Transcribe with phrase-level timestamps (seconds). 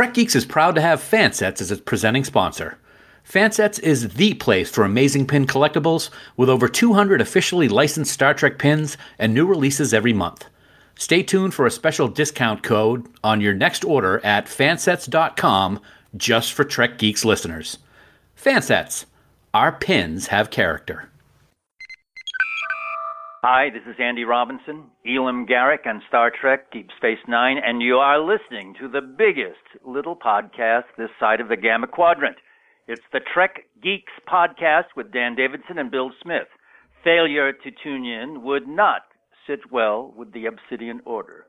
[0.00, 2.78] Trek Geeks is proud to have Fansets as its presenting sponsor.
[3.22, 6.08] Fansets is the place for amazing pin collectibles
[6.38, 10.46] with over 200 officially licensed Star Trek pins and new releases every month.
[10.94, 15.80] Stay tuned for a special discount code on your next order at fansets.com
[16.16, 17.76] just for Trek Geeks listeners.
[18.42, 19.04] Fansets,
[19.52, 21.09] our pins have character.
[23.42, 27.94] Hi, this is Andy Robinson, Elim Garak on Star Trek Deep Space Nine, and you
[27.94, 32.36] are listening to the biggest little podcast this side of the Gamma Quadrant.
[32.86, 36.48] It's the Trek Geeks podcast with Dan Davidson and Bill Smith.
[37.02, 39.04] Failure to tune in would not
[39.46, 41.46] sit well with the Obsidian Order.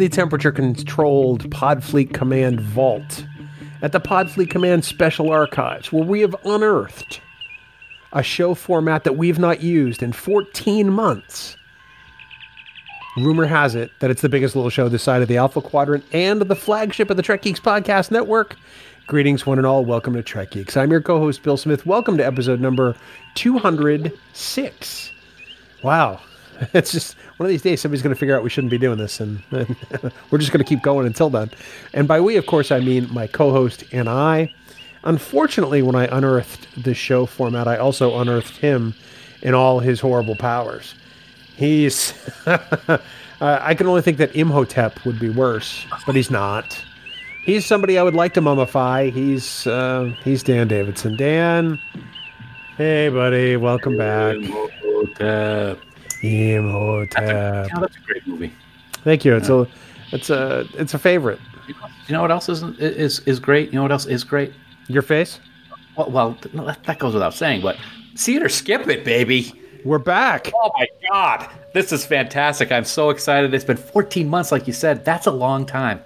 [0.00, 3.26] The temperature controlled Podfleet Command vault
[3.82, 7.20] at the Podfleet Command Special Archives, where we have unearthed
[8.14, 11.58] a show format that we've not used in 14 months.
[13.18, 16.02] Rumor has it that it's the biggest little show this side of the Alpha Quadrant
[16.14, 18.56] and the flagship of the Trek Geeks Podcast Network.
[19.06, 19.84] Greetings, one and all.
[19.84, 20.78] Welcome to Trek Geeks.
[20.78, 21.84] I'm your co host, Bill Smith.
[21.84, 22.96] Welcome to episode number
[23.34, 25.12] 206.
[25.82, 26.20] Wow.
[26.74, 28.98] It's just one of these days somebody's going to figure out we shouldn't be doing
[28.98, 29.76] this, and, and
[30.30, 31.50] we're just going to keep going until then.
[31.94, 34.52] And by we, of course, I mean my co host and I.
[35.04, 38.94] Unfortunately, when I unearthed the show format, I also unearthed him
[39.42, 40.94] in all his horrible powers.
[41.56, 42.12] He's.
[42.46, 42.98] uh,
[43.40, 46.84] I can only think that Imhotep would be worse, but he's not.
[47.44, 49.10] He's somebody I would like to mummify.
[49.10, 51.16] He's uh, he's Dan Davidson.
[51.16, 51.78] Dan,
[52.76, 54.36] hey buddy, welcome back.
[54.36, 55.80] Imhotep.
[56.22, 57.22] Imhotep.
[57.22, 58.52] Yeah, that's a great movie.
[59.04, 59.36] Thank you.
[59.36, 59.66] It's a
[60.12, 61.38] it's a it's a favorite.
[61.68, 63.70] You know what else isn't is is great?
[63.70, 64.52] You know what else is great?
[64.88, 65.40] Your face?
[65.96, 67.76] Well, well no, that, that goes without saying, but
[68.14, 69.52] see it or skip it, baby.
[69.84, 70.50] We're back.
[70.54, 72.70] Oh my god, this is fantastic!
[72.70, 73.54] I'm so excited.
[73.54, 75.04] It's been 14 months, like you said.
[75.04, 76.02] That's a long time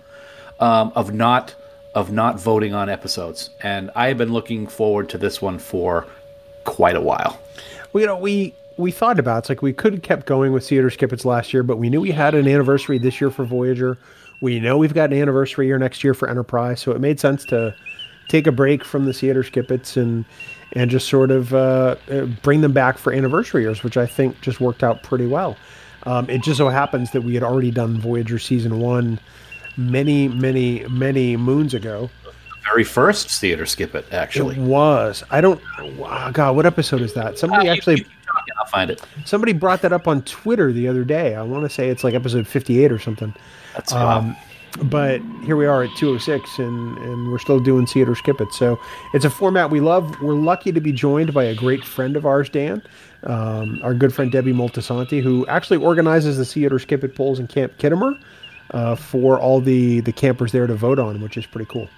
[0.61, 1.55] um, of not
[1.95, 6.07] of not voting on episodes, and I have been looking forward to this one for
[6.65, 7.41] quite a while.
[7.93, 10.67] Well, you know, we we thought about it's like we could have kept going with
[10.69, 13.97] Theater Skippets last year, but we knew we had an anniversary this year for Voyager.
[14.41, 17.45] We know we've got an anniversary year next year for Enterprise, so it made sense
[17.47, 17.75] to
[18.29, 20.25] take a break from the Theater Skippets and
[20.73, 24.41] and just sort of uh, uh, bring them back for anniversary years, which I think
[24.41, 25.57] just worked out pretty well.
[26.03, 29.21] Um, it just so happens that we had already done Voyager season one
[29.77, 32.11] many, many, many moons ago.
[32.65, 35.23] Very first theater skip it actually It was.
[35.31, 35.61] I don't.
[35.97, 37.39] Wow, God, what episode is that?
[37.39, 37.99] Somebody Uh, actually.
[38.01, 38.05] you
[38.47, 39.03] talking, I'll find it.
[39.25, 41.34] Somebody brought that up on Twitter the other day.
[41.34, 43.34] I want to say it's like episode 58 or something.
[43.75, 43.93] That's.
[43.93, 44.37] Um,
[44.82, 48.41] but here we are at 206 and, and we're still doing see it or skip
[48.41, 48.53] it.
[48.53, 48.77] So
[49.12, 50.21] it's a format we love.
[50.21, 52.83] We're lucky to be joined by a great friend of ours, Dan,
[53.22, 57.15] um, our good friend Debbie Moltisanti, who actually organizes the see it or skip it
[57.15, 58.19] polls in Camp Khitomer
[58.72, 61.88] uh, for all the, the campers there to vote on, which is pretty cool.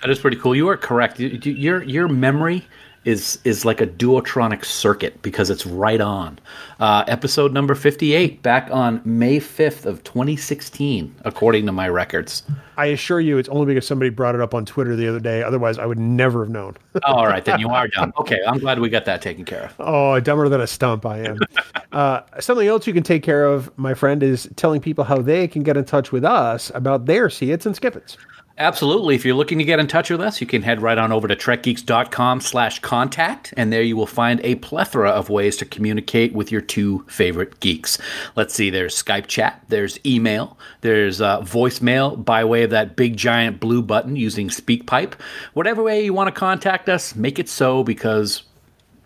[0.00, 0.56] That is pretty cool.
[0.56, 1.20] You are correct.
[1.20, 2.66] You- you- Your your memory
[3.04, 6.38] is is like a duotronic circuit because it's right on.
[6.80, 11.88] Uh, episode number fifty eight, back on May fifth of twenty sixteen, according to my
[11.88, 12.42] records.
[12.76, 15.42] I assure you, it's only because somebody brought it up on Twitter the other day.
[15.42, 16.76] Otherwise, I would never have known.
[17.04, 18.12] All right, then you are done.
[18.18, 19.74] Okay, I'm glad we got that taken care of.
[19.78, 21.38] Oh, dumber than a stump I am.
[21.92, 25.46] uh, something else you can take care of, my friend, is telling people how they
[25.46, 28.16] can get in touch with us about their see its and skip its.
[28.56, 29.16] Absolutely.
[29.16, 31.26] If you're looking to get in touch with us, you can head right on over
[31.26, 36.32] to trekgeeks.com slash contact, and there you will find a plethora of ways to communicate
[36.32, 37.98] with your two favorite geeks.
[38.36, 43.16] Let's see, there's Skype chat, there's email, there's uh, voicemail by way of that big
[43.16, 45.14] giant blue button using SpeakPipe.
[45.54, 48.44] Whatever way you want to contact us, make it so because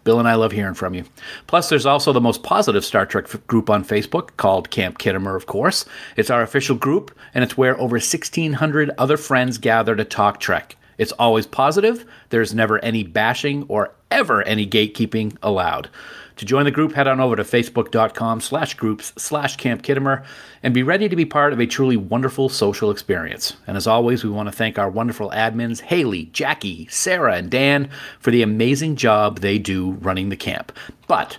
[0.08, 1.04] Bill and I love hearing from you.
[1.46, 5.44] Plus, there's also the most positive Star Trek group on Facebook called Camp Khitomer, of
[5.44, 5.84] course.
[6.16, 10.76] It's our official group, and it's where over 1,600 other friends gather to talk Trek.
[10.96, 15.90] It's always positive, there's never any bashing or ever any gatekeeping allowed.
[16.38, 20.24] To join the group, head on over to facebook.com slash groups slash Camp Khitomer
[20.62, 23.56] and be ready to be part of a truly wonderful social experience.
[23.66, 27.90] And as always, we want to thank our wonderful admins, Haley, Jackie, Sarah, and Dan,
[28.20, 30.70] for the amazing job they do running the camp.
[31.08, 31.36] But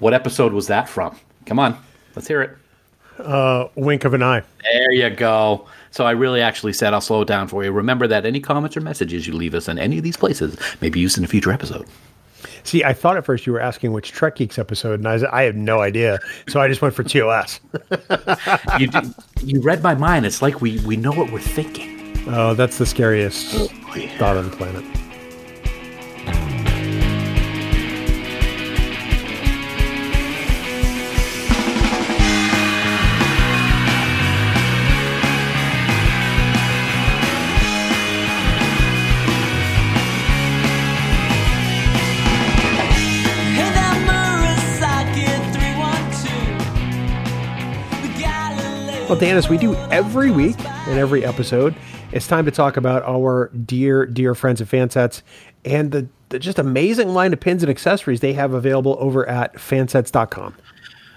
[0.00, 1.16] what episode was that from?
[1.46, 1.78] Come on,
[2.16, 2.56] let's hear it.
[3.18, 4.42] Uh, wink of an eye.
[4.64, 5.68] There you go.
[5.90, 7.72] So I really actually said I'll slow it down for you.
[7.72, 10.88] Remember that any comments or messages you leave us in any of these places may
[10.88, 11.86] be used in a future episode.
[12.62, 15.24] See, I thought at first you were asking which Trek Geeks episode, and I, was,
[15.24, 16.20] I have no idea.
[16.48, 17.60] So I just went for TOS.
[18.78, 18.88] you,
[19.42, 20.26] you read my mind.
[20.26, 21.98] It's like we, we know what we're thinking.
[22.28, 24.08] Oh, that's the scariest oh, boy.
[24.18, 24.84] thought on the planet.
[49.10, 51.74] Well, Dan, as we do every week in every episode,
[52.12, 55.22] it's time to talk about our dear, dear friends at Fansets
[55.64, 59.54] and the, the just amazing line of pins and accessories they have available over at
[59.54, 60.54] fansets.com.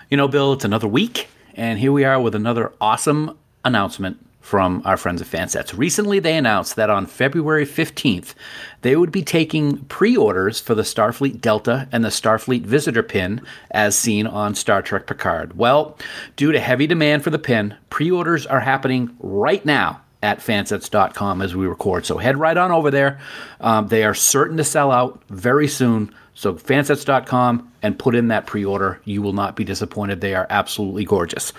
[0.10, 4.82] You know, Bill, it's another week, and here we are with another awesome announcement from
[4.84, 5.76] our friends at Fansets.
[5.76, 8.34] Recently, they announced that on February 15th,
[8.82, 13.42] they would be taking pre orders for the Starfleet Delta and the Starfleet Visitor pin
[13.72, 15.58] as seen on Star Trek Picard.
[15.58, 15.98] Well,
[16.36, 21.42] due to heavy demand for the pin, pre orders are happening right now at fansets.com
[21.42, 22.06] as we record.
[22.06, 23.20] So head right on over there.
[23.62, 26.14] Um, they are certain to sell out very soon.
[26.36, 29.00] So fansets.com and put in that pre-order.
[29.06, 30.20] You will not be disappointed.
[30.20, 31.54] They are absolutely gorgeous.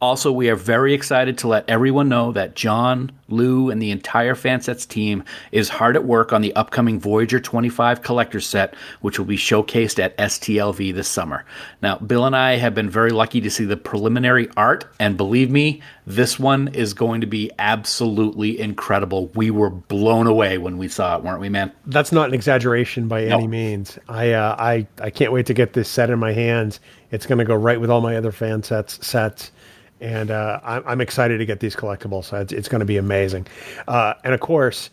[0.00, 4.34] Also, we are very excited to let everyone know that John, Lou, and the entire
[4.34, 9.26] Fansets team is hard at work on the upcoming Voyager 25 collector set, which will
[9.26, 11.44] be showcased at STLV this summer.
[11.82, 15.50] Now, Bill and I have been very lucky to see the preliminary art, and believe
[15.50, 19.26] me, this one is going to be absolutely incredible.
[19.34, 21.72] We were blown away when we saw it, weren't we, man?
[21.84, 23.98] That's not an exaggeration by any means.
[24.08, 26.80] I, uh, I, I can't wait to get this set in my hands.
[27.10, 29.52] It's going to go right with all my other fan sets sets.
[30.00, 32.24] And uh, I'm, I'm excited to get these collectibles.
[32.24, 33.46] So It's, it's going to be amazing.
[33.86, 34.90] Uh, and of course,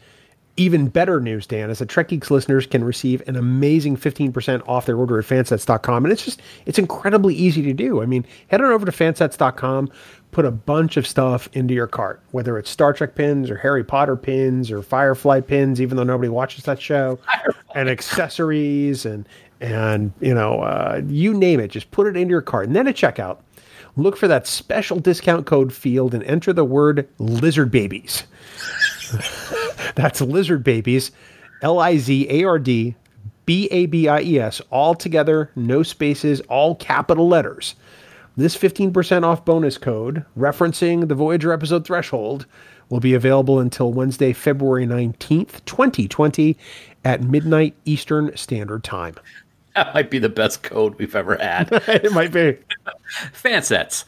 [0.58, 4.88] even better news, Dan, is that Trek Geeks listeners can receive an amazing 15% off
[4.88, 6.04] their order at fansets.com.
[6.04, 8.02] And it's just, it's incredibly easy to do.
[8.02, 9.92] I mean, head on over to fansets.com,
[10.32, 13.84] put a bunch of stuff into your cart, whether it's Star Trek pins or Harry
[13.84, 17.20] Potter pins or Firefly pins, even though nobody watches that show,
[17.76, 19.30] and accessories and,
[19.62, 22.66] and, you know, uh, you name it, just put it into your cart.
[22.66, 23.38] And then at checkout,
[23.98, 28.24] look for that special discount code field and enter the word lizard babies.
[29.96, 31.12] That's lizard babies,
[31.62, 32.96] L I Z A R D
[33.46, 37.76] B A B I E S, all together, no spaces, all capital letters.
[38.36, 42.46] This 15% off bonus code, referencing the Voyager episode threshold,
[42.90, 46.56] will be available until Wednesday, February 19th, 2020,
[47.04, 49.16] at midnight Eastern Standard Time.
[49.78, 51.70] That might be the best code we've ever had.
[51.88, 52.58] it might be.
[53.32, 54.06] Fansets.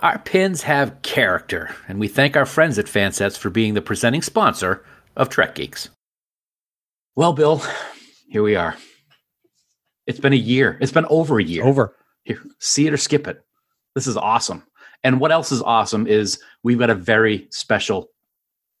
[0.00, 4.22] Our pins have character, and we thank our friends at Fansets for being the presenting
[4.22, 4.84] sponsor
[5.16, 5.88] of Trek Geeks.
[7.14, 7.62] Well, Bill,
[8.28, 8.76] here we are.
[10.08, 10.76] It's been a year.
[10.80, 11.64] It's been over a year.
[11.64, 11.94] Over.
[12.24, 13.40] Here, see it or skip it.
[13.94, 14.64] This is awesome.
[15.04, 18.08] And what else is awesome is we've got a very special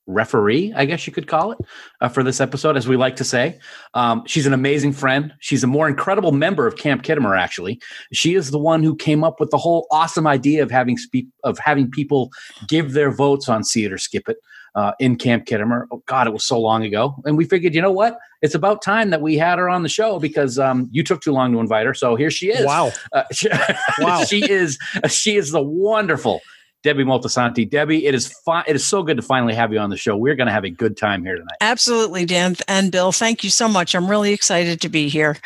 [0.06, 1.58] referee, I guess you could call it,
[2.00, 3.58] uh, for this episode, as we like to say.
[3.94, 5.32] Um, she's an amazing friend.
[5.40, 7.38] She's a more incredible member of Camp Khitomer.
[7.38, 7.80] Actually,
[8.12, 11.28] she is the one who came up with the whole awesome idea of having spe-
[11.42, 12.30] of having people
[12.68, 14.36] give their votes on See It or Skip It.
[14.76, 15.84] Uh, in Camp Khitomer.
[15.92, 17.14] Oh, God, it was so long ago.
[17.24, 18.18] And we figured, you know what?
[18.42, 21.30] It's about time that we had her on the show because um, you took too
[21.30, 21.94] long to invite her.
[21.94, 22.66] So here she is.
[22.66, 22.90] Wow.
[23.12, 23.48] Uh, she,
[24.00, 24.24] Wow.
[24.24, 24.76] she is
[25.08, 26.40] she is the wonderful
[26.84, 27.68] Debbie Moltisanti.
[27.68, 30.16] Debbie, it is fi- it is so good to finally have you on the show.
[30.18, 31.56] We're going to have a good time here tonight.
[31.62, 33.10] Absolutely, Dan and Bill.
[33.10, 33.94] Thank you so much.
[33.94, 35.38] I'm really excited to be here.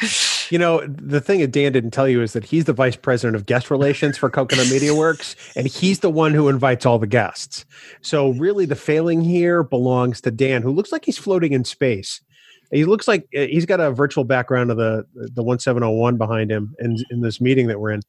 [0.50, 3.36] You know, the thing that Dan didn't tell you is that he's the vice president
[3.36, 7.06] of guest relations for Coconut Media Works, and he's the one who invites all the
[7.06, 7.66] guests.
[8.00, 12.22] So, really, the failing here belongs to Dan, who looks like he's floating in space.
[12.70, 15.92] He looks like uh, he's got a virtual background of the the one seven zero
[15.92, 18.00] one behind him in in this meeting that we're in,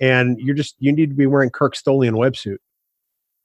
[0.00, 2.58] and you're just you need to be wearing Kirk's Tholian websuit.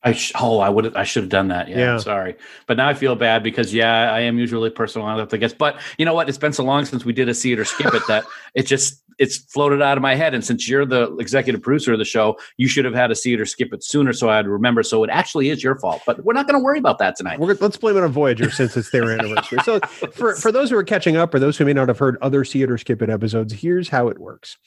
[0.03, 1.67] I sh- oh I would I should have done that.
[1.69, 1.97] Yeah, Yeah.
[1.97, 2.35] sorry,
[2.67, 5.53] but now I feel bad because yeah, I am usually a person who I guess.
[5.53, 6.27] But you know what?
[6.29, 8.63] It's been so long since we did a see it or skip it that it
[8.63, 10.33] just it's floated out of my head.
[10.33, 13.33] And since you're the executive producer of the show, you should have had a see
[13.33, 14.81] it or skip it sooner so I'd remember.
[14.81, 16.01] So it actually is your fault.
[16.05, 17.39] But we're not going to worry about that tonight.
[17.39, 19.59] We're, let's blame it on Voyager since it's their anniversary.
[19.63, 19.79] So,
[20.13, 22.43] for, for those who are catching up or those who may not have heard other
[22.43, 24.57] See It or Skip It episodes, here's how it works.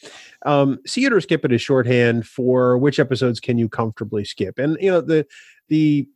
[0.47, 4.59] Um, See It or Skip It is shorthand for which episodes can you comfortably skip.
[4.59, 5.27] And, you know, the,
[5.69, 6.07] the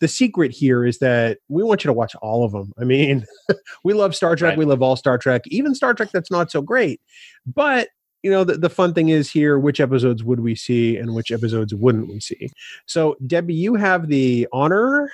[0.00, 2.72] the secret here is that we want you to watch all of them.
[2.78, 3.24] I mean,
[3.84, 4.58] we love Star Trek, Right.
[4.58, 7.00] we love all Star Trek, even Star Trek that's not so great.
[7.46, 7.88] But
[8.22, 11.30] you know, the, the fun thing is here, which episodes would we see and which
[11.32, 12.50] episodes wouldn't we see?
[12.84, 15.10] So, Debbie, you have the honor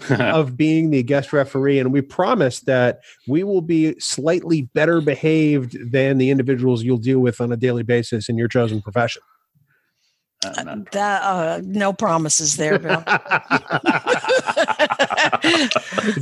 [0.10, 5.76] of being the guest referee, and we promise that we will be slightly better behaved
[5.92, 9.22] than the individuals you'll deal with on a daily basis in your chosen profession.
[10.44, 13.02] Uh, That uh, no promises there, Bill.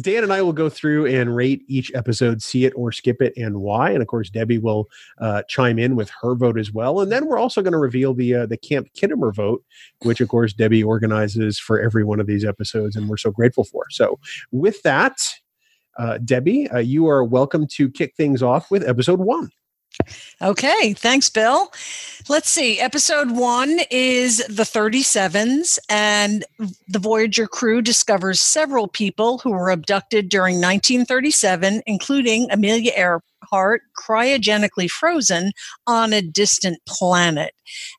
[0.01, 3.33] Dan and I will go through and rate each episode, see it or skip it,
[3.37, 3.91] and why.
[3.91, 4.89] And of course, Debbie will
[5.19, 7.01] uh, chime in with her vote as well.
[7.01, 9.63] And then we're also going to reveal the uh, the Camp Khitomer vote,
[10.03, 13.65] which of course Debbie organizes for every one of these episodes, and we're so grateful
[13.65, 13.87] for.
[13.91, 14.19] So,
[14.51, 15.17] with that,
[15.99, 19.51] uh, Debbie, uh, you are welcome to kick things off with episode one.
[20.41, 21.73] Okay, thanks, Bill.
[22.29, 22.81] Let's see.
[22.81, 26.45] Episode one is the 37s, and
[26.89, 34.89] the Voyager crew discovers several people who were abducted during 1937, including Amelia Earhart, cryogenically
[34.89, 35.53] frozen
[35.87, 37.53] on a distant planet.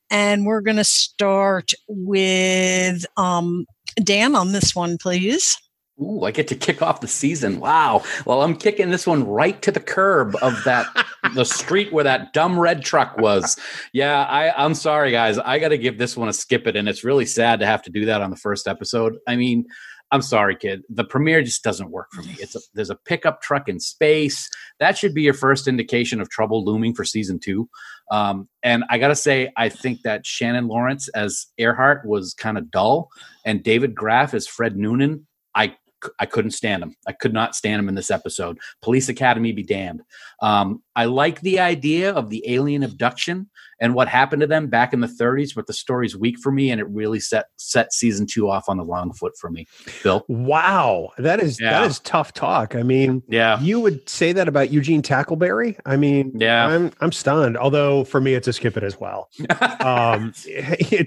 [0.10, 3.66] And we're going to start with um,
[4.04, 5.58] Dan on this one, please.
[6.02, 7.60] Ooh, I get to kick off the season.
[7.60, 8.04] Wow.
[8.26, 10.88] Well, I'm kicking this one right to the curb of that
[11.36, 13.60] the street where that dumb red truck was.
[13.94, 15.38] Yeah, I, I'm sorry, guys.
[15.38, 17.84] I got to give this one a skip it, and it's really sad to have
[17.84, 19.18] to do that on the first episode.
[19.28, 19.66] I mean,
[20.12, 20.82] I'm sorry, kid.
[20.90, 22.36] The premiere just doesn't work for me.
[22.40, 24.50] It's a, there's a pickup truck in space.
[24.80, 27.70] That should be your first indication of trouble looming for season two.
[28.12, 32.70] Um, and I gotta say, I think that Sharon Lawrence as Earhart was kind of
[32.70, 33.10] dull,
[33.46, 35.28] and David Graf as Fred Noonan.
[35.56, 35.76] I
[36.20, 36.96] I couldn't stand him.
[37.08, 38.58] I could not stand him in this episode.
[38.82, 40.02] Police Academy be damned.
[40.42, 44.94] Um, I like the idea of the alien abduction and what happened to them back
[44.94, 48.26] in the 30s, but the story's weak for me, and it really set set season
[48.26, 49.66] two off on the wrong foot for me.
[50.04, 51.72] Bill, Wow, that is Yeah.
[51.72, 52.76] that is tough talk.
[52.76, 55.78] I mean, yeah, you would say that about Eugene Tackleberry?
[55.86, 56.68] I mean, Yeah.
[56.68, 57.58] I'm I'm stunned.
[57.58, 59.30] Although for me, it's a skip it as well.
[59.82, 60.34] um,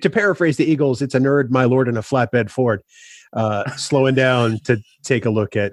[0.02, 2.82] to paraphrase the Eagles, it's a nerd, my lord, in a flatbed Ford,
[3.32, 5.72] uh, slowing down to take a look at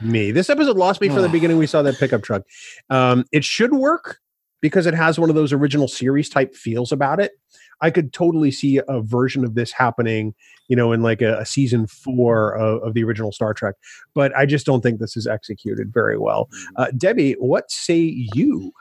[0.00, 0.30] me.
[0.30, 1.56] This episode lost me from the beginning.
[1.58, 2.42] We saw that pickup truck.
[2.90, 4.18] Um, it should work
[4.60, 7.32] because it has one of those original series type feels about it.
[7.80, 10.34] I could totally see a version of this happening,
[10.66, 13.76] you know, in like a, a season four of, of the original Star Trek.
[14.14, 16.48] But I just don't think this is executed very well.
[16.76, 17.98] Uh, Debbie, what say
[18.34, 18.72] you?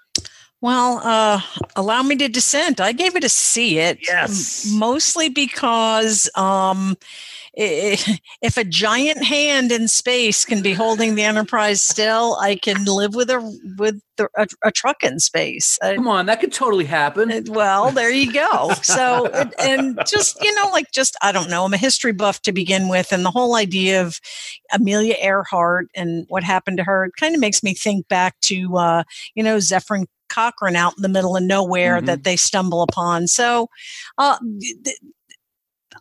[0.61, 1.39] Well, uh,
[1.75, 2.81] allow me to dissent.
[2.81, 3.77] I gave it a C.
[3.77, 4.67] It Yes.
[4.73, 6.97] mostly because um,
[7.45, 7.46] i-
[8.41, 13.15] if a giant hand in space can be holding the Enterprise still, I can live
[13.15, 13.39] with a
[13.79, 15.79] with the, a, a truck in space.
[15.81, 17.31] Come on, that could totally happen.
[17.31, 18.71] uh, well, there you go.
[18.83, 19.25] So,
[19.59, 22.89] and- just, you know, like just, I don't know, I'm a history buff to begin
[22.89, 23.11] with.
[23.11, 24.19] And the whole idea of
[24.71, 28.77] Amelia Earhart and what happened to her, it kind of makes me think back to,
[28.77, 32.05] uh, you know, Zefram Cochrane out in the middle of nowhere Mhm.
[32.05, 33.27] that they stumble upon.
[33.27, 33.67] So,
[34.17, 34.37] uh,
[34.83, 34.97] th-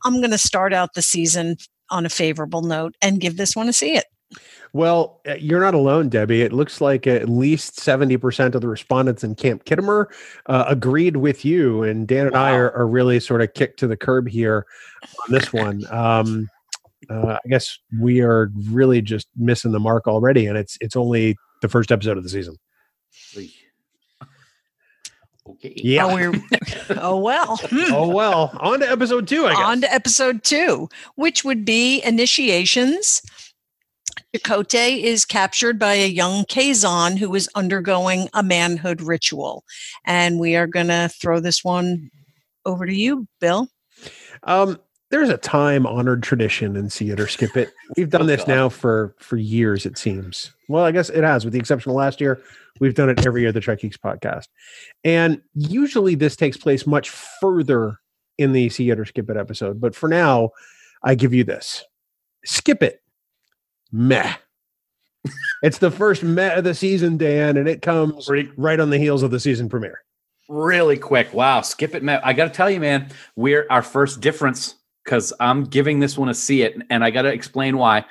[0.05, 1.57] I'm going to start out the season
[1.91, 4.07] on a favorable note and give this one a see it.
[4.73, 6.43] Well, uh, you're not alone, Debbie.
[6.43, 10.07] It looks like at least 70% of the respondents in Camp Khitomer
[10.47, 11.83] uh, agreed with you.
[11.83, 14.67] And Dan and I are, are really sort of kicked to the curb here
[15.03, 15.85] on this one.
[15.91, 16.49] Um,
[17.09, 20.47] uh, I guess we are really just missing the mark already.
[20.47, 22.57] And it's it's only the first episode of the season.
[25.57, 25.75] Okay.
[25.77, 26.07] Yeah.
[26.07, 26.33] Oh, we're,
[26.91, 27.61] oh well.
[27.73, 28.57] Oh, well.
[28.61, 29.63] On to episode two, I guess.
[29.63, 33.23] on to episode two, which would be initiations.
[34.35, 39.65] Chakotay is captured by a young Kazon who is undergoing a manhood ritual.
[40.05, 42.11] And we are going to throw this one
[42.65, 43.69] over to you, Bill.
[44.43, 44.79] Um,
[45.11, 47.71] there's a time honored tradition in See It or Skip It.
[47.97, 48.49] We've done Oh, this God.
[48.49, 50.53] now for for years, it seems.
[50.69, 52.41] Well, I guess it has, with the exception of last year.
[52.81, 54.49] We've done it every year, the Trek Geeks podcast.
[55.03, 57.99] And usually this takes place much further
[58.37, 59.81] in the See It or Skip It episode.
[59.81, 60.51] But for now,
[61.03, 61.85] I give you this
[62.45, 63.03] skip it.
[63.93, 64.35] Meh.
[65.63, 69.23] it's the first meh of the season, Dan, and it comes right on the heels
[69.25, 70.03] of the season premiere.
[70.49, 71.33] really quick.
[71.35, 72.21] Wow, skip it, meh.
[72.23, 74.76] I got to tell you, man, we're our first difference
[75.07, 78.05] because I'm giving this one a see it, and I got to explain why.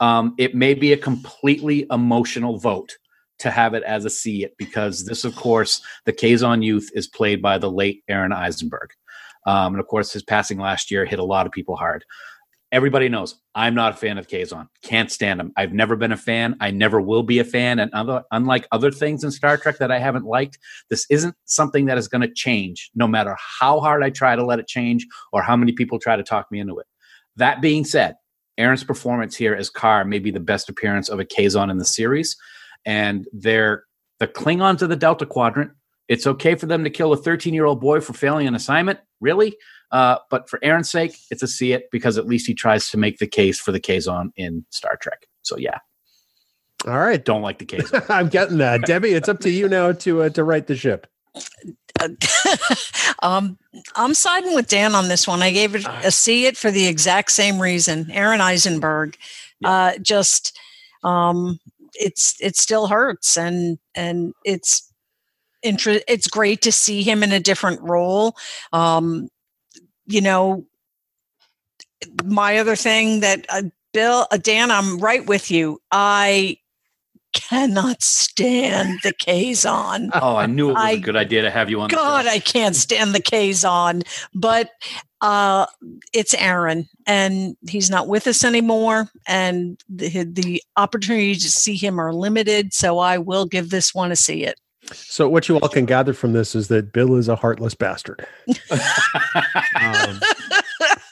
[0.00, 2.96] Um, it may be a completely emotional vote
[3.38, 7.08] to have it as a see it because this, of course, the Kazon Youth is
[7.08, 8.90] played by the late Aron Eisenberg,
[9.46, 12.04] um, and of course, his passing last year hit a lot of people hard.
[12.72, 14.66] Everybody knows I'm not a fan of Kazon.
[14.82, 15.52] Can't stand him.
[15.58, 16.56] I've never been a fan.
[16.58, 17.78] I never will be a fan.
[17.78, 21.84] And other, unlike other things in Star Trek that I haven't liked, this isn't something
[21.86, 25.06] that is going to change, no matter how hard I try to let it change
[25.34, 26.86] or how many people try to talk me into it.
[27.36, 28.16] That being said,
[28.56, 31.84] Aron's performance here as Kar may be the best appearance of a Kazon in the
[31.84, 32.36] series,
[32.86, 33.84] and they're
[34.18, 35.72] the Klingons of the Delta Quadrant.
[36.08, 38.98] It's okay for them to kill a 13 year old boy for failing an assignment,
[39.20, 39.56] really.
[39.92, 42.96] Uh, but for Aron's sake, it's a see it because at least he tries to
[42.96, 45.26] make the case for the Kazon in Star Trek.
[45.42, 45.78] So yeah,
[46.86, 47.22] All right.
[47.22, 48.04] don't like the Kazon.
[48.08, 48.82] I'm getting that.
[48.82, 51.06] Debbie, it's up to you now to uh, to write the ship.
[53.22, 53.58] um,
[53.94, 55.42] I'm siding with Dan on this one.
[55.42, 58.10] I gave it a see it for the exact same reason.
[58.10, 59.16] Aron Eisenberg,
[59.64, 60.58] uh, just
[61.04, 61.58] um,
[61.94, 64.90] it's it still hurts, and and it's
[65.62, 68.36] inter- It's great to see him in a different role.
[68.72, 69.28] Um,
[70.06, 70.66] you know,
[72.24, 75.80] my other thing that uh, Bill, uh, Dan, I'm right with you.
[75.90, 76.58] I
[77.32, 80.10] cannot stand the Kazon.
[80.20, 81.88] oh, I knew it was I- a good idea to have you on.
[81.88, 82.26] God.
[82.26, 84.02] I can't stand the Kazon.
[84.34, 84.70] But
[85.20, 85.66] uh,
[86.12, 89.08] it's Aron, and he's not with us anymore.
[89.26, 92.74] And the, the opportunities to see him are limited.
[92.74, 94.58] So I will give this one a see it.
[94.92, 98.26] So what you all can gather from this is that Bill is a heartless bastard.
[99.80, 100.20] Um,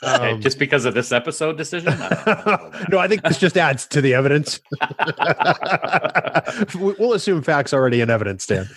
[0.02, 1.92] um, just because of this episode decision.
[1.96, 4.60] I- no, I think this just adds to the evidence.
[6.74, 8.68] We- we'll assume facts already in evidence, Dan.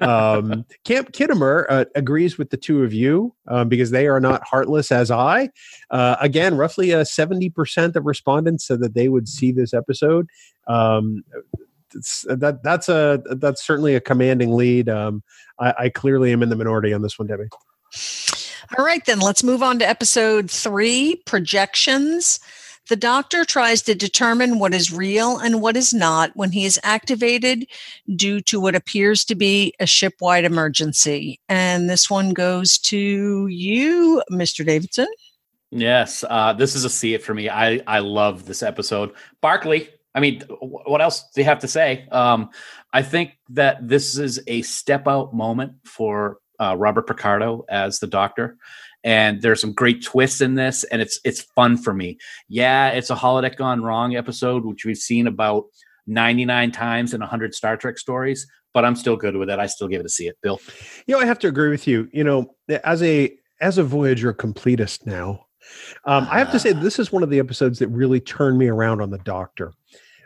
[0.00, 4.42] Um, Camp Khitomer uh, agrees with the two of you um, because they are not
[4.46, 5.50] heartless as I.
[5.90, 10.28] Uh, again, roughly uh, 70% of respondents said that they would see this episode.
[10.66, 14.88] Um, it's, that that's a that's certainly a commanding lead.
[14.88, 15.22] Um,
[15.58, 17.48] I, I clearly am in the minority on this one, Debbie.
[18.78, 22.38] All right, then let's move on to episode three projections.
[22.88, 26.78] The doctor tries to determine what is real and what is not when he is
[26.82, 27.66] activated
[28.16, 31.38] due to what appears to be a ship wide emergency.
[31.48, 34.64] And this one goes to you, Mr.
[34.66, 35.06] Davidson.
[35.70, 37.48] Yes, uh, this is a see it for me.
[37.48, 39.12] I I love this episode.
[39.40, 39.88] Barclay.
[40.14, 42.06] I mean, what else do you have to say?
[42.10, 42.50] Um,
[42.92, 48.06] I think that this is a step out moment for uh, Robert Picardo as the
[48.06, 48.56] Doctor,
[49.04, 52.18] and there's some great twists in this, and it's it's fun for me.
[52.48, 55.64] Yeah, it's a holodeck gone wrong episode, which we've seen about
[56.06, 59.58] 99 times in 100 Star Trek stories, but I'm still good with it.
[59.58, 60.60] I still give it a see it, Bill.
[61.06, 62.08] You know, I have to agree with you.
[62.12, 65.46] You know, as a as a Voyager completist now,
[66.04, 68.68] um, I have to say this is one of the episodes that really turned me
[68.68, 69.72] around on the Doctor.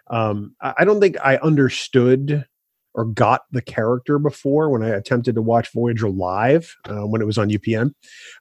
[0.08, 2.46] Um, I, don't think I understood
[2.94, 7.24] or got the character before when I attempted to watch Voyager live uh, when it
[7.24, 7.92] was on UPN.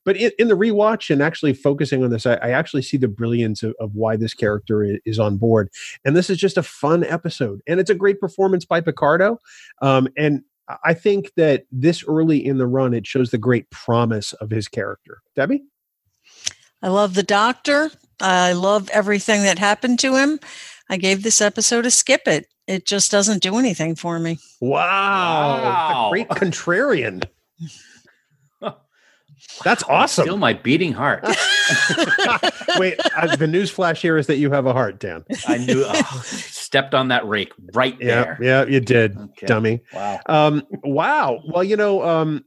[0.05, 3.07] But in, in the rewatch and actually focusing on this, I, I actually see the
[3.07, 5.69] brilliance of, of why this character is, is on board.
[6.05, 9.39] And this is just a fun episode, and it's a great performance by Picardo.
[9.81, 10.43] Um, and
[10.83, 14.67] I think that this early in the run, it shows the great promise of his
[14.67, 15.21] character.
[15.35, 15.63] Debbie?
[16.81, 17.91] I love the doctor.
[18.21, 20.39] I love everything that happened to him.
[20.93, 22.47] I gave this episode a skip it.
[22.67, 24.37] It just doesn't do anything for me.
[24.61, 24.79] Wow.
[25.63, 26.09] Wow.
[26.11, 27.23] Great contrarian.
[29.63, 30.23] That's awesome.
[30.23, 31.23] Still my beating heart.
[32.77, 35.25] Wait, uh, the news flash here is that you have a heart, Dan.
[35.47, 35.83] I knew.
[35.85, 38.37] Oh, stepped on that rake right Yeah, there.
[38.41, 39.45] yeah, you did, Okay.
[39.47, 39.81] dummy.
[39.93, 40.19] Wow.
[40.27, 41.41] Um, wow.
[41.45, 42.45] Well, you know, um,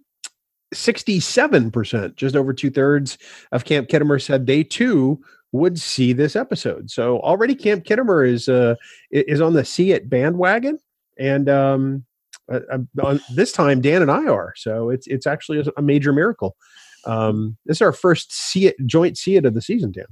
[0.75, 3.19] 67%, just over two thirds
[3.53, 5.21] of Camp Khitomer said they too
[5.57, 6.91] would see this episode.
[6.91, 8.75] So already Camp Khitomer is uh,
[9.11, 10.79] is on the see it bandwagon.
[11.19, 12.05] And um,
[12.53, 14.53] uh, uh, on, this time, Dan and I are.
[14.57, 16.57] So it's it's actually a, a major miracle.
[17.05, 20.07] Um, this is our first see it joint see it of the season, Dan.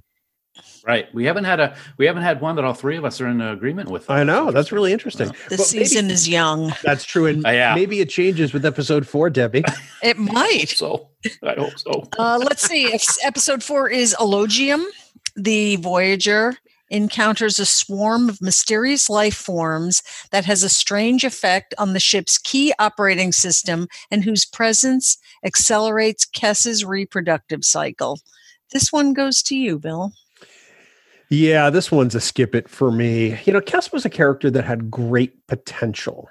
[0.87, 1.13] Right.
[1.13, 3.41] We haven't had a we haven't had one that all three of us are in
[3.41, 4.09] agreement with.
[4.09, 5.29] I know that's really interesting.
[5.29, 6.73] The But maybe- season is young.
[6.85, 7.75] That's true, and Uh, yeah.
[7.75, 9.65] maybe it changes with episode four, Debbie.
[10.03, 10.69] It might.
[10.69, 11.09] So
[11.43, 12.07] I hope so.
[12.19, 12.85] Uh, let's see.
[12.93, 14.85] If episode four is Elogium,
[15.37, 16.57] the Voyager
[16.91, 22.39] encounters a swarm of mysterious life forms that has a strange effect on the ship's
[22.39, 28.21] key operating system and whose presence accelerates Kes's reproductive cycle.
[28.73, 30.13] This one goes to you, Bill.
[31.31, 33.39] Yeah, this one's a skip it for me.
[33.45, 36.29] You know, Kes was a character that had great potential.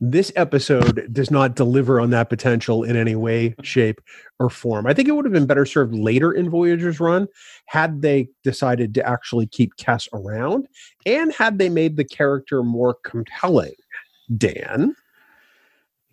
[0.00, 4.00] This episode does not deliver on that potential in any way, shape,
[4.38, 4.86] or form.
[4.86, 7.28] I think it would have been better served later in Voyager's run
[7.66, 10.66] had they decided to actually keep Kes around
[11.06, 13.74] and had they made the character more compelling.
[14.36, 14.94] Dan?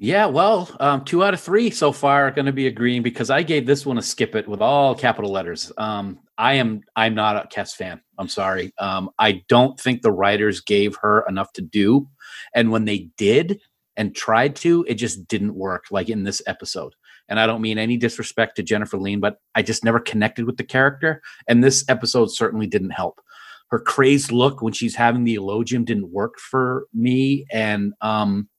[0.03, 3.29] Yeah, well, um, two out of three so far are going to be agreeing because
[3.29, 5.71] I gave this one a skip it with all capital letters.
[5.77, 8.01] Um, I am I'm not a Kes fan.
[8.17, 8.73] I'm sorry.
[8.79, 12.09] Um, I don't think the writers gave her enough to do,
[12.55, 13.61] and when they did
[13.95, 15.85] and tried to, it just didn't work.
[15.91, 16.95] Like in this episode,
[17.29, 20.57] and I don't mean any disrespect to Jennifer Lien, but I just never connected with
[20.57, 23.21] the character, and this episode certainly didn't help.
[23.69, 28.49] Her crazed look when she's having the elogium didn't work for me, and um,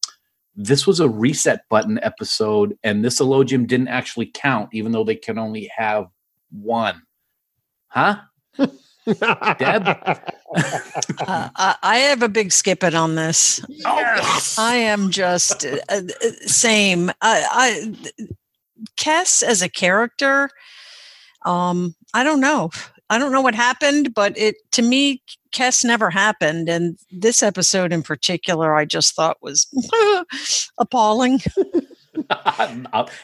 [0.55, 5.17] this was a reset button episode, and this elogium didn't actually count, even though they
[5.17, 6.07] can only have
[6.51, 7.03] one.
[7.89, 8.17] Huh?
[8.59, 8.69] Deb?
[9.87, 13.61] Uh, I, I have a big skip it on this.
[13.69, 14.59] Yes.
[14.59, 16.03] I am just uh, uh,
[16.47, 17.11] same.
[17.21, 17.95] I, I
[18.97, 20.51] Kes as a character.
[21.45, 22.71] Um, I don't know.
[23.13, 25.23] I don't know what happened, but it to me,
[25.53, 29.67] Kes never happened, and this episode in particular, I just thought was
[30.79, 31.41] appalling.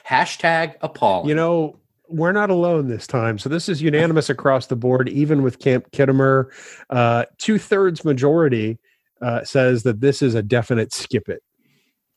[0.07, 1.29] Hashtag appalling.
[1.31, 1.77] You know,
[2.09, 3.39] we're not alone this time.
[3.39, 6.49] So this is unanimous across the board, even with Camp Khitomer.
[6.91, 8.79] Uh, Two thirds majority
[9.23, 11.43] uh, says that this is a definite skip it.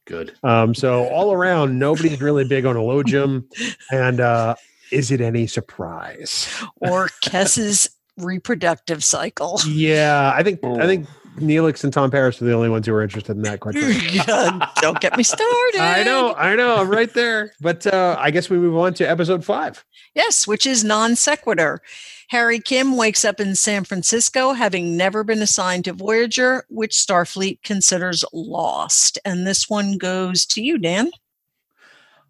[0.05, 0.33] good.
[0.43, 3.45] Um, so all around, nobody's really big on elogium.
[3.91, 4.55] And uh,
[4.91, 6.47] is it any surprise?
[6.77, 9.59] or Kes's reproductive cycle.
[9.67, 13.01] Yeah, I think I think Neelix and Tom Paris are the only ones who are
[13.01, 13.59] interested in that.
[13.61, 14.61] question.
[14.75, 15.79] don't get me started.
[15.79, 17.53] I know, I know, I'm right there.
[17.61, 19.83] But uh, I guess we move on to episode five.
[20.13, 21.81] Yes, which is non sequitur.
[22.29, 27.61] Harry Kim wakes up in San Francisco having never been assigned to Voyager, which Starfleet
[27.61, 29.19] considers lost.
[29.25, 31.11] And this one goes to you, Dan.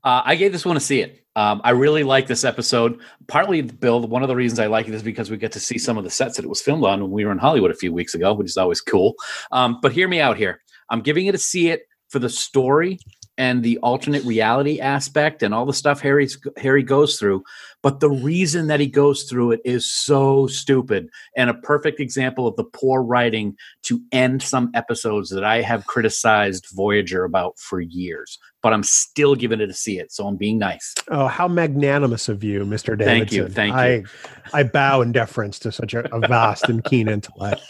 [0.03, 1.20] Uh, I gave this one a see it.
[1.35, 2.99] Um, I really like this episode.
[3.27, 5.77] Partly, Bill, one of the reasons I like it is because we get to see
[5.77, 7.75] some of the sets that it was filmed on when we were in Hollywood a
[7.75, 9.15] few weeks ago, which is always cool.
[9.51, 10.61] Um, but hear me out here.
[10.89, 12.99] I'm giving it a see it for the story
[13.37, 17.43] and the alternate reality aspect and all the stuff Harry's Harry goes through.
[17.81, 22.45] But the reason that he goes through it is so stupid and a perfect example
[22.45, 27.79] of the poor writing to end some episodes that I have criticized Voyager about for
[27.79, 28.37] years.
[28.61, 30.93] But I'm still giving it a see it, so I'm being nice.
[31.09, 32.97] Oh, how magnanimous of you, Mr.
[32.97, 33.05] Davidson.
[33.07, 34.07] Thank you, thank you.
[34.53, 37.61] I, I bow in deference to such a, a vast and keen intellect.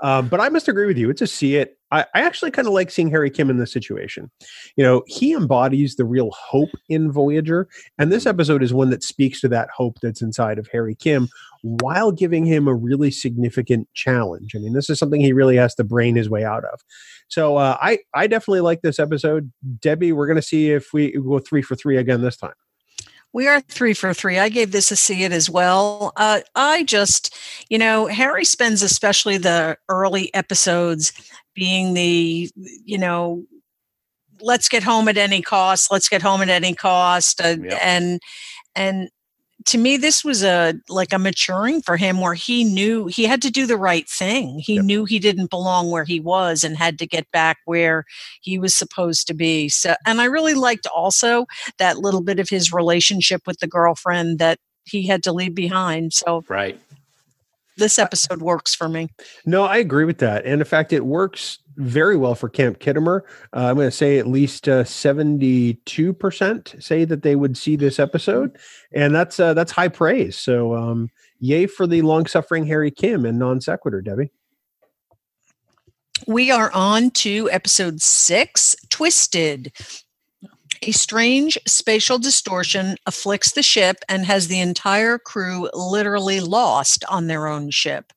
[0.00, 1.10] Um, but I must agree with you.
[1.10, 1.78] It's a see it.
[1.90, 4.30] I, I actually kind of like seeing Harry Kim in this situation.
[4.76, 7.68] You know, he embodies the real hope in Voyager.
[7.98, 11.28] And this episode is one that speaks to that hope that's inside of Harry Kim
[11.62, 14.54] while giving him a really significant challenge.
[14.54, 16.80] I mean, this is something he really has to brain his way out of.
[17.28, 19.52] So uh, I, I definitely like this episode.
[19.80, 22.54] Debbie, we're going to see if we go three for three again this time.
[23.32, 24.38] We are three for three.
[24.38, 26.12] I gave this a see it as well.
[26.16, 27.36] Uh, I just,
[27.68, 31.12] you know, Harry spends especially the early episodes
[31.54, 32.50] being the,
[32.84, 33.44] you know,
[34.40, 35.90] let's get home at any cost.
[35.90, 37.40] Let's get home at any cost.
[37.40, 37.78] Uh, Yep.
[37.82, 38.20] And
[38.74, 39.10] and
[39.68, 43.42] to me, this was a like a maturing for him, where he knew he had
[43.42, 44.58] to do the right thing.
[44.58, 44.84] He Yep.
[44.84, 48.04] knew he didn't belong where he was, and had to get back where
[48.40, 49.68] he was supposed to be.
[49.68, 51.46] So, and I really liked also
[51.78, 56.12] that little bit of his relationship with the girlfriend that he had to leave behind.
[56.14, 56.80] So Right.
[57.78, 59.08] This episode works for me.
[59.46, 60.44] No, I agree with that.
[60.44, 63.22] And in fact, it works very well for Camp Khitomer.
[63.54, 67.98] Uh, I'm going to say at least uh, 72% say that they would see this
[67.98, 68.58] episode.
[68.92, 70.36] And that's uh, that's high praise.
[70.36, 74.30] So um, yay for the long suffering Harry Kim and non sequitur, Debbie.
[76.26, 79.72] We are on to episode six Twisted.
[80.82, 87.26] A strange spatial distortion afflicts the ship and has the entire crew literally lost on
[87.26, 88.12] their own ship.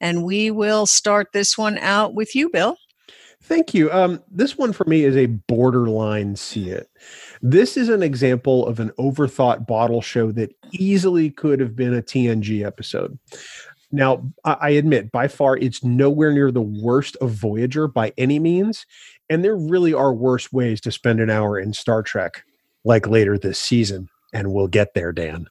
[0.00, 2.78] And we will start this one out with you, Bill.
[3.42, 3.92] Thank you.
[3.92, 6.90] Um, this one for me is a borderline see it.
[7.42, 12.02] This is an example of an overthought bottle show that easily could have been a
[12.02, 13.18] TNG episode.
[13.92, 18.38] Now, I I admit, by far, it's nowhere near the worst of Voyager by any
[18.38, 18.84] means.
[19.28, 22.44] And there really are worse ways to spend an hour in Star Trek,
[22.84, 24.08] like later this season.
[24.32, 25.46] And we'll get there, Dan.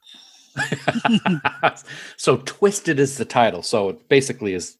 [2.16, 4.78] so twisted is the title so it basically is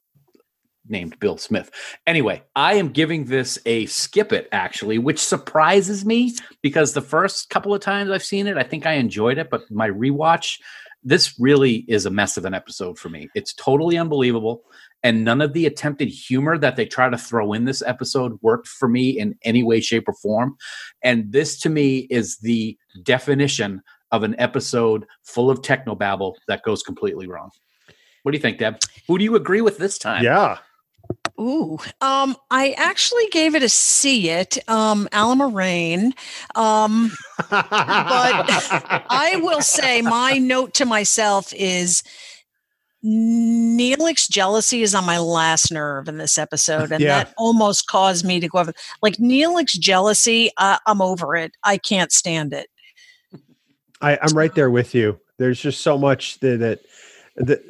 [0.89, 1.71] named bill smith
[2.07, 7.51] anyway i am giving this a skip it actually which surprises me because the first
[7.51, 10.59] couple of times i've seen it i think i enjoyed it but my rewatch
[11.07, 13.29] this really is a mess of an episode for me.
[13.37, 14.65] It's totally unbelievable.
[15.03, 18.67] And none of the attempted humor that they try to throw in this episode worked
[18.67, 20.57] for me in any way, shape, or form.
[21.03, 26.83] And this to me is the definition of an episode full of technobabble that goes
[26.83, 27.51] completely wrong.
[28.23, 28.79] What do you think, Deb?
[29.07, 30.25] Who do you agree with this time?
[30.25, 30.59] Yeah.
[31.39, 36.15] Ooh, um, I actually gave it a see it, um, Alan Moraine.
[36.55, 37.13] Um,
[37.51, 38.47] but
[39.11, 42.03] I will say my note to myself is
[43.05, 47.25] Neelix's jealousy is on my last nerve in this episode, and Yeah.
[47.25, 48.73] that almost caused me to go over.
[49.03, 51.53] Like Neelix jealousy, uh, I'm over it.
[51.63, 52.69] I can't stand it.
[54.01, 55.19] I, I'm right there with you.
[55.39, 56.81] There's just so much that, that,
[57.47, 57.61] that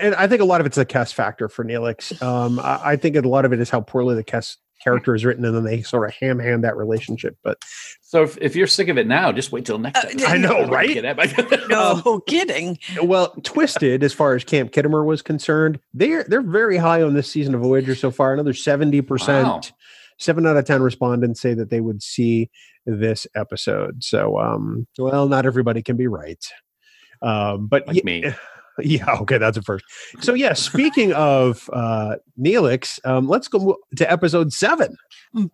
[0.00, 2.20] and I think a lot of it's a cast factor for Neelix.
[2.22, 5.24] Um, I, I think a lot of it is how poorly the cast character is
[5.24, 7.36] written, and then they sort of ham hand that relationship.
[7.42, 7.58] But
[8.02, 10.26] So if, if you're sick of it now, just wait till next Uh.
[10.26, 10.92] I know, right?
[10.94, 11.68] Get?
[11.68, 12.78] No kidding.
[13.02, 17.30] well, Twisted, as far as Camp Khitomer was concerned, they're they're very high on this
[17.30, 18.32] season of Voyager so far.
[18.34, 19.06] Another seventy Wow.
[19.06, 19.72] percent,
[20.18, 22.50] seven out of ten respondents say that they would see
[22.86, 24.04] this episode.
[24.04, 26.44] So, um, well, not everybody can be right.
[27.22, 28.24] Um, but Like ye- me.
[28.82, 29.84] Yeah, okay, that's a first.
[30.20, 34.96] So yeah, speaking of uh Neelix, um, let's go to episode seven.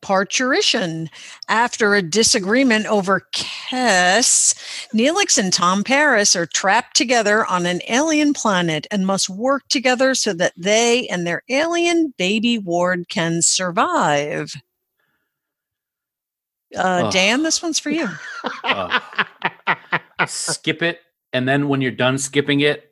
[0.01, 1.11] parturition.
[1.49, 4.55] After a disagreement over Kes,
[4.95, 10.15] Neelix and Tom Paris are trapped together on an alien planet and must work together
[10.15, 14.55] so that they and their alien baby ward can survive.
[16.75, 17.13] Uh, Ugh.
[17.13, 18.09] Dan, this one's for you.
[18.65, 19.01] Uh,
[20.27, 21.01] skip it,
[21.33, 22.90] and then when you're done skipping it,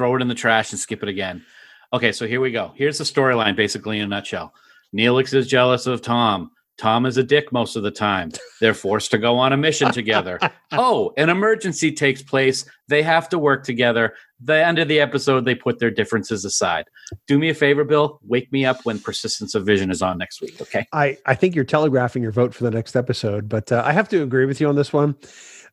[0.00, 1.44] throw it in the trash and skip it again.
[1.92, 2.72] Okay, so here we go.
[2.74, 4.54] Here's the storyline, basically in a nutshell.
[4.96, 6.52] Neelix is jealous of Tom.
[6.78, 8.32] Tom is a dick most of the time.
[8.62, 10.40] They're forced to go on a mission together.
[10.72, 12.64] Oh, an emergency takes place.
[12.86, 14.14] They have to work together.
[14.40, 16.84] The end of the episode, they put their differences aside.
[17.26, 18.20] Do me a favor, Bill.
[18.22, 20.60] Wake me up when Persistence of Vision is on next week.
[20.60, 20.86] Okay.
[20.92, 24.08] I I think you're telegraphing your vote for the next episode, but uh, I have
[24.10, 25.16] to agree with you on this one.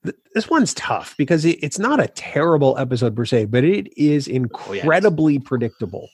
[0.03, 3.87] Th- This one's tough because it, it's not a terrible episode per se, but it
[3.97, 4.35] is Oh, yes.
[4.35, 6.09] incredibly predictable.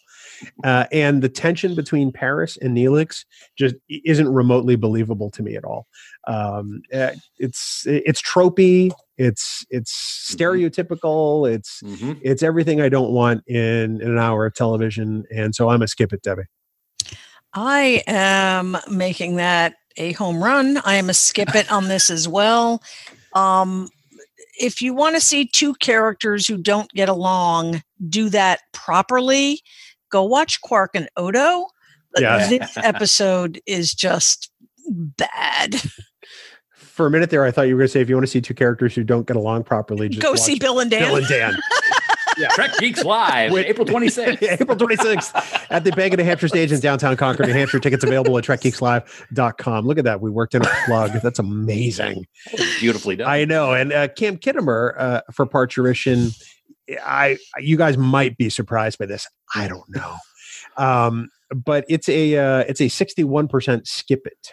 [0.64, 3.24] Uh, and the tension between Paris and Neelix
[3.58, 5.88] just isn't remotely believable to me at all.
[6.28, 12.14] Um, uh, it's it's tropey, it's it's stereotypical, it's Mm-hmm.
[12.22, 15.88] it's everything I don't want in, in an hour of television, and so I'm a
[15.88, 16.44] skip it, Debbie.
[17.54, 20.78] I am making that a home run.
[20.84, 22.82] I am a skip it on this as well.
[23.34, 23.90] Um,
[24.60, 29.62] if you want to see two characters who don't get along do that properly,
[30.10, 31.68] go watch Quark and Odo.
[32.18, 32.48] Yeah.
[32.48, 34.52] This episode is just
[34.88, 35.82] bad.
[36.76, 38.32] For a minute there, I thought you were going to say if you want to
[38.32, 41.02] see two characters who don't get along properly, just Go watch see Bill and Dan.
[41.02, 41.56] Bill and Dan.
[42.52, 43.66] Trek Geeks Live, Wait.
[43.68, 44.42] April 26th.
[44.62, 47.80] April 26th at the Bank of New Hampshire stage in downtown Concord, New Hampshire.
[47.80, 49.86] Tickets available at trekgeekslive.com.
[49.86, 50.22] Look at that.
[50.22, 51.12] We worked in a plug.
[51.22, 52.26] That's amazing.
[52.80, 53.28] Beautifully done.
[53.30, 53.74] I know.
[53.74, 56.32] And uh, Cam Khitomer uh, for Parturition,
[57.04, 59.28] I you guys might be surprised by this.
[59.56, 60.16] I don't know.
[60.78, 64.52] Um, but it's a uh, it's a 61% skip it.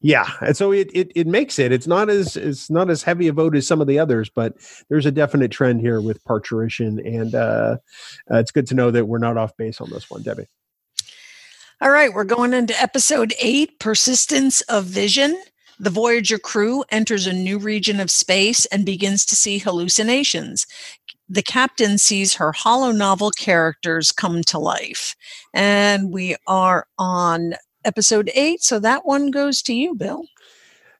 [0.00, 1.72] Yeah, and so it, it it makes it.
[1.72, 4.54] It's not as it's not as heavy a vote as some of the others, but
[4.88, 7.78] there's a definite trend here with parturition, and uh,
[8.30, 10.46] uh, it's good to know that we're not off base on this one, Debbie.
[11.80, 15.40] All right, we're going into episode eight Persistence of Vision.
[15.80, 20.66] The Voyager crew enters a new region of space and begins to see hallucinations.
[21.28, 25.14] The captain sees her holonovel characters come to life.
[25.54, 27.54] And we are on
[27.88, 28.62] episode eight.
[28.62, 30.24] So that one goes to you, Bill.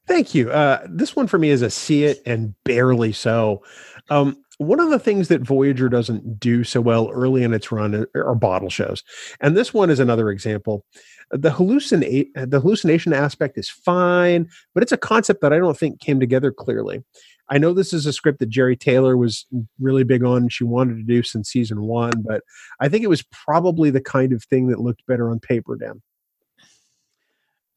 [0.07, 0.51] Thank you.
[0.51, 3.63] Uh, this one for me is a see it and barely so.
[4.09, 8.07] Um, one of the things that Voyager doesn't do so well early in its run
[8.15, 9.05] are, bottle shows,
[9.41, 10.85] and this one is another example.
[11.31, 16.01] The hallucinate the hallucination aspect is fine, but it's a concept that I don't think
[16.01, 17.05] came together clearly.
[17.51, 19.47] I know this is a script that Jeri Taylor was
[19.79, 20.49] really big on.
[20.49, 22.43] She wanted to do since season one, but
[22.81, 25.77] I think it was probably the kind of thing that looked better on paper.
[25.77, 26.03] Dan.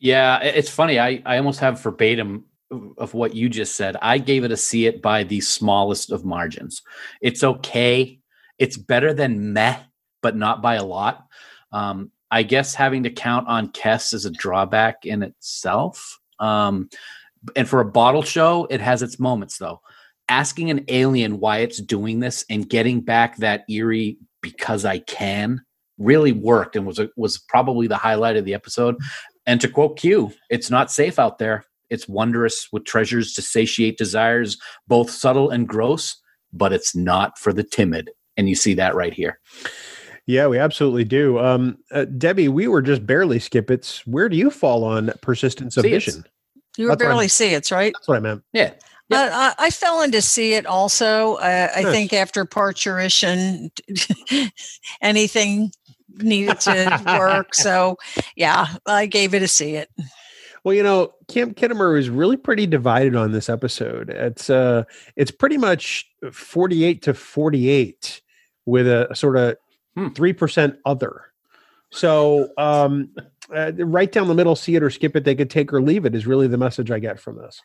[0.01, 0.99] Yeah, it's funny.
[0.99, 2.45] I, I almost have verbatim
[2.97, 3.95] of what you just said.
[4.01, 6.81] I gave it a see it by the smallest of margins.
[7.21, 8.19] It's okay.
[8.57, 9.77] It's better than meh,
[10.23, 11.27] but not by a lot.
[11.71, 16.19] Um, I guess having to count on Kes is a drawback in itself.
[16.39, 16.89] Um,
[17.55, 19.81] and for a bottle show, it has its moments though.
[20.29, 25.61] Asking an alien why it's doing this and getting back that eerie because I can
[26.01, 28.95] really worked and was a, was probably the highlight of the episode.
[29.45, 31.65] And to quote Q, it's not safe out there.
[31.89, 36.15] It's wondrous with treasures to satiate desires, both subtle and gross.
[36.53, 38.09] but it's not for the timid.
[38.37, 39.39] And you see that right here.
[40.27, 41.39] Yeah, we absolutely do.
[41.39, 44.05] Um, uh, Debbie, we were just barely skip-its.
[44.05, 46.05] Where do you fall on persistence of See-its.
[46.05, 46.25] vision?
[46.77, 47.93] You were That's barely see it's right.
[47.93, 48.43] That's what I meant.
[48.53, 48.73] Yeah.
[49.13, 51.35] I, I, I fell into see it also.
[51.35, 51.91] Uh, I Nice.
[51.93, 53.69] think after parturition,
[55.01, 55.71] anything
[56.17, 57.53] needed to work.
[57.53, 57.97] So,
[58.35, 59.89] yeah, I gave it a see it.
[60.63, 64.09] Well, you know, Camp Khitomer was really pretty divided on this episode.
[64.09, 64.83] It's uh
[65.15, 68.21] it's pretty much 48 to 48
[68.65, 69.57] with a sort of
[69.95, 70.07] Hmm.
[70.07, 71.23] 3% other.
[71.89, 73.09] So, um
[73.53, 76.05] uh, right down the middle, see it or skip it, they could take or leave
[76.05, 77.61] it is really the message I get from this.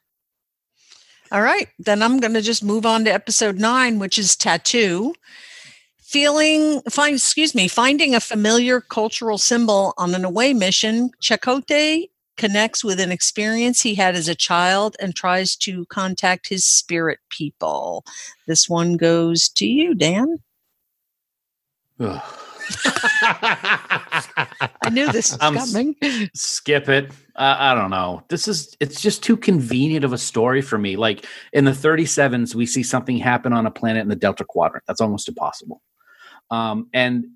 [1.30, 5.14] All right, then I'm going to just move on to episode nine, which is tattoo.
[6.07, 11.11] Feeling, find, excuse me, finding a familiar cultural symbol on an away mission.
[11.21, 16.64] Chakotay connects with an experience he had as a child and tries to contact his
[16.64, 18.05] spirit people.
[18.47, 20.38] This one goes to you, Dan.
[21.99, 22.23] I
[24.92, 25.97] knew this was I'm coming.
[26.35, 27.11] skip it.
[27.35, 28.23] Uh, I don't know.
[28.29, 30.97] This is it's just too convenient of a story for me.
[30.97, 34.85] Like in the 37s, we see something happen on a planet in the Delta Quadrant.
[34.87, 35.83] That's almost impossible.
[36.50, 37.26] Um, and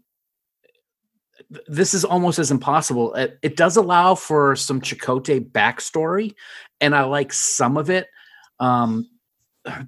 [1.66, 3.14] this is almost as impossible.
[3.14, 6.34] It, it does allow for some Chakotay backstory,
[6.80, 8.06] and I like some of it.
[8.58, 9.08] Um,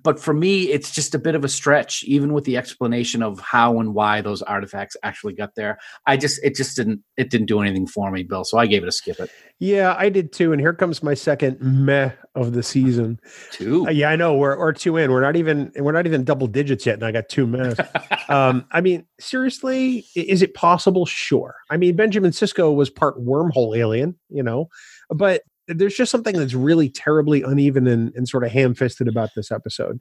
[0.03, 3.41] but for me, it's just a bit of a stretch, even with the explanation of
[3.41, 5.79] how and why those artifacts actually got there.
[6.07, 8.45] I just it just didn't it didn't do anything for me, Bill.
[8.45, 9.31] So I gave it a skip it.
[9.59, 10.53] yeah, I did too.
[10.53, 13.19] And here comes my second meh of the season.
[13.51, 13.87] Two.
[13.87, 14.35] Uh, yeah, I know.
[14.37, 15.11] We're or two in.
[15.11, 17.75] We're not even we're not even double digits yet, and I got two meh.
[18.29, 21.07] um, I mean, seriously, is it possible?
[21.07, 21.55] Sure.
[21.71, 24.69] I mean, Benjamin Sisko was part wormhole alien, you know,
[25.09, 29.31] but there's just something that's really terribly uneven and, and sort of ham fisted about
[29.37, 30.01] this episode.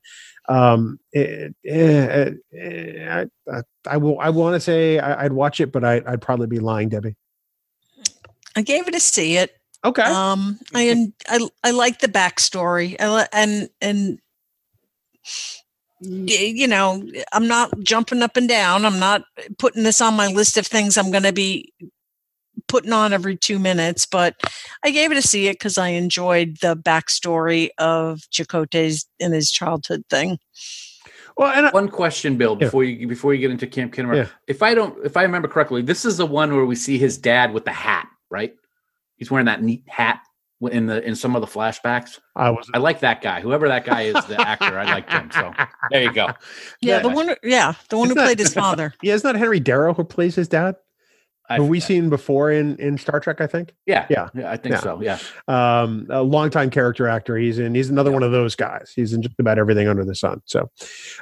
[0.50, 4.20] Um, it, eh, eh, I, I, I will.
[4.20, 7.16] I want to say I, I'd watch it, but I, I'd probably be lying, Debbie.
[8.56, 9.52] I gave it a see it.
[9.84, 10.04] Okay.
[10.04, 12.96] Um, I I I like the backstory.
[13.00, 14.20] I and and
[16.02, 18.86] you know, I'm not jumping up and down.
[18.86, 19.24] I'm not
[19.60, 21.72] putting this on my list of things I'm going to be
[22.68, 24.06] putting on every two minutes.
[24.06, 24.36] But
[24.84, 29.52] I gave it a see it because I enjoyed the backstory of Chakotay's in his
[29.52, 30.38] childhood thing.
[31.38, 32.66] well, and I, One question, Bill, Yeah.
[32.68, 34.16] before you before you get into Camp Khitomer.
[34.16, 34.28] Yeah.
[34.48, 37.18] If I don't if I remember correctly, this is the one where we see his
[37.18, 38.54] dad with the hat, right?
[39.18, 40.20] He's wearing that neat hat
[40.72, 42.20] in the in some of the flashbacks.
[42.36, 42.70] I was.
[42.74, 43.42] I like that guy.
[43.42, 45.32] Whoever that guy is, the actor, I like him.
[45.34, 45.52] So
[45.90, 46.28] there you go.
[46.82, 47.16] Yeah, the Yeah.
[47.16, 47.36] one.
[47.44, 48.94] Yeah, the one who It's played his father.
[49.02, 50.76] Yeah, isn't that Henry Darrow who plays his dad?
[51.54, 53.42] I Who we seen before in in Star Trek?
[53.42, 53.74] I think.
[53.86, 54.30] Yeah, Yeah.
[54.34, 54.80] yeah, I think Yeah.
[54.82, 55.02] so.
[55.02, 57.38] Yeah, um, a longtime character actor.
[57.38, 57.76] He's in.
[57.76, 58.92] He's another one of those guys.
[58.96, 60.42] He's in just about everything under the sun.
[60.46, 60.70] So,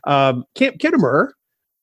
[0.06, 1.30] um, Camp Khitomer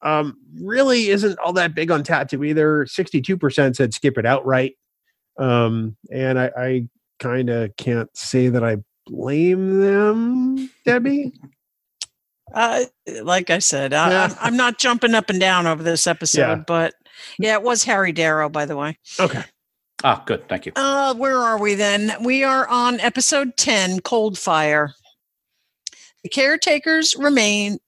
[0.03, 2.87] um, really isn't all that big on tattoo either.
[2.87, 4.75] Sixty-two percent said skip it outright,
[5.39, 11.33] um, and I, I kind of can't say that I blame them, Debbie.
[12.55, 12.85] Uh,
[13.25, 14.23] like I said, I, Yeah.
[14.25, 16.55] I'm, I'm not jumping up and down over this episode, Yeah.
[16.67, 16.95] but
[17.38, 18.98] yeah, it was Harry Darrow, by the way.
[19.18, 19.42] Okay.
[20.05, 20.48] Ah, good.
[20.48, 20.72] Thank you.
[20.76, 22.12] Uh, where are we then?
[22.22, 24.94] We are on episode 10, Cold Fire.
[26.22, 27.79] The caretaker's remains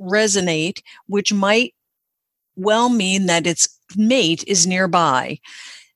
[0.00, 1.74] resonate, which might
[2.56, 5.38] well mean that its mate is nearby.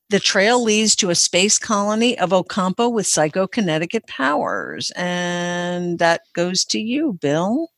[0.09, 4.93] The trail leads to a space colony of Ocampa with psychokinetic powers.
[4.95, 7.71] And that goes to you, Bill.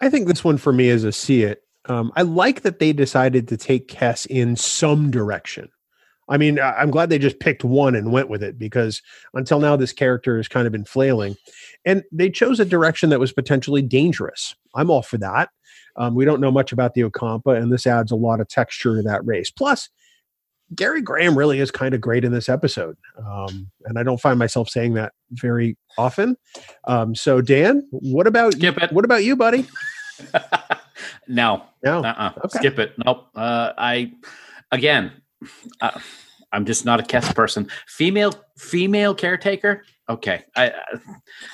[0.00, 1.62] I think this one for me is a see it.
[1.88, 5.70] Um, I like that they decided to take Kes in some direction.
[6.28, 9.00] I mean, I'm glad they just picked one and went with it because
[9.32, 11.36] until now, this character has kind of been flailing.
[11.86, 14.54] And they chose a direction that was potentially dangerous.
[14.74, 15.48] I'm all for that.
[15.96, 18.96] Um, we don't know much about the Ocampa, and this adds a lot of texture
[18.96, 19.50] to that race.
[19.50, 19.88] Plus,
[20.74, 22.96] Gary Graham really is kind of great in this episode.
[23.18, 26.36] Um, and I don't find myself saying that very often.
[26.84, 28.54] Um, so, Dan, what about
[28.90, 29.66] what about you, buddy?
[31.26, 32.00] no, No.
[32.00, 32.32] uh-uh.
[32.44, 32.58] Okay.
[32.58, 32.92] skip it.
[33.04, 33.28] Nope.
[33.34, 34.12] Uh, I
[34.72, 35.12] again,
[35.80, 35.98] uh,
[36.52, 37.68] I'm just not a Kes person.
[37.86, 39.84] Female, female caretaker.
[40.10, 40.74] Okay, I, I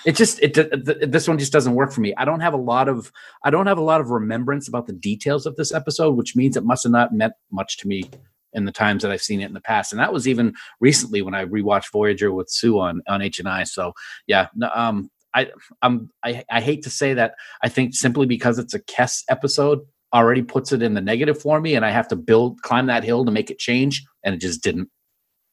[0.07, 2.15] it just it th- th- this one just doesn't work for me.
[2.17, 3.11] I don't have a lot of
[3.43, 6.57] I don't have a lot of remembrance about the details of this episode, which means
[6.57, 8.09] it must have not meant much to me
[8.53, 11.21] in the times that I've seen it in the past, and that was even recently
[11.23, 13.65] when I rewatched Voyager with Sue on on H and I.
[13.65, 13.93] So
[14.29, 15.51] yeah, no, um, I
[15.83, 19.81] I'm I, I hate to say that I think simply because it's a Kes episode
[20.13, 23.05] already puts it in the negative for me, and I have to build climb that
[23.05, 24.89] hill to make it change, and it just didn't.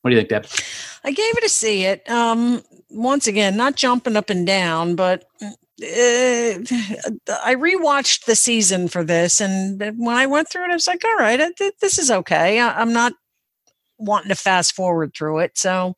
[0.01, 0.47] What do you think, Deb?
[1.03, 2.09] I gave it a see it.
[2.09, 5.25] Um, once again, not jumping up and down, but
[5.81, 11.03] I rewatched the season for this, and when I went through it, I was like,
[11.03, 11.39] "All right,
[11.81, 13.13] this is okay." I, I'm not
[13.97, 15.93] wanting to fast forward through it, so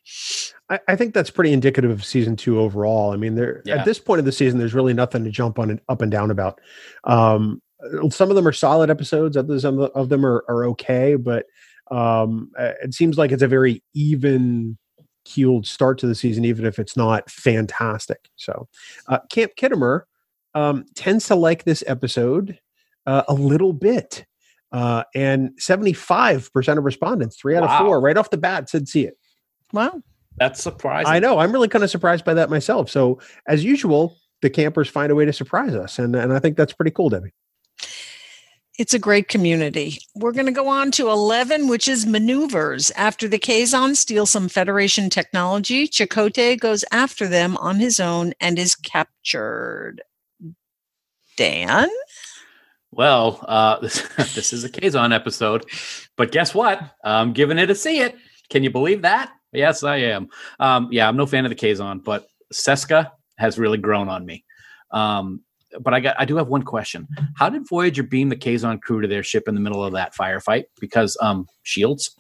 [0.73, 3.11] I, I think that's pretty indicative of season two overall.
[3.11, 3.75] I mean, there Yeah.
[3.77, 6.11] at this point of the season, there's really nothing to jump on and up and
[6.11, 6.59] down about.
[7.03, 7.61] Um,
[8.09, 11.45] some of them are solid episodes, others of of them are, are okay, but
[11.91, 14.77] um, uh, it seems like it's a very even
[15.25, 18.29] keeled start to the season, even if it's not fantastic.
[18.35, 18.67] So,
[19.09, 20.01] uh, Camp Khitomer
[20.55, 22.57] um, tends to like this episode
[23.05, 24.25] uh, a little bit.
[24.71, 27.79] Uh, and 75% of respondents, three out Wow.
[27.79, 29.17] of four, right off the bat, said see it.
[29.71, 30.01] well,
[30.37, 31.11] That's surprising.
[31.11, 31.39] I know.
[31.39, 32.89] I'm really kind of surprised by that myself.
[32.89, 36.57] So, as usual, the campers find a way to surprise us, and and I think
[36.57, 37.33] that's pretty cool, Debbie.
[38.79, 39.99] it's a great community.
[40.15, 42.91] We're going to go on to 11, which is maneuvers.
[42.91, 48.57] After the Kazon steals some Federation technology, Chakotay goes after them on his own and
[48.57, 50.01] is captured.
[51.37, 51.89] Dan?
[52.91, 54.01] Well, uh, this,
[54.33, 55.65] this is a Kazon episode,
[56.17, 56.81] but guess what?
[57.03, 58.15] I'm giving it a see it.
[58.49, 59.31] Can you believe that?
[59.53, 60.29] Yes, I am.
[60.59, 64.43] Um, yeah, I'm no fan of the Kazon, but Seska has really grown on me.
[64.91, 65.41] Um,
[65.79, 67.07] but I got, I do have one question.
[67.35, 70.15] How did Voyager beam the Kazon crew to their ship in the middle of that
[70.15, 70.65] firefight?
[70.79, 72.15] Because um, shields,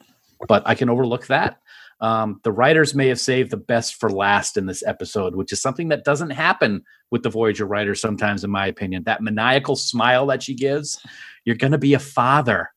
[0.47, 1.59] but I can overlook that.
[2.01, 5.61] Um, the writers may have saved the best for last in this episode, which is
[5.61, 9.03] something that doesn't happen with the Voyager writers sometimes, in my opinion.
[9.03, 10.99] That maniacal smile that she gives,
[11.45, 12.71] you're going to be a father.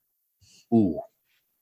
[0.73, 1.01] Ooh,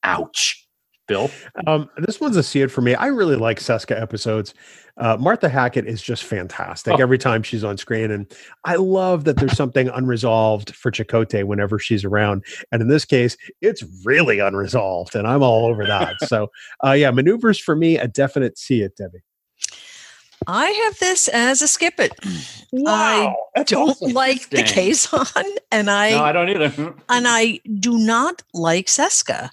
[0.03, 0.64] ouch.
[1.07, 1.31] Bill?
[1.67, 2.95] Um, this one's a see it for me.
[2.95, 4.55] I really like Seska episodes.
[4.97, 7.03] Uh, Martha Hackett is just fantastic Oh.
[7.03, 8.33] every time she's on screen, and
[8.65, 12.45] I love that there's something unresolved for Chakotay whenever she's around.
[12.71, 16.15] And in this case, it's really unresolved, and I'm all over that.
[16.29, 16.51] so,
[16.85, 19.23] uh, yeah, maneuvers for me a definite see it, Debbie.
[20.47, 22.13] I have this as a skip it.
[22.73, 24.13] Wow, I don't awesome.
[24.13, 24.67] like the Dang.
[24.67, 26.95] Kazon, and I no, I don't either.
[27.09, 29.51] and I do not like Seska.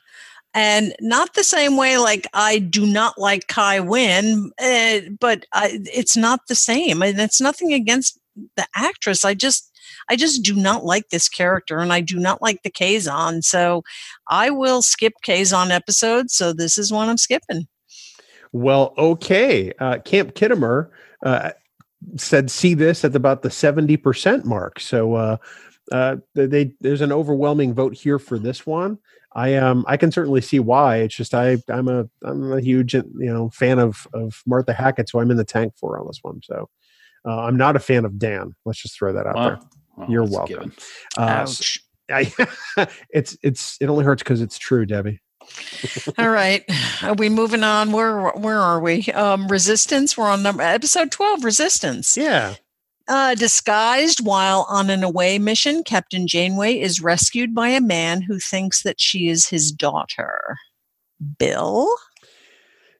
[0.53, 5.79] And not the same way, like I do not like Kai Winn uh, but I,
[5.93, 7.01] it's not the same.
[7.01, 8.19] And it's nothing against
[8.57, 9.23] the actress.
[9.23, 9.71] I just,
[10.09, 13.43] I just do not like this character, and I do not like the Kazon.
[13.43, 13.83] So
[14.27, 16.33] I will skip Kazon episodes.
[16.33, 17.67] So this is one I'm skipping.
[18.51, 19.71] Well, okay.
[19.79, 20.89] Uh, Camp Khitomer
[21.25, 21.51] uh,
[22.17, 24.79] said see this at about the 70% mark.
[24.79, 25.39] So
[25.91, 28.97] uh, they, they there's an overwhelming vote here for this one.
[29.33, 30.97] I um I can certainly see why.
[30.97, 35.09] It's just I I'm a I'm a huge you know fan of of Martha Hackett,
[35.09, 36.41] so I'm in the tank for her on this one.
[36.43, 36.69] So
[37.25, 38.55] uh, I'm not a fan of Dan.
[38.65, 39.43] Let's just throw that out there.
[39.43, 40.73] Well, well, You're welcome.
[41.17, 41.79] Uh, Ouch.
[42.11, 42.33] I,
[43.11, 45.21] it's it's it only hurts because it's true, Debbie.
[46.17, 46.63] All right.
[47.01, 47.93] Are we moving on?
[47.93, 49.05] Where where are we?
[49.07, 50.17] Um, resistance.
[50.17, 52.17] We're on number episode 12, Resistance.
[52.17, 52.55] Yeah.
[53.11, 58.39] Uh, disguised while on an away mission, Captain Janeway is rescued by a man who
[58.39, 60.55] thinks that she is his daughter.
[61.37, 61.93] Bill?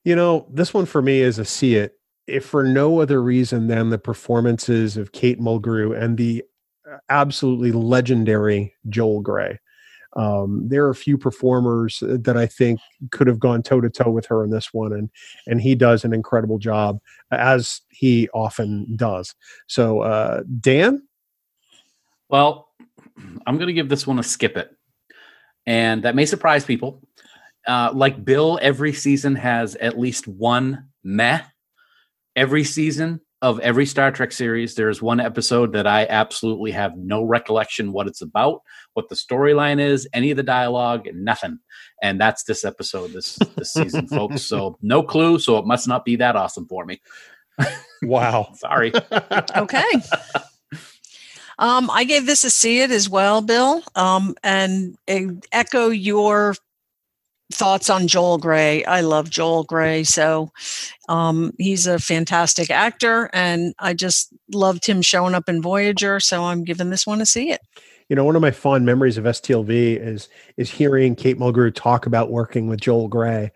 [0.03, 1.93] You know, this one for me is a see it,
[2.27, 6.43] if for no other reason than the performances of Kate Mulgrew and the
[6.91, 9.59] uh, absolutely legendary Joel Grey.
[10.13, 12.79] Um, there are a few performers that I think
[13.11, 15.09] could have gone toe to toe with her in this one, and
[15.47, 16.99] and he does an incredible job
[17.31, 19.33] as he often does.
[19.67, 21.07] So, uh, Dan,
[22.29, 22.69] Well,
[23.45, 24.75] I'm going to give this one a skip it.
[25.65, 27.01] And that may surprise people.
[27.67, 31.41] Uh, like Bill, every season has at least one meh.
[32.35, 37.23] Every season of every Star Trek series, there's one episode that I absolutely have no
[37.23, 38.61] recollection what it's about,
[38.93, 41.57] what the storyline is, any of the dialogue, nothing.
[42.03, 44.43] And that's this episode this this season, folks.
[44.43, 45.39] So no clue.
[45.39, 47.01] So it must not be that awesome for me.
[48.03, 48.93] wow, Sorry.
[49.55, 49.91] Okay.
[51.57, 53.81] um, I gave this a see it as well, Bill.
[53.95, 54.97] Um, and
[55.51, 56.55] echo your
[57.53, 58.83] thoughts on Joel Grey.
[58.85, 60.03] I love Joel Grey.
[60.03, 60.51] So
[61.09, 66.19] um, he's a fantastic actor, and I just loved him showing up in Voyager.
[66.19, 67.61] So I'm giving this one a see it.
[68.09, 70.27] you know, one of my fond memories of STLV is
[70.57, 73.51] is hearing Kate Mulgrew talk about working with Joel Grey,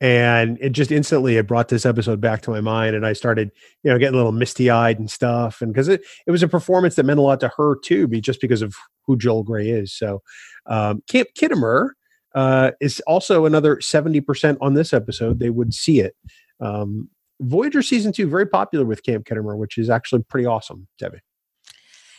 [0.00, 3.50] and it just instantly it brought this episode back to my mind, and I started,
[3.82, 6.48] you know, getting a little misty eyed and stuff, and because it it was a
[6.48, 8.74] performance that meant a lot to her too, be just because of
[9.06, 9.92] who Joel Grey is.
[9.92, 10.22] So,
[10.66, 11.90] um, Camp Khitomer
[12.38, 15.40] uh, is also another seventy percent on this episode.
[15.40, 16.14] They would see it.
[16.60, 17.08] Um,
[17.40, 21.18] Voyager season two very popular with Camp Khitomer, which is actually pretty awesome, Debbie.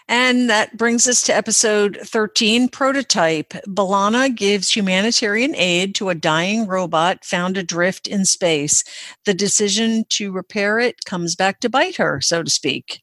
[0.09, 3.49] And that brings us to episode 13 Prototype.
[3.67, 8.83] B'Elanna gives humanitarian aid to a dying robot found adrift in space.
[9.25, 13.01] The decision to repair it comes back to bite her, so to speak.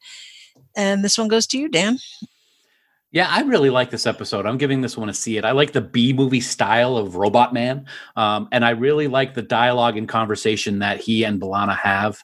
[0.76, 1.98] And this one goes to you, Dan.
[3.12, 4.46] Yeah, I really like this episode.
[4.46, 5.44] I'm giving this one a see it.
[5.44, 7.86] I like the B movie style of Robot Man,
[8.16, 12.18] um, and I really like the dialogue and conversation that he and B'Elanna have.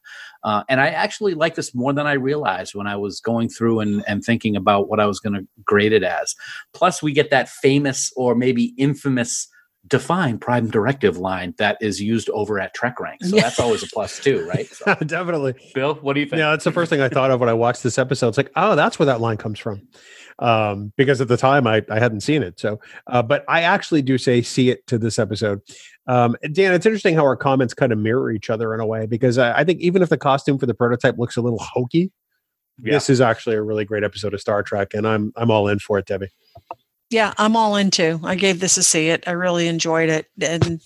[0.45, 3.79] Uh, and I actually like this more than I realized when I was going through
[3.79, 6.35] and, and thinking about what I was going to grade it as.
[6.75, 9.47] Plus, we get that famous or maybe infamous
[9.87, 13.23] define prime directive line that is used over at Trek Rank.
[13.25, 13.43] So Yeah.
[13.43, 14.69] that's always a plus too, right?
[14.75, 15.55] So, Definitely.
[15.75, 16.39] Bill, what do you think?
[16.39, 18.29] Yeah, that's the first thing I thought of when I watched this episode.
[18.29, 19.83] It's like, oh, that's where that line comes from.
[20.39, 22.59] Um, because at the time I, I hadn't seen it.
[22.59, 25.61] So, uh, but I actually do say see it to this episode.
[26.07, 29.07] Um, Dan, it's interesting how our comments kind of mirror each other in a way
[29.07, 32.11] because I, I think even if the costume for the prototype looks a little hokey,
[32.83, 32.95] Yeah.
[32.95, 35.79] this is actually a really great episode of Star Trek, and I'm I'm all in
[35.79, 36.31] for it, Debbie.
[37.11, 38.19] Yeah, I'm all into.
[38.25, 39.23] I gave this a see it.
[39.27, 40.29] I really enjoyed it.
[40.41, 40.81] And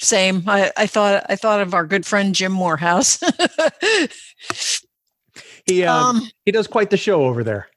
[0.00, 0.42] same.
[0.48, 3.22] I, I thought I thought of our good friend Jim Morehouse.
[5.66, 7.68] He um, um, he does quite the show over there.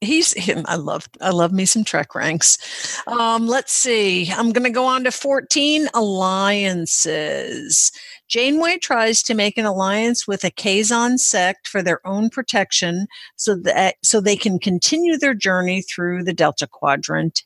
[0.00, 0.64] He's him.
[0.66, 2.58] I love I love me some Trek ranks.
[3.06, 4.30] Um, let's see.
[4.30, 7.92] I'm gonna go on to 14 alliances.
[8.28, 13.06] Janeway tries to make an alliance with a Kazon sect for their own protection
[13.36, 17.44] so that so they can continue their journey through the Delta Quadrant.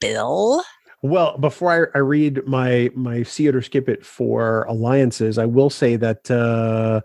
[0.00, 0.62] Bill.
[1.02, 5.46] Well, before I, I read my my see it or skip it for alliances, I
[5.46, 7.02] will say that uh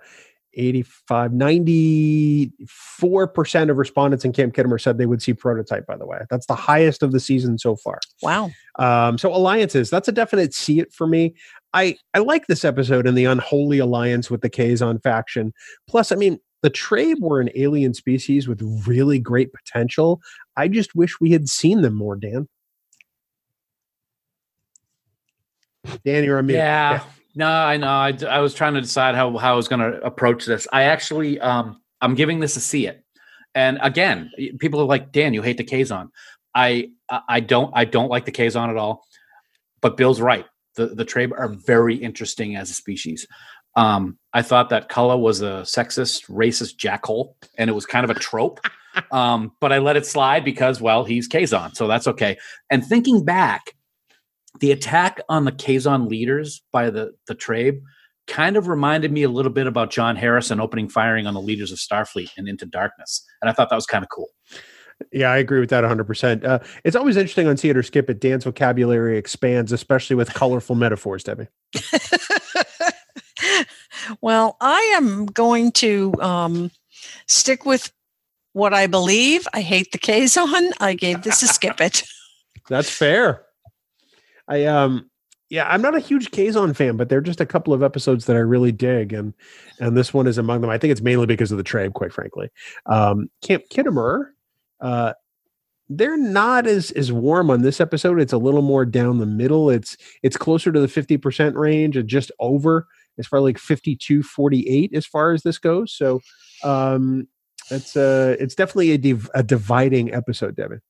[0.60, 6.20] 85 94% of respondents in Camp Khitomer said they would see prototype by the way.
[6.30, 7.99] That's the highest of the season so far.
[8.22, 8.51] Wow.
[8.78, 11.34] Um so alliances, that's a definite see it for me.
[11.74, 15.53] I I like this episode and the unholy alliance with the Kazon faction.
[15.88, 20.22] Plus, I mean, the Trabe were an alien species with really great potential.
[20.57, 22.47] I just wish we had seen them more, Dan.
[26.03, 26.57] Dan, you're on mute.
[26.57, 27.03] Yeah.
[27.36, 27.88] No, I know.
[27.88, 30.68] I, I was trying to decide how, how I was going to approach this.
[30.74, 33.04] I actually, um, I'm giving this a see it.
[33.56, 36.10] And again, people are like, Dan, you hate the Kazon.
[36.54, 36.90] I,
[37.28, 39.04] I don't, I don't like the Kazon at all.
[39.82, 40.46] But Bill's right.
[40.76, 43.28] The the Trabe are very interesting as a species.
[43.76, 48.16] Um, I thought that Culluh was a sexist, racist jackhole, and it was kind of
[48.16, 48.60] a trope.
[49.12, 52.38] um, but I let it slide because, well, he's Kazon, so that's okay.
[52.70, 53.76] And thinking back,
[54.60, 57.82] the attack on the Kazon leaders by the the Trabe
[58.28, 61.72] kind of reminded me a little bit about John Harrison opening firing on the leaders
[61.72, 64.30] of Starfleet and Into Darkness, and I thought that was kind of cool.
[65.12, 66.43] Yeah, I agree with that 100%.
[66.43, 68.20] Uh, it's always interesting on See It or Skip It.
[68.20, 71.47] Dan's vocabulary expands, especially with colorful metaphors, Debbie.
[74.22, 76.72] well, I am going to um,
[77.28, 77.91] stick with
[78.54, 79.47] what I believe.
[79.54, 80.72] I hate the Kazon.
[80.80, 82.04] I gave this a skip it.
[82.70, 83.45] That's fair.
[84.50, 85.10] I um
[85.50, 88.36] yeah, I'm not a huge Kazon fan, but they're just a couple of episodes that
[88.36, 89.34] I really dig, and
[89.80, 90.70] and this one is among them.
[90.70, 92.50] I think it's mainly because of the Trabe, quite frankly.
[92.86, 94.26] Um, Camp Khitomer,
[94.80, 95.14] uh,
[95.89, 98.20] they're not as as warm on this episode.
[98.20, 99.70] It's a little more down the middle.
[99.72, 102.88] It's it's closer to the 50% range and just over
[103.18, 105.91] as far like 52 48 as far as this goes.
[105.93, 106.22] So
[106.64, 107.28] um
[107.72, 110.82] it's uh it's definitely a div- a dividing episode, Devin.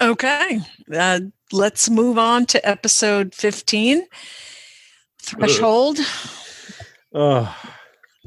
[0.00, 0.60] Okay.
[0.92, 1.20] Uh,
[1.52, 4.06] let's move on to episode 15
[5.20, 5.98] Threshold.
[7.12, 7.54] Oh,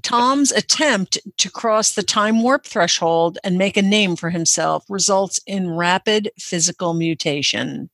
[0.03, 5.39] Tom's attempt to cross the time warp threshold and make a name for himself results
[5.47, 7.89] in rapid physical mutation.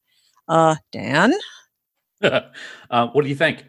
[0.48, 1.34] Uh, Dan?
[2.22, 2.42] uh,
[2.90, 3.64] what do you think?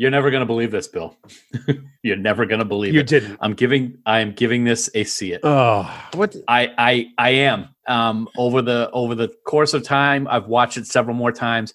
[0.00, 1.14] You're never going to believe this, Bill.
[2.02, 3.06] You're never going to believe you it.
[3.06, 3.36] didn't.
[3.42, 3.98] I'm giving.
[4.06, 5.42] I am giving this a see it.
[5.44, 5.82] Oh,
[6.14, 6.34] what?
[6.48, 7.68] I I I am.
[7.86, 11.74] Um, over the over the course of time, I've watched it several more times.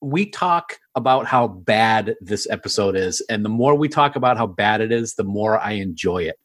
[0.00, 4.46] We talk about how bad this episode is, and the more we talk about how
[4.46, 6.36] bad it is, the more I enjoy it.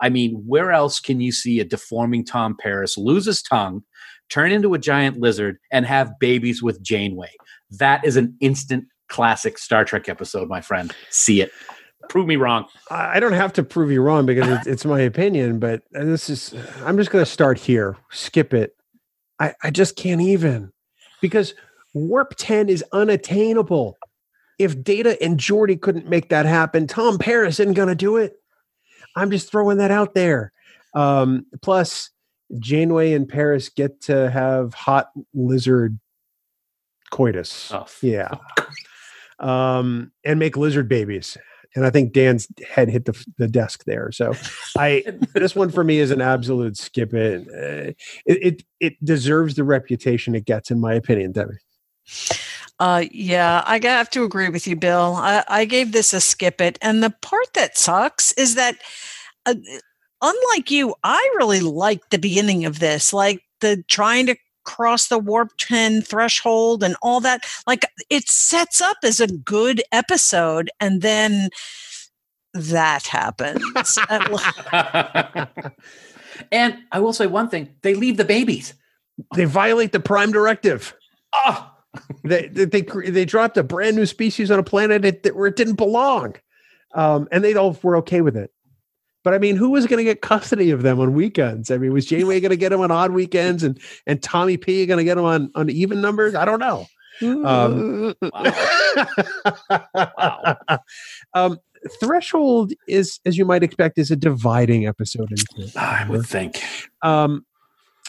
[0.00, 3.84] I mean, where else can you see a deforming Tom Paris lose his tongue,
[4.28, 7.30] turn into a giant lizard, and have babies with Janeway?
[7.70, 10.94] That is an instant classic Star Trek episode, my friend.
[11.10, 11.50] See it.
[12.08, 12.66] Prove me wrong.
[12.90, 16.54] I don't have to prove you wrong because it's, it's my opinion, but this is.
[16.84, 17.96] I'm just going to start here.
[18.10, 18.76] Skip it.
[19.40, 20.72] I I just can't even
[21.20, 21.54] because
[21.94, 23.98] warp ten is unattainable.
[24.58, 28.36] If Data and Geordi couldn't make that happen, Tom Paris isn't going to do it.
[29.14, 30.52] I'm just throwing that out there.
[30.94, 32.10] Um, plus,
[32.58, 35.98] Janeway and Paris get to have hot lizard
[37.10, 37.70] coitus.
[37.72, 38.34] Oh, Yeah.
[39.40, 41.38] Um, and make lizard babies.
[41.74, 44.10] And I think Dan's head hit the, the desk there.
[44.10, 44.32] So
[44.76, 47.46] I this one for me is an absolute skip it.
[47.48, 47.92] Uh,
[48.26, 51.58] it, it it deserves the reputation it gets, in my opinion, Debbie.
[52.80, 55.14] Uh, yeah, I have to agree with you, Bill.
[55.16, 56.78] I, I gave this a skip it.
[56.80, 58.78] And the part that sucks is that
[59.46, 59.54] uh,
[60.22, 64.36] unlike you, I really liked the beginning of this, like the trying to
[64.68, 67.40] cross the warp 10 threshold and all that.
[67.66, 71.48] Like it sets up as a good episode, and then
[72.52, 73.64] that happens.
[76.52, 78.74] and I will say one thing: they leave the babies.
[79.34, 80.94] They violate the Prime Directive.
[81.32, 81.70] Oh,
[82.24, 85.46] they, they they they dropped a brand new species on a planet it, that- where
[85.46, 86.34] it didn't belong,
[86.94, 88.52] um, and they all were okay with it.
[89.28, 91.70] But I mean, who was going to get custody of them on weekends?
[91.70, 94.86] I mean, was Janeway going to get them on odd weekends, and and Tommy P
[94.86, 96.34] going to get them on on even numbers?
[96.34, 96.86] I don't know.
[97.20, 98.14] Um,
[101.34, 101.58] um,
[102.00, 105.30] Threshold is, as you might expect, is a dividing episode.
[105.30, 105.78] Into.
[105.78, 106.62] I would think.
[107.02, 107.44] um,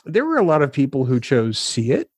[0.05, 2.09] there were a lot of people who chose see it.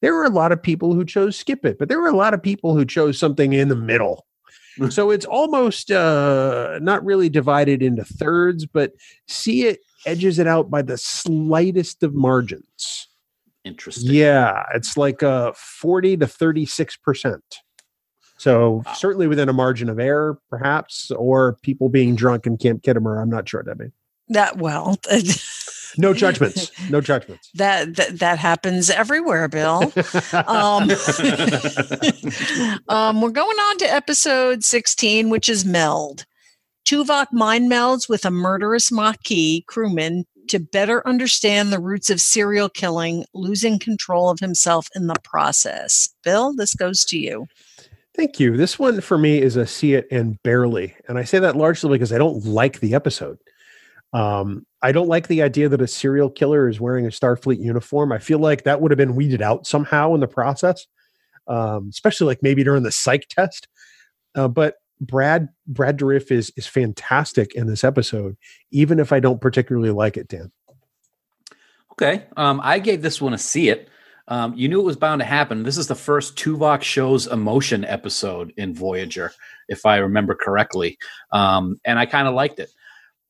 [0.00, 2.34] There were a lot of people who chose skip it, but there were a lot
[2.34, 4.26] of people who chose something in the middle.
[4.90, 8.92] so it's almost uh, not really divided into thirds, but
[9.28, 13.08] see it edges it out by the slightest of margins.
[13.64, 14.12] Interesting.
[14.12, 17.40] Yeah, it's like uh, 40 to 36%.
[18.38, 18.92] So Wow.
[18.94, 23.22] certainly within a margin of error, perhaps, or people being drunk in Camp Khitomer.
[23.22, 23.92] I'm not sure, Debbie.
[24.30, 24.98] that well,
[25.98, 26.70] No judgments.
[26.90, 27.50] No judgments.
[27.54, 29.92] that, that that happens everywhere, Bill.
[30.32, 30.90] Um,
[32.88, 36.24] um, we're going on to episode 16, which is Meld.
[36.86, 42.68] Tuvok mind melds with a murderous Maquis crewman to better understand the roots of serial
[42.68, 46.08] killing, losing control of himself in the process.
[46.24, 47.46] Bill, this goes to you.
[48.14, 48.56] Thank you.
[48.56, 50.94] This one for me is a see it and barely.
[51.08, 53.38] And I say that largely because I don't like the episode.
[54.12, 58.12] Um, I don't like the idea that a serial killer is wearing a Starfleet uniform.
[58.12, 60.86] I feel like that would have been weeded out somehow in the process,
[61.46, 63.68] um, especially like maybe during the psych test.
[64.34, 68.36] Uh, but Brad Brad Dourif is is fantastic in this episode,
[68.70, 70.52] even if I don't particularly like it, Dan.
[71.92, 72.24] Okay.
[72.36, 73.88] Um, I gave this one a see it.
[74.28, 75.62] Um, you knew it was bound to happen.
[75.62, 79.32] This is the first Tuvok shows emotion episode in Voyager,
[79.68, 80.96] if I remember correctly.
[81.32, 82.70] Um, and I kind of liked it.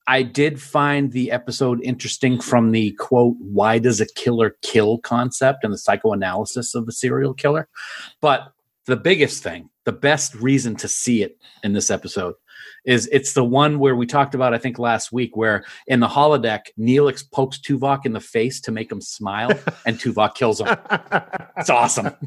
[0.07, 5.64] I did find the episode interesting from the quote, why does a killer kill concept
[5.64, 7.68] and the psychoanalysis of a serial killer.
[8.20, 8.53] But
[8.86, 12.34] the biggest thing, the best reason to see it in this episode
[12.84, 16.09] is it's the one where we talked about, I think last week, where in the
[16.09, 19.53] holodeck, Neelix pokes Tuvok in the face to make him smile,
[19.86, 20.76] and Tuvok kills him.
[21.57, 22.11] It's awesome.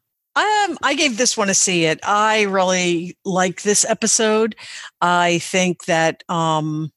[0.40, 2.00] Um, I gave this one a see it.
[2.02, 4.56] I really like this episode.
[5.02, 6.90] I think that um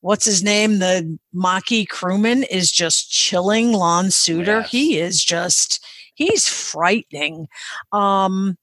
[0.00, 0.78] what's his name?
[0.78, 4.62] The Maquis crewman is just chilling Lon Suder.
[4.62, 4.70] Yes.
[4.70, 7.46] He is just he's frightening.
[7.92, 8.56] Um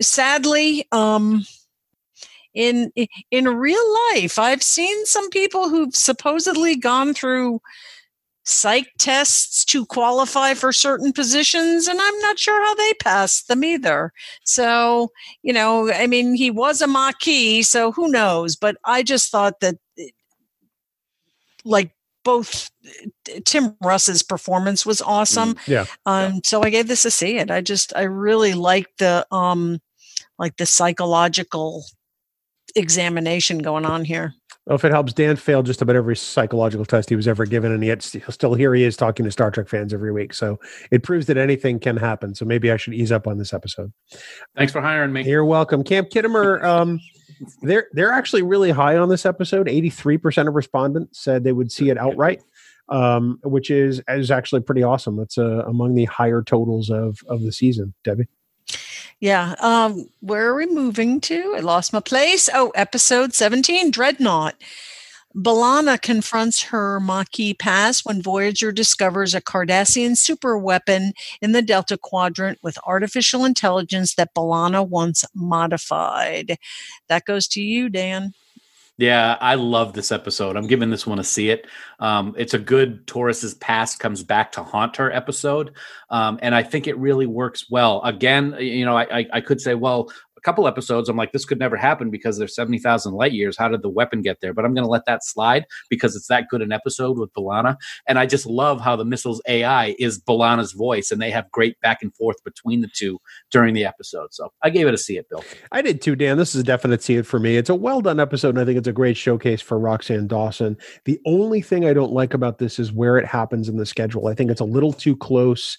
[0.00, 1.44] sadly, um
[2.54, 2.92] in
[3.32, 7.60] in real life, I've seen some people who've supposedly gone through
[8.48, 13.64] psych tests to qualify for certain positions and i'm not sure how they passed them
[13.64, 14.12] either.
[14.44, 15.10] So
[15.42, 18.54] you know i mean he was a maquis so who knows?
[18.56, 19.76] But i just thought that
[21.64, 21.90] like
[22.24, 22.70] both
[23.44, 25.56] tim russ's performance was awesome.
[25.66, 25.86] Yeah.
[26.06, 29.80] um so i gave this a see it i just i really liked the um
[30.38, 31.84] like the psychological
[32.76, 34.34] examination going on here
[34.66, 37.70] Well, if it helps, Dan failed just about every psychological test he was ever given,
[37.70, 40.34] and yet st- still here he is talking to Star Trek fans every week.
[40.34, 40.58] So
[40.90, 42.34] it proves that anything can happen.
[42.34, 43.92] So maybe I should ease up on this episode.
[44.56, 45.22] Thanks for hiring me.
[45.22, 46.64] You're welcome, Camp Khitomer.
[46.64, 46.98] Um,
[47.62, 49.68] they're they're actually really high on this episode.
[49.68, 52.42] Eighty three percent of respondents said they would see it outright,
[52.88, 55.16] um, which is is actually pretty awesome.
[55.16, 57.94] That's uh, among the higher totals of of the season.
[58.02, 58.26] Debbie.
[59.20, 59.54] Yeah.
[59.60, 61.54] Um, where are we moving to?
[61.56, 62.48] I lost my place.
[62.52, 64.56] Oh, episode 17, Dreadnought.
[65.34, 71.12] B'Elanna confronts her Maquis past when Voyager discovers a Cardassian super weapon
[71.42, 76.56] in the Delta Quadrant with artificial intelligence that B'Elanna once modified.
[77.08, 78.32] That goes to you, Dan.
[78.98, 80.56] Yeah, I love this episode.
[80.56, 81.66] I'm giving this one a see it.
[82.00, 85.74] Um, it's a good Torres's past comes back to haunt her episode,
[86.08, 88.00] um, and I think it really works well.
[88.04, 90.10] Again, you know, I, I, I could say, well,
[90.46, 93.58] couple episodes, I'm like, this could never happen because there's seventy thousand light years.
[93.58, 94.54] How did the weapon get there?
[94.54, 97.76] But I'm going to let that slide because it's that good an episode with B'Elanna,
[98.08, 101.78] and I just love how the missile's AI is B'Elanna's voice, and they have great
[101.80, 103.18] back and forth between the two
[103.50, 104.32] during the episode.
[104.32, 105.44] So I gave it a see it, Bill.
[105.72, 106.38] I did too, Dan.
[106.38, 107.56] This is a definite see it for me.
[107.58, 110.76] It's a well done episode, and I think it's a great showcase for Roxann Dawson.
[111.04, 114.28] The only thing I don't like about this is where it happens in the schedule.
[114.28, 115.76] I think it's a little too close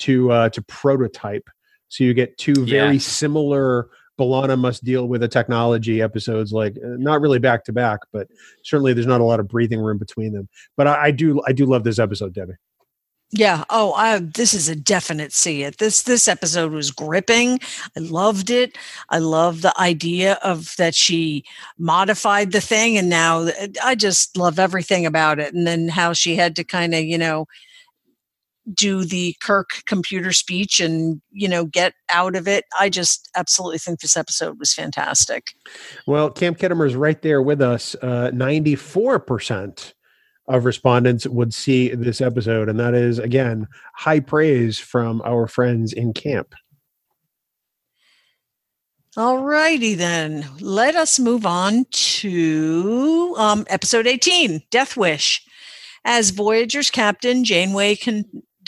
[0.00, 1.48] to uh, to prototype.
[1.88, 3.04] So you get two very Yes.
[3.04, 3.88] similar
[4.18, 8.28] B'Elanna must deal with the technology episodes, like uh, not really back to back, but
[8.64, 10.48] certainly there's not a lot of breathing room between them.
[10.76, 12.54] But I, I do I do love this episode, Debbie.
[13.30, 13.64] Yeah.
[13.68, 15.76] Oh, I, this is a definite see it.
[15.76, 17.60] This this episode was gripping.
[17.94, 18.78] I loved it.
[19.10, 21.44] I love the idea of that she
[21.76, 23.48] modified the thing, and now
[23.84, 25.52] I just love everything about it.
[25.52, 27.46] And then how she had to kind of you know
[28.74, 32.64] do the Kirk computer speech and you know get out of it.
[32.78, 35.48] I just absolutely think this episode was fantastic.
[36.06, 37.94] Well, Camp Khitomer's right there with us.
[38.02, 39.94] Uh, 94%
[40.48, 42.68] of respondents would see this episode.
[42.68, 46.54] And that is, again, high praise from our friends in camp.
[49.16, 50.46] All righty then.
[50.60, 55.44] Let us move on to um, episode 18 Death Wish.
[56.04, 57.96] As Voyager's captain, Janeway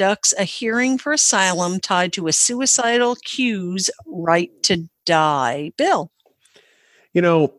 [0.00, 5.72] conducts a hearing for asylum tied to a suicidal Q's right to die.
[5.76, 6.10] Bill.
[7.12, 7.54] You know,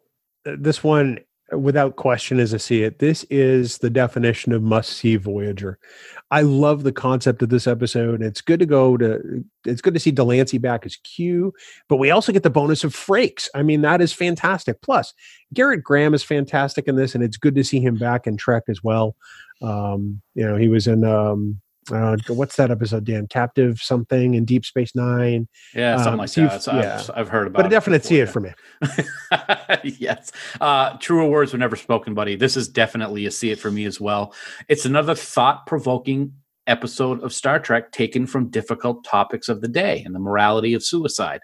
[0.48, 1.20] uh, this one,
[1.52, 2.98] without question, as I see it.
[2.98, 5.78] This is the definition of must see Voyager.
[6.32, 8.24] I love the concept of this episode.
[8.24, 11.54] It's good to go to, it's good to see de Lancie back as Q,
[11.89, 13.50] but we also get the bonus of Frakes.
[13.54, 14.82] I mean, that is fantastic.
[14.82, 15.14] Plus,
[15.54, 18.64] Gerrit Graham is fantastic in this, and it's good to see him back in Trek
[18.68, 19.16] as well.
[19.62, 21.62] Um, you know, he was in, um,
[21.92, 23.28] uh, what's that episode, Dan?
[23.28, 25.48] Captive something in Deep Space Nine.
[25.74, 26.64] Yeah, something Um, like so that.
[26.64, 27.04] So I've, yeah.
[27.16, 28.52] I've heard about But a it definite see it for me.
[29.84, 30.32] yes.
[30.60, 32.36] Uh, truer words were never spoken, buddy.
[32.36, 34.34] This is definitely a see it for me as well.
[34.68, 36.34] It's another thought provoking
[36.68, 40.84] episode of Star Trek taken from difficult topics of the day and the morality of
[40.84, 41.42] suicide.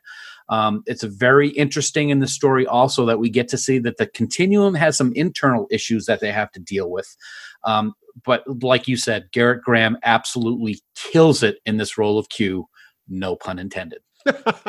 [0.50, 4.08] Um, it's very interesting in the story also that we get to see that the
[4.08, 7.18] continuum has some internal issues that they have to deal with.
[7.66, 7.94] Um,
[8.26, 12.68] but like you said, Gerrit Graham absolutely kills it in this role of Q.
[13.07, 13.99] No pun intended.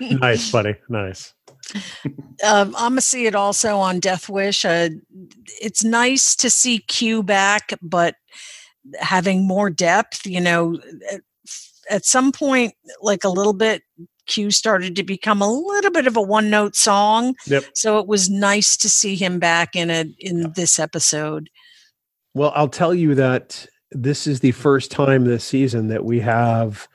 [0.00, 0.76] nice, buddy.
[0.88, 1.34] Nice.
[2.44, 4.64] Um, I'm gonna see it also on Death Wish.
[4.64, 4.90] Uh,
[5.60, 8.14] it's nice to see Q back, but
[8.98, 10.26] having more depth.
[10.26, 10.78] You know,
[11.10, 11.22] at,
[11.90, 13.82] at some point, like a little bit,
[14.26, 17.34] Q started to become a little bit of a one note song.
[17.46, 17.64] Yep.
[17.74, 21.48] So it was nice to see him back in a in this episode.
[22.34, 26.88] Well, I'll tell you that this is the first time this season that we have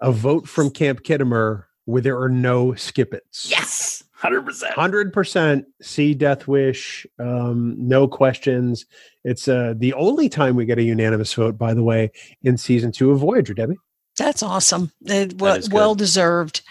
[0.00, 3.50] a vote from Camp Khitomer where there are no skippets.
[3.50, 4.02] Yes.
[4.22, 4.70] 100%.
[4.72, 8.86] Hundred percent see Death Wish, um, no questions.
[9.24, 12.10] It's uh, the only time we get a unanimous vote, by the way,
[12.42, 13.52] in season two of Voyager.
[13.52, 13.76] Debbie,
[14.16, 14.90] That's awesome.
[15.04, 15.74] It, well, is good.
[15.74, 16.62] well deserved.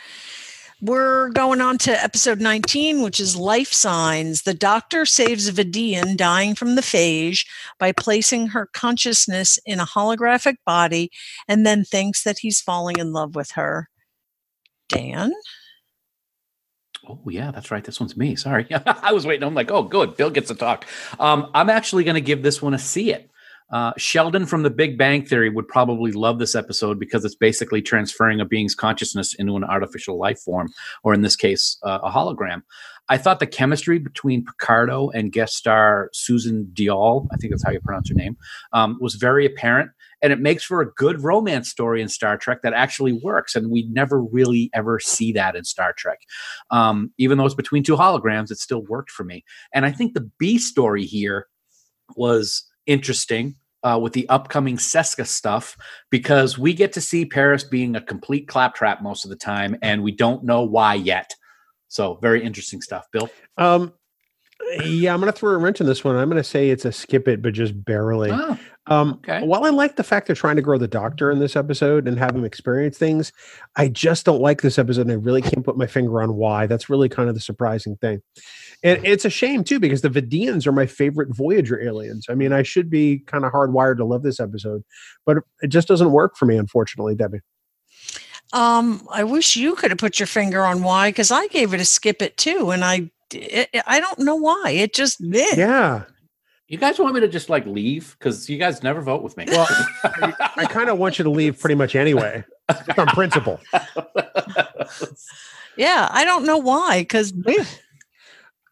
[0.85, 4.43] We're going on to episode 19, which is Life Signs.
[4.43, 7.47] The doctor saves Vidian dying from the phage
[7.79, 11.09] by placing her consciousness in a holographic body
[11.47, 13.89] and then thinks that he's falling in love with her.
[14.87, 15.33] Dan?
[17.09, 17.83] Oh yeah, that's right.
[17.83, 18.35] This one's me.
[18.35, 19.47] Sorry, I was waiting.
[19.47, 20.15] I'm like, oh, good.
[20.15, 20.85] Bill gets to talk.
[21.19, 23.31] Um, I'm actually going to give this one a see it.
[23.71, 27.81] Uh, Sheldon from The Big Bang Theory would probably love this episode because it's basically
[27.81, 30.69] transferring a being's consciousness into an artificial life form,
[31.03, 32.61] or in this case, uh, a hologram.
[33.07, 37.71] I thought the chemistry between Picardo and guest star Susan Diol, I think that's how
[37.71, 38.37] you pronounce her name,
[38.73, 39.91] um, was very apparent.
[40.21, 43.53] And it makes for a good romance story in Star Trek that actually works.
[43.53, 46.19] And we never really ever see that in Star Trek.
[46.71, 49.43] Um, even though it's between two holograms, it still worked for me.
[49.71, 51.47] And I think the B story here
[52.15, 55.77] was interesting uh, with the upcoming Seska stuff
[56.09, 60.03] because we get to see Paris being a complete claptrap most of the time, and
[60.03, 61.31] we don't know why yet.
[61.87, 63.29] So very interesting stuff, Bill.
[63.57, 63.93] um,
[64.83, 66.15] yeah, I'm going to throw a wrench in this one.
[66.15, 68.31] I'm going to say it's a skip it, but just barely.
[68.31, 69.41] Ah, Um, Okay.
[69.45, 72.17] While I like the fact they're trying to grow the doctor in this episode and
[72.19, 73.31] have him experience things,
[73.75, 76.67] I just don't like this episode, and I really can't put my finger on why.
[76.67, 78.21] That's really kind of the surprising thing,
[78.83, 82.27] and it's a shame too because the Vidians are my favorite Voyager aliens.
[82.29, 84.83] I mean, I should be kind of hardwired to love this episode,
[85.25, 87.39] but it just doesn't work for me, unfortunately, Debbie.
[88.53, 91.81] Um, I wish you could have put your finger on why, because I gave it
[91.81, 94.71] a skip it too, and I it, I don't know why.
[94.71, 95.55] It just eh.
[95.55, 96.03] Yeah,
[96.67, 99.45] you guys want me to just like leave because you guys never vote with me.
[99.47, 99.67] Well,
[100.03, 102.43] I kind of want you to leave pretty much anyway,
[102.85, 103.59] just on principle.
[105.77, 107.33] yeah, I don't know why, because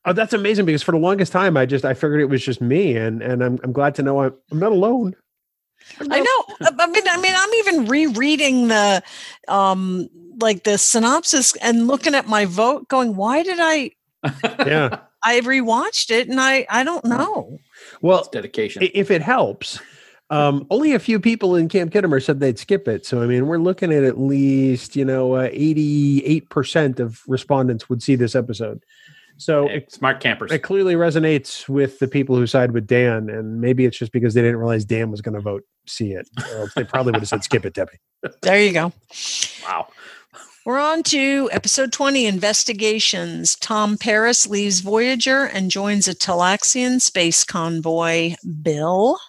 [0.06, 2.60] Oh, that's amazing because for the longest time, I just I figured it was just
[2.60, 5.16] me, and and I'm I'm glad to know I'm, I'm not alone.
[5.99, 6.56] I know.
[6.80, 9.04] I mean, I mean, I'm even rereading the,
[9.49, 13.91] um, like the synopsis and looking at my vote, going, "Why did I?"
[14.43, 14.99] Yeah.
[15.26, 17.57] I rewatched it, and I I don't know.
[18.01, 18.84] Well, It's dedication.
[18.93, 19.80] if it helps,
[20.30, 23.05] Um, only a few people in Camp Khitomer said they'd skip it.
[23.05, 28.01] So, I mean, we're looking at at least, you know, uh, 88% of respondents would
[28.01, 28.82] see this episode.
[29.38, 30.51] So Hey, it, smart campers.
[30.51, 33.30] it clearly resonates with the people who side with Dan.
[33.30, 36.28] And maybe it's just because they didn't realize Dan was going to vote see it.
[36.55, 37.99] Or they probably would have said skip it, Debbie.
[38.41, 38.93] There you go.
[39.67, 39.88] Wow.
[40.66, 43.57] We're on to episode 20 Investigations.
[43.57, 48.36] Tom Paris leaves Voyager and joins a Talaxian space convoy.
[48.61, 49.20] Bill.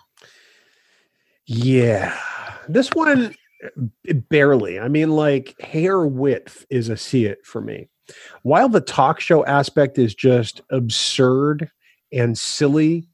[1.47, 2.16] Yeah.
[2.68, 3.35] This one
[4.28, 4.78] barely.
[4.78, 7.89] I mean, like hair width is a see it for me.
[8.43, 11.68] While the talk show aspect is just absurd
[12.12, 13.09] and silly,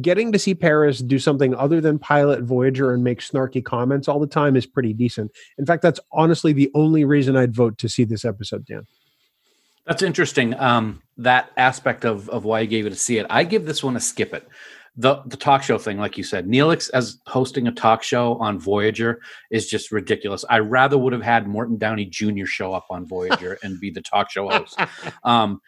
[0.00, 4.18] getting to see Paris do something other than pilot Voyager and make snarky comments all
[4.18, 5.30] the time is pretty decent.
[5.58, 8.86] In fact, that's honestly the only reason I'd vote to see this episode, Dan.
[9.86, 10.58] That's interesting.
[10.58, 13.26] Um, that aspect of, of why you gave it a see it.
[13.28, 14.48] I give this one a skip it.
[14.94, 18.58] The the talk show thing, like you said, Neelix as hosting a talk show on
[18.58, 20.44] Voyager is just ridiculous.
[20.50, 22.44] I rather would have had Morton Downey Jr.
[22.44, 24.78] show up on Voyager and be the talk show host.
[25.24, 25.60] Um,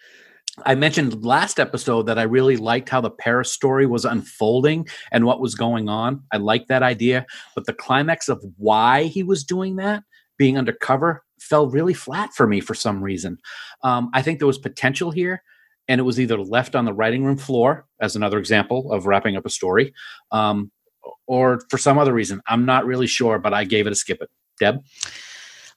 [0.65, 5.25] I mentioned last episode that I really liked how the Paris story was unfolding and
[5.25, 6.23] what was going on.
[6.33, 10.05] I liked that idea, but the climax of why he was doing that,
[10.39, 13.39] being undercover, fell really flat for me for some reason.
[13.83, 15.43] Um, I think there was potential here,
[15.89, 19.37] and it was either left on the writing room floor as another example of wrapping
[19.37, 19.93] up a story,
[20.31, 20.71] um,
[21.27, 22.41] or for some other reason.
[22.47, 24.31] I'm not really sure, but I gave it a skip it.
[24.61, 24.85] Deb,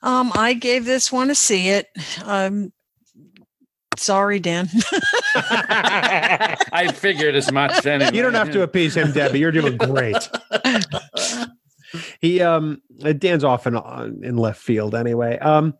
[0.02, 1.88] Um, I gave this one a see it.
[2.24, 2.72] Um,
[3.98, 4.68] sorry, Dan.
[5.34, 7.84] I figured as much.
[7.86, 8.10] Anyway.
[8.14, 9.38] You don't have to appease him, Debbie.
[9.40, 10.16] You're doing great.
[12.20, 15.38] he um uh, Dan's off and on in left field anyway.
[15.38, 15.74] Um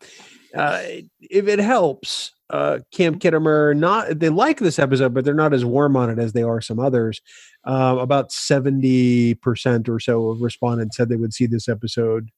[0.54, 0.80] uh
[1.20, 5.64] if it helps, uh Camp Khitomer not they like this episode, but they're not as
[5.64, 7.20] warm on it as they are some others.
[7.64, 12.30] Um about 70% or so of respondents said they would see this episode.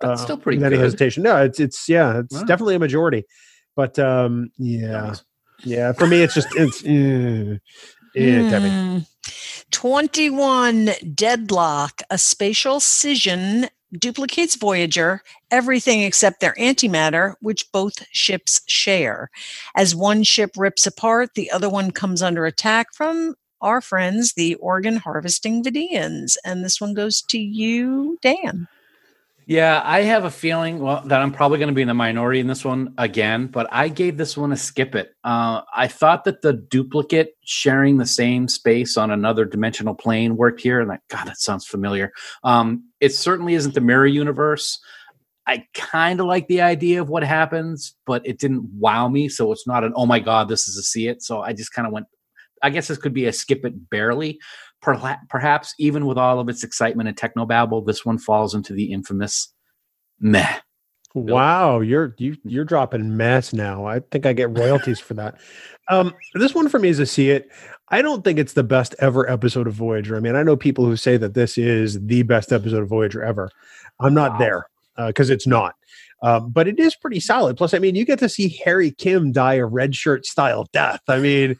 [0.00, 1.22] That's uh, still pretty without any hesitation.
[1.22, 2.44] No, it's it's yeah, it's Wow.
[2.44, 3.24] definitely a majority.
[3.74, 5.14] But um yeah.
[5.64, 7.58] Yeah, for me it's just it's eh,
[8.16, 8.70] eh, Debbie.
[8.70, 8.98] Hmm.
[9.72, 19.30] 21 Deadlock, a spatial scission duplicates Voyager, everything except their antimatter, which both ships share.
[19.76, 24.54] As one ship rips apart, the other one comes under attack from our friends, the
[24.56, 26.36] organ harvesting Vidians.
[26.44, 28.68] And this one goes to you, Dan.
[29.48, 32.40] Yeah, I have a feeling well that I'm probably going to be in the minority
[32.40, 35.14] in this one again, but I gave this one a skip it.
[35.22, 40.60] Uh, I thought that the duplicate sharing the same space on another dimensional plane worked
[40.60, 42.10] here, and like God, that sounds familiar.
[42.42, 44.80] Um, it certainly isn't the mirror universe.
[45.46, 49.28] I kind of like the idea of what happens, but it didn't wow me.
[49.28, 51.22] So it's not an oh my god, this is a see it.
[51.22, 52.06] So I just kind of went.
[52.62, 54.40] I guess this could be a skip it barely.
[54.82, 58.92] Perla- Perhaps even with all of its excitement and technobabble, this one falls into the
[58.92, 59.52] infamous
[60.20, 60.58] meh.
[61.14, 63.86] Wow, you're you you're dropping mess now.
[63.86, 65.40] I think I get royalties for that.
[65.88, 67.50] Um, this one for me is a see it.
[67.88, 70.16] I don't think it's the best ever episode of Voyager.
[70.16, 73.22] I mean, I know people who say that this is the best episode of Voyager
[73.22, 73.48] ever.
[74.00, 74.38] I'm not Wow.
[74.38, 74.66] there
[75.06, 75.74] because it's not.
[76.22, 77.56] Um, but it is pretty solid.
[77.56, 81.00] Plus, I mean, you get to see Harry Kim die a red shirt style death.
[81.08, 81.56] I mean,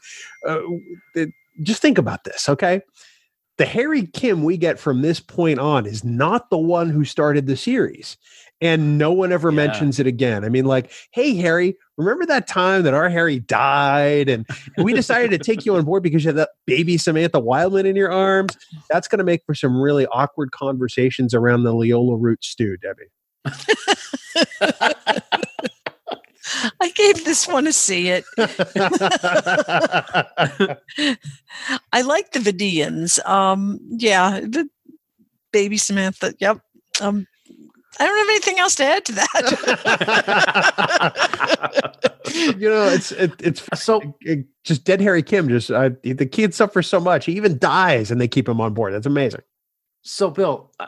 [0.47, 0.59] uh,
[1.15, 1.29] it,
[1.63, 2.81] just think about this, okay?
[3.57, 7.47] The Harry Kim we get from this point on is not the one who started
[7.47, 8.17] the series
[8.61, 9.55] and no one ever Yeah.
[9.55, 10.45] mentions it again.
[10.45, 14.45] I mean, like, hey, Harry, remember that time that our Harry died and,
[14.75, 17.85] and we decided to take you on board because you had that baby Samantha Wildman
[17.85, 18.55] in your arms?
[18.89, 23.11] That's going to make for some really awkward conversations around the Leola root stew, Debbie.
[26.81, 28.25] I gave this one a see it.
[31.93, 33.23] I like the Vidians.
[33.27, 34.69] Um, yeah, the
[35.51, 36.33] baby Samantha.
[36.39, 36.59] Yep.
[37.01, 37.27] Um,
[37.99, 39.33] I don't have anything else to add to that.
[42.57, 45.47] you know, it's it, it's So it- just dead Harry Kim.
[45.49, 48.73] Just uh, the kid suffers so much, he even dies, and they keep him on
[48.73, 48.93] board.
[48.93, 49.41] That's amazing.
[50.03, 50.87] So, Bill, uh,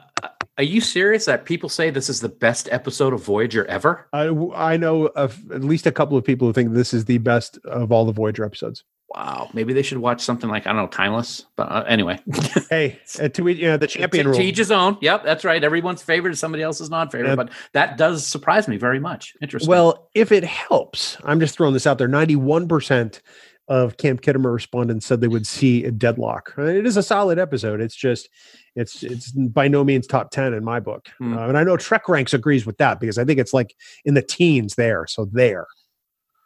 [0.60, 4.06] are you serious that people say this is the best episode of Voyager ever?
[4.12, 7.18] I I know of at least a couple of people who think this is the
[7.18, 8.84] best of all the Voyager episodes.
[9.16, 11.46] Wow, maybe they should watch something like I don't know, Timeless.
[11.56, 12.20] But uh, anyway,
[12.70, 14.38] Hey, uh, to you know, the champion to, rule.
[14.38, 14.98] to each his own.
[15.00, 15.64] Yep, that's right.
[15.64, 17.36] Everyone's favorite is somebody else's non-favorite, Yeah.
[17.36, 19.34] but that does surprise me very much.
[19.42, 19.70] Interesting.
[19.70, 22.10] Well, if it helps, I'm just throwing this out there.
[22.10, 23.22] 91%
[23.70, 26.54] of Camp Khitomer respondents said they would see a deadlock.
[26.58, 27.80] Uh, It is a solid episode.
[27.80, 28.28] It's just,
[28.76, 31.08] it's it's by no means top 10 in my book.
[31.20, 31.38] Hmm.
[31.38, 34.16] Uh, and I know Trek Ranks agrees with that because I think it's like in
[34.16, 35.06] the teens there.
[35.08, 35.68] So there.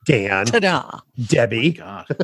[0.05, 0.99] Dan, Ta-da.
[1.28, 1.71] Debbie.
[1.71, 2.05] God.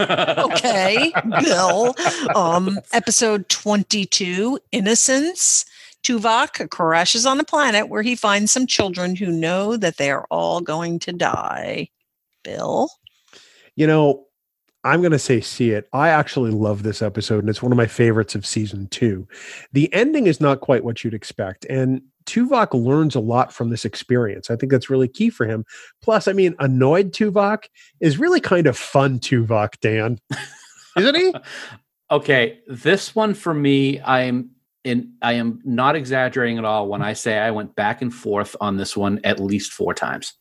[0.00, 1.12] Okay,
[1.42, 1.94] Bill.
[2.34, 5.64] Um, episode 22, Innocence.
[6.02, 10.26] Tuvok crashes on a planet where he finds some children who know that they are
[10.30, 11.88] all going to die.
[12.42, 12.88] Bill.
[13.78, 14.26] You know,
[14.82, 15.88] I'm going to say see it.
[15.92, 19.28] I actually love this episode, and it's one of my favorites of season two.
[19.72, 23.84] The ending is not quite what you'd expect, and Tuvok learns a lot from this
[23.84, 24.50] experience.
[24.50, 25.64] I think that's really key for him.
[26.02, 27.66] Plus, I mean, annoyed Tuvok
[28.00, 30.18] is really kind of fun Tuvok, Dan.
[30.96, 31.32] Isn't he?
[32.10, 34.52] Okay, this one for me, I'm
[34.82, 35.12] in.
[35.20, 38.78] I am not exaggerating at all when I say I went back and forth on
[38.78, 40.32] this one at least four times,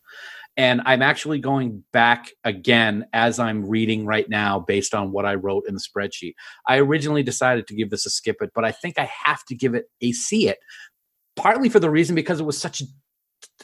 [0.58, 5.36] and I'm actually going back again as I'm reading right now based on what I
[5.36, 6.34] wrote in the spreadsheet.
[6.68, 9.56] I originally decided to give this a skip it, but I think I have to
[9.56, 10.58] give it a see it,
[11.36, 12.86] partly for the reason because it was such a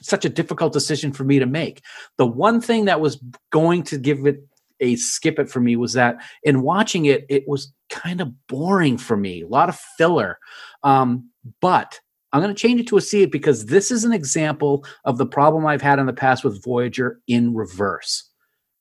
[0.02, 1.82] such a difficult decision for me to make.
[2.18, 3.22] The one thing that was
[3.52, 4.44] going to give it
[4.80, 8.98] a skip it for me was that in watching it, it was kind of boring
[8.98, 10.38] for me, a lot of filler.
[10.84, 11.30] Um,
[11.62, 12.00] but
[12.34, 15.20] I'm going to change it to a see it because this is an example of
[15.20, 18.30] the problem I've had in the past with Voyager in reverse.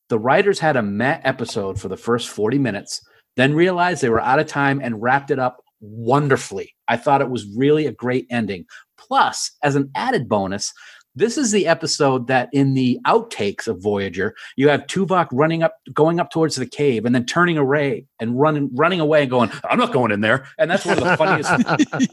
[0.09, 3.01] The writers had a meh episode for the first 40 minutes,
[3.37, 6.75] then realized they were out of time and wrapped it up wonderfully.
[6.89, 8.65] I thought it was really a great ending.
[8.97, 10.73] Plus, as an added bonus,
[11.15, 15.77] this is the episode that in the outtakes of Voyager, you have Tuvok running up,
[15.93, 19.51] going up towards the cave, and then turning away and running, running away and going,
[19.69, 21.51] "I'm not going in there." And that's one of the funniest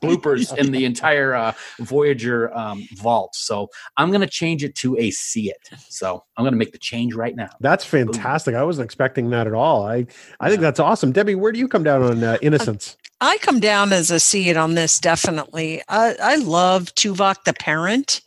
[0.02, 3.36] bloopers in the entire uh, Voyager um, vault.
[3.36, 5.70] So I'm going to change it to a see it.
[5.89, 7.50] So I'm going to make the change right now.
[7.60, 8.56] That's fantastic.
[8.56, 9.86] I wasn't expecting that at all.
[9.86, 10.08] I,
[10.39, 11.12] I think that's awesome.
[11.12, 12.97] Debbie, where do you come down on uh, innocence?
[13.22, 15.82] I come down as a see it on this, definitely.
[15.89, 18.22] I, I love Tuvok the parent.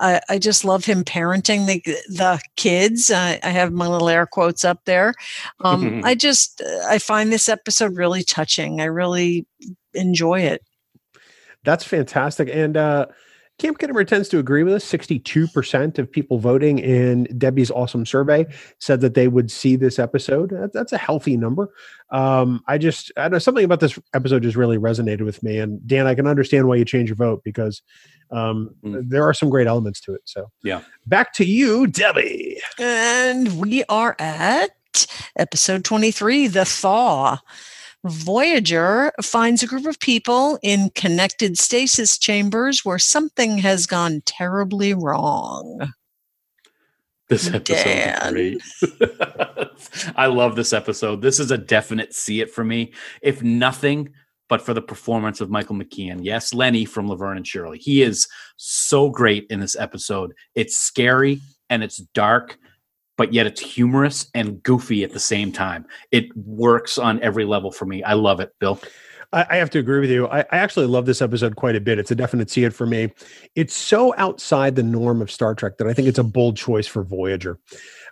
[0.00, 3.10] I, I just love him parenting the the kids.
[3.10, 5.14] I, I have my little air quotes up there.
[5.60, 8.80] Um, I just I find this episode really touching.
[8.80, 9.46] I really
[9.94, 10.62] enjoy it.
[11.64, 12.48] That's fantastic.
[12.50, 13.06] And uh,
[13.60, 14.84] Camp Khitomer tends to agree with us.
[14.90, 18.46] 62% of people voting in Debbie's awesome survey
[18.78, 20.48] said that they would see this episode.
[20.48, 21.68] That, that's a healthy number.
[22.10, 25.58] Um, I just, I know something about this episode just really resonated with me.
[25.58, 27.82] And Dan, I can understand why you change your vote because
[28.32, 29.08] um, Mm.
[29.10, 30.22] there are some great elements to it.
[30.24, 30.80] So, Yeah.
[31.06, 32.58] back to you, Debbie.
[32.78, 34.70] And we are at
[35.36, 37.38] episode 23 The Thaw.
[38.04, 44.94] Voyager finds a group of people in connected stasis chambers where something has gone terribly
[44.94, 45.78] wrong.
[45.80, 45.86] Uh.
[47.28, 50.12] This episode is great.
[50.16, 51.22] I love this episode.
[51.22, 52.92] This is a definite see it for me.
[53.22, 54.12] If nothing
[54.50, 56.18] but for the performance of Michael McKean.
[56.22, 57.78] Yes, Lenny from Laverne and Shirley.
[57.78, 58.26] He is
[58.56, 60.34] so great in this episode.
[60.56, 61.40] It's scary
[61.70, 62.58] and it's dark,
[63.20, 65.84] but yet it's humorous and goofy at the same time.
[66.10, 68.02] It works on every level for me.
[68.02, 68.80] I love it, Bill.
[69.30, 70.26] I, have to agree with you.
[70.26, 71.98] I, actually love this episode quite a bit.
[71.98, 73.12] It's a definite see it for me.
[73.56, 76.86] It's so outside the norm of Star Trek that I think it's a bold choice
[76.86, 77.58] for Voyager.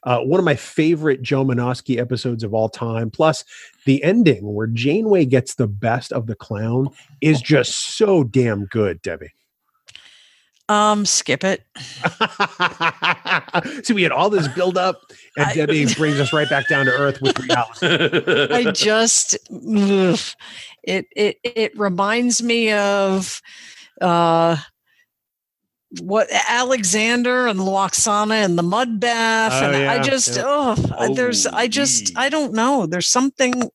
[0.03, 3.11] Uh, one of my favorite Joe Menosky episodes of all time.
[3.11, 3.47] Plus,
[3.87, 6.91] the ending where Janeway gets the best of the clown
[7.23, 9.33] is just so damn good, Debbie.
[10.69, 11.63] Um, skip it.
[13.87, 15.01] so we had all this build up,
[15.37, 18.55] and I- Debbie brings us right back down to earth with reality.
[18.55, 20.19] I just ugh.
[20.83, 23.41] it it it reminds me of
[24.01, 24.57] uh
[26.03, 30.43] what Alexander and Lwaxana and the mud bath Oh, and I just yeah.
[30.45, 33.71] oh, there's I just I don't know there's something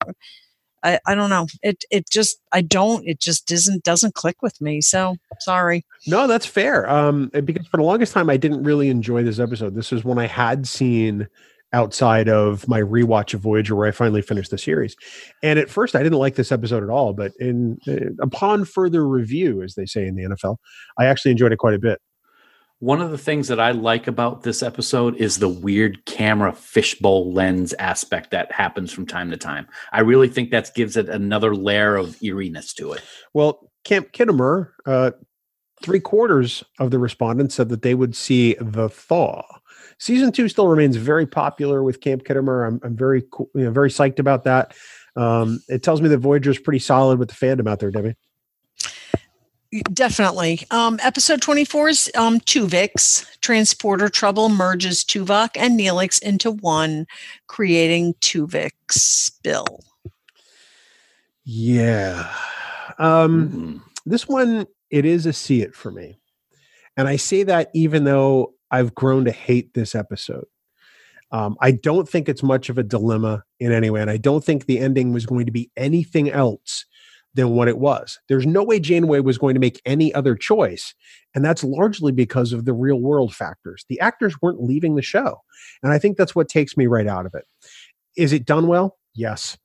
[0.83, 4.59] I, I don't know it it just I don't it just doesn't doesn't click with
[4.61, 6.89] me so sorry No, that's fair.
[6.89, 9.75] Um, because for the longest time, I didn't really enjoy this episode.
[9.75, 11.27] This is one I had seen
[11.71, 14.95] outside of my rewatch of Voyager, where I finally finished the series.
[15.41, 17.13] And at first, I didn't like this episode at all.
[17.13, 20.57] But in uh, upon further review, as they say in the NFL,
[20.99, 21.99] I actually enjoyed it quite a bit.
[22.83, 27.31] One of the things that I like about this episode is the weird camera fishbowl
[27.31, 29.69] lens aspect that happens from time to time.
[29.93, 33.01] I really think that gives it another layer of eeriness to it.
[33.33, 35.11] Well, Camp Khitomer, uh,
[35.81, 39.43] three quarters of the respondents said that they would see the thaw.
[39.97, 42.67] Season two still remains very popular with Camp Khitomer.
[42.67, 43.23] I'm, I'm very
[43.55, 44.75] you know, very psyched about that.
[45.15, 48.15] Um, it tells me that Voyager is pretty solid with the fandom out there, Debbie.
[49.93, 50.61] Definitely.
[50.71, 53.25] Um, episode 24 is um, Tuvix.
[53.41, 57.07] Transporter trouble merges Tuvok and Neelix into one,
[57.47, 59.31] creating Tuvix.
[59.41, 59.79] Bill.
[61.43, 62.31] Yeah.
[62.99, 63.81] Um, Mm.
[64.05, 66.19] this one, it is a see it for me.
[66.95, 70.45] And I say that even though I've grown to hate this episode.
[71.31, 74.43] Um, I don't think it's much of a dilemma in any way, and I don't
[74.43, 76.85] think the ending was going to be anything else
[77.35, 78.19] than what it was.
[78.29, 80.93] There's no way Janeway was going to make any other choice,
[81.33, 83.85] and that's largely because of the real world factors.
[83.89, 85.41] The actors weren't leaving the show,
[85.81, 87.45] and I think that's what takes me right out of it.
[88.15, 88.97] Is it done well?
[89.15, 89.57] Yes.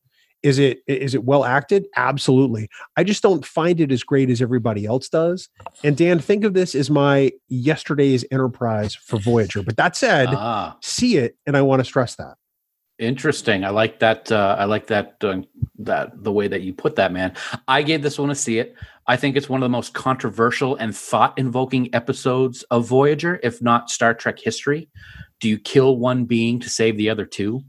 [0.44, 1.86] Is it is it well acted?
[1.96, 2.68] Absolutely.
[2.96, 5.48] I just don't find it as great as everybody else does.
[5.82, 9.64] And Dan, think of this as my yesterday's enterprise for Voyager.
[9.64, 12.36] But that said, Ah, see it, and I want to stress that.
[12.98, 13.64] Interesting.
[13.64, 14.30] I like that.
[14.30, 15.16] Uh, I like that.
[15.22, 15.42] Uh,
[15.78, 17.34] that the way that you put that, man.
[17.66, 18.74] I gave this one a see it.
[19.06, 23.90] I think it's one of the most controversial and thought-invoking episodes of Voyager, if not
[23.90, 24.90] Star Trek history.
[25.40, 27.62] Do you kill one being to save the other two?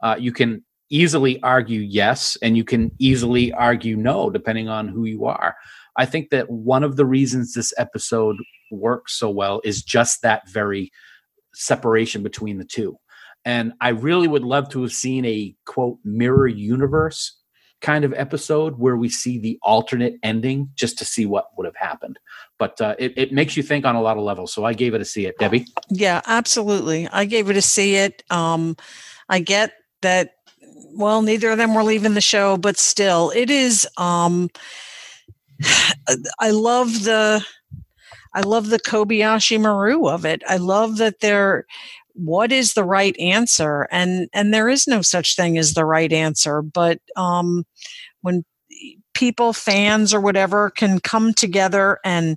[0.00, 5.06] Uh, you can easily argue yes, and you can easily argue no, depending on who
[5.06, 5.56] you are.
[5.96, 8.36] I think that one of the reasons this episode
[8.70, 10.92] works so well is just that very
[11.54, 12.98] separation between the two.
[13.44, 17.36] And I really would love to have seen a quote mirror universe
[17.84, 21.76] kind of episode where we see the alternate ending just to see what would have
[21.76, 22.18] happened.
[22.58, 24.54] But uh, it, it makes you think on a lot of levels.
[24.54, 25.36] So I gave it a see it.
[25.38, 25.66] Debbie?
[25.90, 27.06] Yeah, absolutely.
[27.08, 28.22] I gave it a see it.
[28.30, 28.76] Um,
[29.28, 30.36] I get that.
[30.96, 33.86] Well, neither of them were leaving the show, but still, it is.
[33.98, 34.48] Um,
[36.40, 37.44] I love the,
[38.32, 40.42] I love the Kobayashi Maru of it.
[40.48, 41.66] I love that they're.
[42.14, 43.88] What is the right answer?
[43.90, 46.62] And and there is no such thing as the right answer.
[46.62, 47.64] But um,
[48.22, 48.44] when
[49.14, 52.36] people, fans, or whatever, can come together and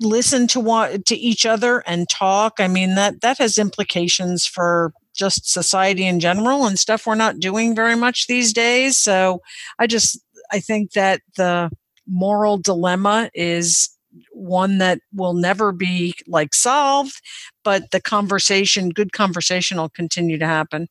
[0.00, 4.92] listen to what to each other and talk i mean that that has implications for
[5.12, 9.40] just society in general and stuff we're not doing very much these days so
[9.80, 10.20] i just
[10.52, 11.68] i think that the
[12.06, 13.90] moral dilemma is
[14.32, 17.20] one that will never be like solved
[17.68, 20.88] but the conversation good conversation will continue to happen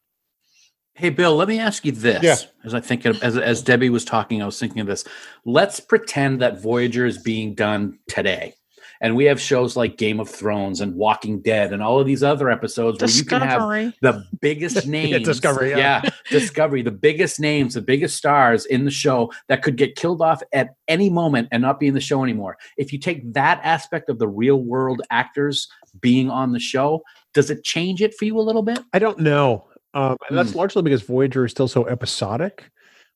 [0.93, 2.23] Hey, Bill, let me ask you this.
[2.23, 2.37] Yeah.
[2.65, 5.03] As I think, of, as, as Debbie was talking, I was thinking of this.
[5.45, 8.55] Let's pretend that Voyager is being done today.
[9.01, 12.23] And we have shows like Game of Thrones and Walking Dead and all of these
[12.23, 15.25] other episodes where you can have discovery the biggest names.
[15.25, 16.01] Discovery, yeah.
[16.29, 20.41] Discovery, the biggest names, the biggest stars in the show that could get killed off
[20.53, 22.57] at any moment and not be in the show anymore.
[22.77, 25.67] If you take that aspect of the real world actors
[25.99, 28.79] being on the show, does it change it for you a little bit?
[28.93, 29.67] I don't know.
[29.93, 32.69] Um, and that's largely because Voyager is still so episodic.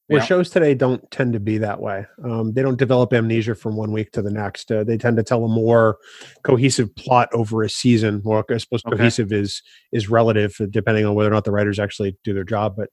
[0.08, 0.26] Where Yeah.
[0.26, 2.06] shows today don't tend to be that way.
[2.24, 4.70] Um, they don't develop amnesia from one week to the next.
[4.72, 5.97] Uh, they tend to tell a more
[6.43, 8.22] cohesive plot over a season.
[8.26, 8.97] Well, I suppose Okay.
[8.97, 9.62] cohesive is
[9.93, 12.76] is relative uh, depending on whether or not the writers actually do their job.
[12.76, 12.89] But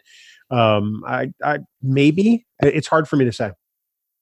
[0.57, 3.51] um, I, I maybe it's hard for me to say.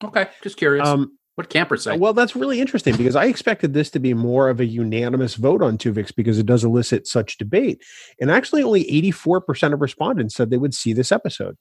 [0.03, 0.87] Okay, just curious.
[0.87, 1.99] Um, what camper say?
[1.99, 5.63] well, that's really interesting because I expected this to be more of a unanimous vote
[5.63, 7.83] on Tuvix because it does elicit such debate.
[8.19, 11.57] And actually, only 84% of respondents said they would see this episode.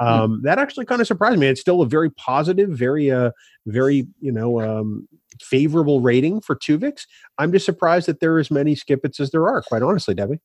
[0.00, 1.48] Um, That actually kind of surprised me.
[1.48, 3.32] It's still a very positive, very, uh,
[3.66, 5.08] very, you know, um,
[5.40, 7.06] favorable rating for Tuvix.
[7.38, 10.40] I'm just surprised that there are as many skippets as there are, quite honestly, Debbie.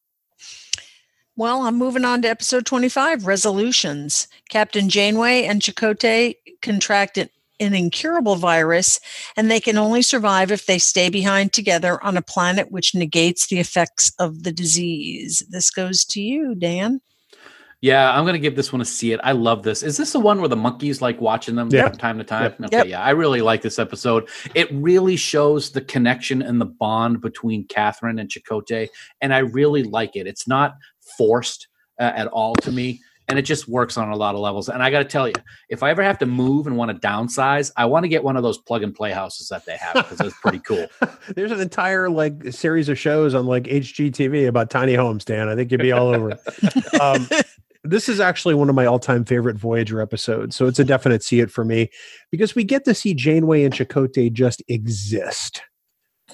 [1.36, 4.28] Well, I'm moving on to episode 25 resolutions.
[4.50, 7.18] Captain Janeway and Chakotay contract
[7.62, 8.99] an, an incurable virus,
[9.38, 13.47] and they can only survive if they stay behind together on a planet which negates
[13.47, 15.43] the effects of the disease.
[15.49, 17.01] This goes to you, Dan.
[17.84, 19.20] Yeah, I'm gonna give this one a see it.
[19.24, 19.82] I love this.
[19.82, 21.89] Is this the one where the monkeys like watching them Yeah.
[21.89, 22.43] from time to time?
[22.43, 22.62] Yep.
[22.66, 22.88] Okay, Yep.
[22.88, 24.30] yeah, I really like this episode.
[24.53, 28.89] It really shows the connection and the bond between Catherine and Chakotay,
[29.20, 30.28] and I really like it.
[30.28, 30.76] It's not
[31.18, 31.68] forced
[31.99, 32.99] uh, at all to me,
[33.32, 34.68] and it just works on a lot of levels.
[34.68, 35.34] And I got to tell you,
[35.70, 38.36] if I ever have to move and want to downsize, I want to get one
[38.36, 40.86] of those plug and play houses that they have because it's pretty cool.
[41.36, 45.48] There's an entire like series of shows on like HGTV about tiny homes, Dan.
[45.48, 46.40] I think you'd be all over it.
[47.02, 47.28] Um,
[47.84, 51.40] this is actually one of my all-time favorite Voyager episodes, so it's a definite see
[51.40, 51.90] it for me
[52.30, 55.64] because we get to see Janeway and Chakotay just exist.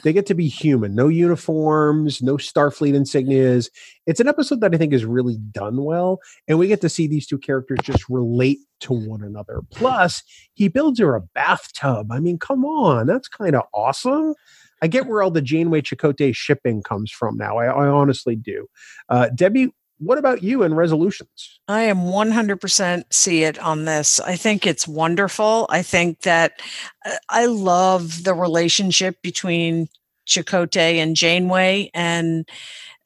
[0.03, 3.69] They get to be human, no uniforms, no Starfleet insignias.
[4.05, 7.07] It's an episode that I think is really done well, and we get to see
[7.07, 9.61] these two characters just relate to one another.
[9.71, 10.23] Plus,
[10.53, 12.11] he builds her a bathtub.
[12.11, 14.33] I mean, come on, that's kind of awesome.
[14.81, 17.57] I get where all the Janeway Chakotay shipping comes from now.
[17.57, 18.67] I, I honestly do.
[19.09, 21.59] Uh, Debbie, what about you and resolutions?
[21.67, 24.19] I am 100% see it on this.
[24.19, 25.67] I think it's wonderful.
[25.69, 26.61] I think that
[27.05, 29.87] uh, I love the relationship between
[30.27, 32.47] Chakotay and Janeway, and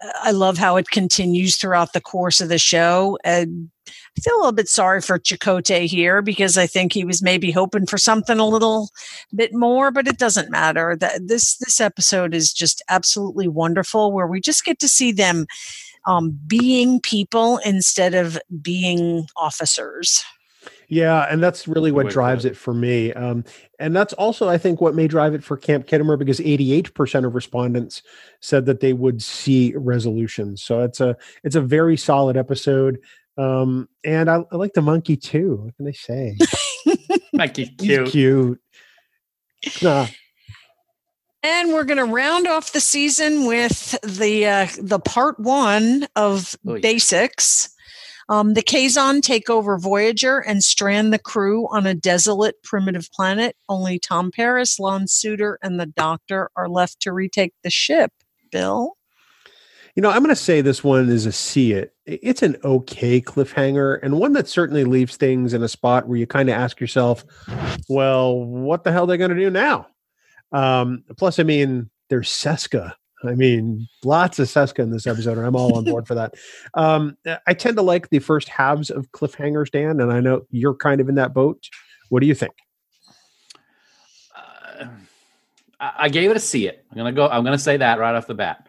[0.04, 3.18] uh, I love how it continues throughout the course of the show.
[3.24, 7.22] And I feel a little bit sorry for Chakotay here because I think he was
[7.22, 8.90] maybe hoping for something a little
[9.34, 10.98] bit more, but it doesn't matter.
[11.00, 15.46] That this this episode is just absolutely wonderful, where we just get to see them
[16.06, 20.24] um, being people instead of being officers.
[20.88, 23.14] Yeah, and that's really what drives it for me.
[23.14, 23.46] Um,
[23.80, 27.34] and that's also, I think, what may drive it for Camp Khitomer because 88% of
[27.34, 28.04] respondents
[28.42, 30.62] said that they would see resolutions.
[30.62, 33.00] So it's a it's a very solid episode.
[33.38, 35.62] Um, and I, I like the monkey too.
[35.64, 36.38] What can I say?
[37.34, 38.10] Like he's He's cute.
[38.10, 38.62] cute.
[39.82, 40.08] Nah,
[41.44, 46.56] And we're going to round off the season with the uh, the part one of
[46.68, 46.82] Oh, yeah.
[46.82, 47.70] basics.
[48.30, 53.58] Um, the Kazon take over Voyager and strand the crew on a desolate primitive planet.
[53.68, 58.12] Only Tom Paris, Lon Suder, and the Doctor are left to retake the ship.
[58.52, 58.96] Bill,
[59.96, 61.94] You know, I'm going to say this one is a see it.
[62.06, 66.28] It's an okay cliffhanger and one that certainly leaves things in a spot where you
[66.28, 67.26] kind of ask yourself,
[67.90, 69.88] well, what the hell are they going to do now?
[70.52, 72.94] Um, plus, I mean, there's Seska.
[73.24, 76.36] I mean, lots of Seska in this episode, and I'm all on board for that.
[76.74, 80.74] Um, I tend to like the first halves of cliffhangers, Dan, and I know you're
[80.74, 81.68] kind of in that boat.
[82.10, 82.54] What do you think?
[84.34, 84.86] Uh,
[85.82, 86.86] I I gave it a see it.
[86.90, 87.28] I'm gonna go.
[87.28, 88.68] I'm gonna say that right off the bat.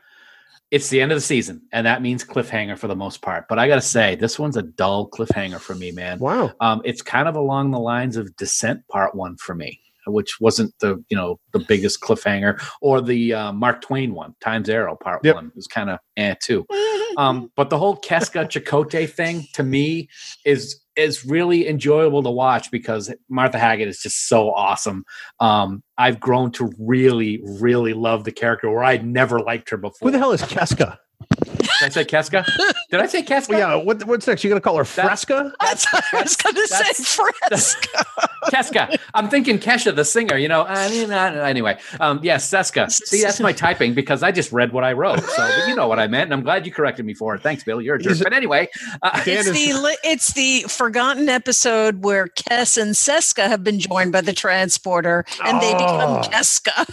[0.73, 3.47] It's the end of the season, and that means cliffhanger for the most part.
[3.49, 6.19] But I gotta say, this one's a dull cliffhanger for me, man.
[6.19, 6.53] Wow.
[6.61, 10.75] Um, it's kind of along the lines of Descent Part One for me, which wasn't
[10.81, 15.25] the you know the biggest cliffhanger, or the uh, Mark Twain one, Times Arrow Part
[15.25, 15.35] Yep.
[15.35, 16.67] One was kind of eh too.
[17.19, 20.09] Um, but the whole Keska Chakotay thing to me
[20.47, 25.05] is is really enjoyable to watch because Martha Hackett is just so awesome.
[25.39, 30.09] Um, I've grown to really, really love the character where I'd never liked her before.
[30.09, 30.97] Who the hell is Keska?
[31.45, 32.47] Did I say Keska?
[32.91, 33.51] Did I say Keska?
[33.51, 33.75] Well, yeah.
[33.75, 34.43] What, what's next?
[34.43, 35.53] You going to call her That- Fresca?
[35.61, 36.79] that's what I was going to say.
[36.79, 38.05] that's- Fresca.
[38.51, 38.97] Keska.
[39.15, 40.37] I'm thinking Kesha, the singer.
[40.37, 40.65] You know.
[40.65, 41.17] I mean, uh,
[41.47, 41.79] anyway.
[42.01, 42.91] Um, yes, Seska.
[42.91, 45.21] See, that's my typing because I just read what I wrote.
[45.23, 47.43] So, but you know what I meant, and I'm glad you corrected me for it.
[47.43, 47.81] Thanks, Bill.
[47.81, 48.19] You're a jerk.
[48.23, 48.69] But anyway,
[49.03, 54.13] uh, It's is- the it's the forgotten episode where Kes and Seska have been joined
[54.13, 56.21] by the transporter, and they become Oh.
[56.23, 56.87] Keska.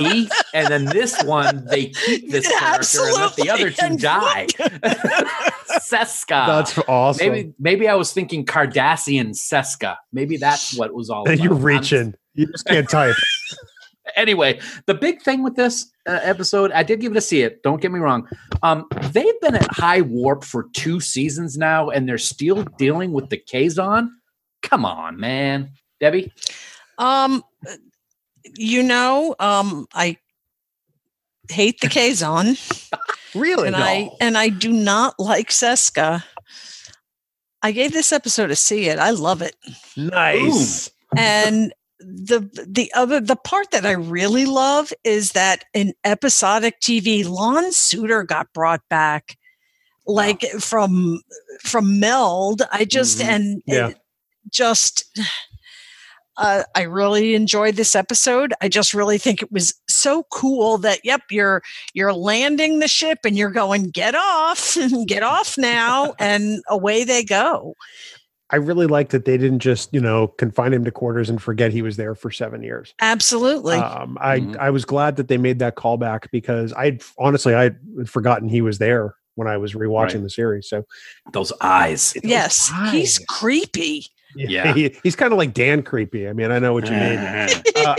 [0.00, 3.96] he, and then this one they keep this character and let the other two Absolutely.
[3.98, 4.46] die.
[5.80, 6.46] Seska.
[6.46, 7.28] That's awesome.
[7.32, 9.96] maybe maybe I was thinking Cardassian Seska.
[10.12, 11.24] Maybe that's what it was all.
[11.28, 11.50] You're about.
[11.56, 12.14] I'm- reaching.
[12.34, 13.14] You just can't type.
[14.16, 17.62] anyway, the big thing with this uh, episode, I did give it a see it.
[17.62, 18.28] Don't get me wrong.
[18.62, 23.30] Um, they've been at high warp for two seasons now, and they're still dealing with
[23.30, 24.08] the Kazon.
[24.62, 25.70] Come on, man,
[26.00, 26.32] Debbie.
[26.98, 27.42] Um,
[28.56, 30.16] you know, um, I
[31.50, 32.56] hate the Kazon,
[33.34, 33.66] Really?
[33.68, 36.22] and I and I do not like Seska.
[37.64, 38.98] I gave this episode a see it.
[38.98, 39.56] I love it.
[39.96, 40.90] nice.
[41.16, 47.26] and the the other the part that I really love is that in episodic TV,
[47.26, 49.36] Lon Suder got brought back,
[50.06, 51.22] like from
[51.62, 52.62] from Meld.
[52.70, 53.24] I just Mhm.
[53.28, 53.88] and Yeah.
[53.88, 53.98] it
[54.50, 55.04] just.
[56.36, 58.52] Uh, I really enjoyed this episode.
[58.60, 61.62] I just really think it was so cool that yep, you're
[61.94, 67.24] you're landing the ship and you're going get off, get off now, and away they
[67.24, 67.74] go.
[68.50, 71.72] I really like that they didn't just, you know, confine him to quarters and forget
[71.72, 72.94] he was there for seven years.
[73.00, 73.76] Absolutely.
[73.76, 74.56] Um, I Mhm.
[74.58, 78.60] I was glad that they made that callback because I honestly I had forgotten he
[78.60, 80.22] was there when I was rewatching Right.
[80.24, 80.68] the series.
[80.68, 80.84] So
[81.32, 82.14] Those eyes.
[82.22, 84.06] yes, he's creepy.
[84.34, 84.72] Yeah.
[84.74, 86.28] he, he's kind of like Dan creepy.
[86.28, 87.48] I mean, I know what you mean.
[87.84, 87.96] Uh,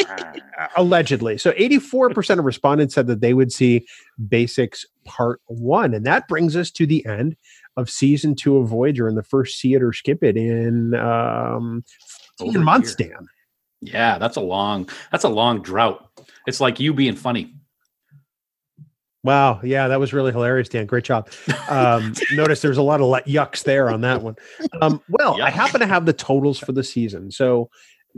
[0.77, 1.37] allegedly.
[1.37, 3.85] So 84% of respondents said that they would see
[4.29, 5.93] Basics Part 1.
[5.93, 7.35] And that brings us to the end
[7.77, 11.83] of season two of Voyager and the first see it or skip it in um,
[12.39, 12.95] 14 Over months.
[12.95, 13.27] Dan.
[13.81, 14.89] Yeah, that's a long.
[15.11, 16.09] That's a long drought.
[16.47, 17.53] It's like you being funny.
[19.25, 19.59] Wow.
[19.63, 20.85] Yeah, that was really hilarious, Dan.
[20.85, 21.29] Great job.
[21.67, 24.35] Um, notice there's a lot of yucks there on that one.
[24.83, 27.31] Um, well, I happen to have the totals for the season.
[27.31, 27.71] So,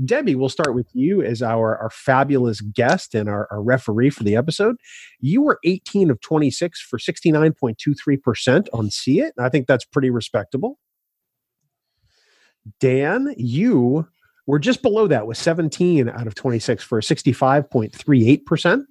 [0.03, 4.25] Debbie, we'll start with you as our, our fabulous guest and our, our referee for
[4.25, 4.75] the episode.
[5.21, 9.33] You were 18 of 26 for 69.23% on See It.
[9.39, 10.77] I think that's pretty respectable.
[12.81, 14.05] Dan, you
[14.45, 18.83] were just below that with 17 out of 26 for 65.38%.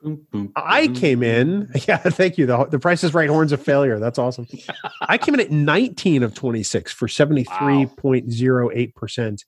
[0.00, 0.96] Boom, boom, I boom.
[0.96, 1.70] came in.
[1.88, 2.46] Yeah, thank you.
[2.46, 3.98] The, the Price is Right horns of failure.
[3.98, 4.46] That's awesome.
[5.00, 9.44] I came in at 19 of 26 for 73.08%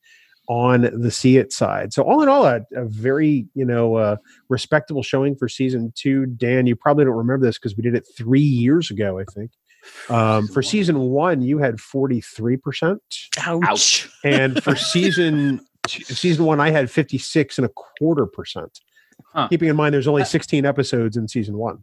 [0.49, 1.93] on the See It side.
[1.93, 4.17] So all in all, a, a very you know uh,
[4.49, 6.27] respectable showing for season two.
[6.27, 9.53] Dan, you probably don't remember this because we did it three years ago, I think.
[10.09, 12.99] Um, for season one, you had 43%,
[13.39, 13.63] Ouch.
[13.65, 14.11] Ouch.
[14.25, 18.81] and for season two, season one, I had 56 and a quarter percent.
[19.33, 19.49] Huh.
[19.49, 21.83] Keeping in mind, there's only uh, 16 episodes in season one.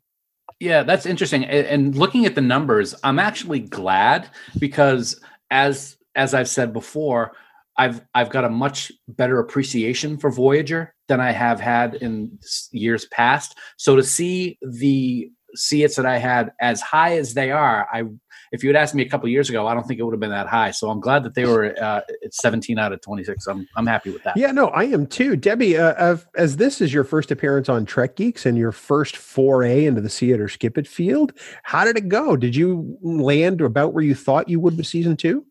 [0.60, 1.46] Yeah, that's interesting.
[1.46, 5.20] And looking at the numbers, I'm actually glad because
[5.52, 7.34] as as I've said before,
[7.78, 12.40] I've I've got a much better appreciation for Voyager than I have had in
[12.72, 13.56] years past.
[13.78, 18.04] So to see the see it's that I had as high as they are, I
[18.52, 20.20] if you had asked me a couple years ago, I don't think it would have
[20.20, 20.72] been that high.
[20.72, 23.48] So I'm glad that they were uh, at 17 out of 26.
[23.48, 24.38] I'm I'm happy with that.
[24.38, 25.36] Yeah, no, I am too.
[25.36, 29.18] Debbie, uh, uh, as this is your first appearance on Trek Geeks and your first
[29.18, 31.34] foray into the theater it skip it field,
[31.64, 32.36] how did it go?
[32.36, 35.46] Did you land about where you thought you would with season two?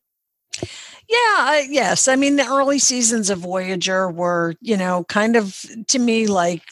[1.09, 2.09] Yeah, I, yes.
[2.09, 6.63] I mean, the early seasons of Voyager were, you know, kind of to me like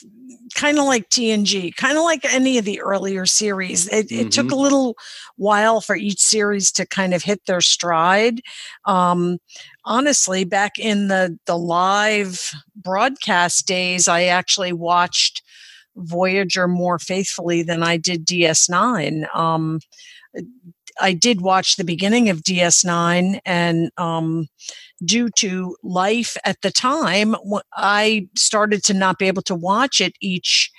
[0.55, 3.89] kind of like TNG, kind of like any of the earlier series.
[3.89, 4.97] It, it took a little
[5.37, 8.41] while for each series to kind of hit their stride.
[8.85, 9.39] Um,
[9.85, 15.43] honestly, back in the the live broadcast days, I actually watched
[15.97, 19.35] Voyager more faithfully than I did DS9.
[19.35, 19.81] Um,
[21.01, 24.47] I did watch the beginning of DS9, and um,
[25.05, 27.35] due to life at the time,
[27.75, 30.71] I started to not be able to watch it each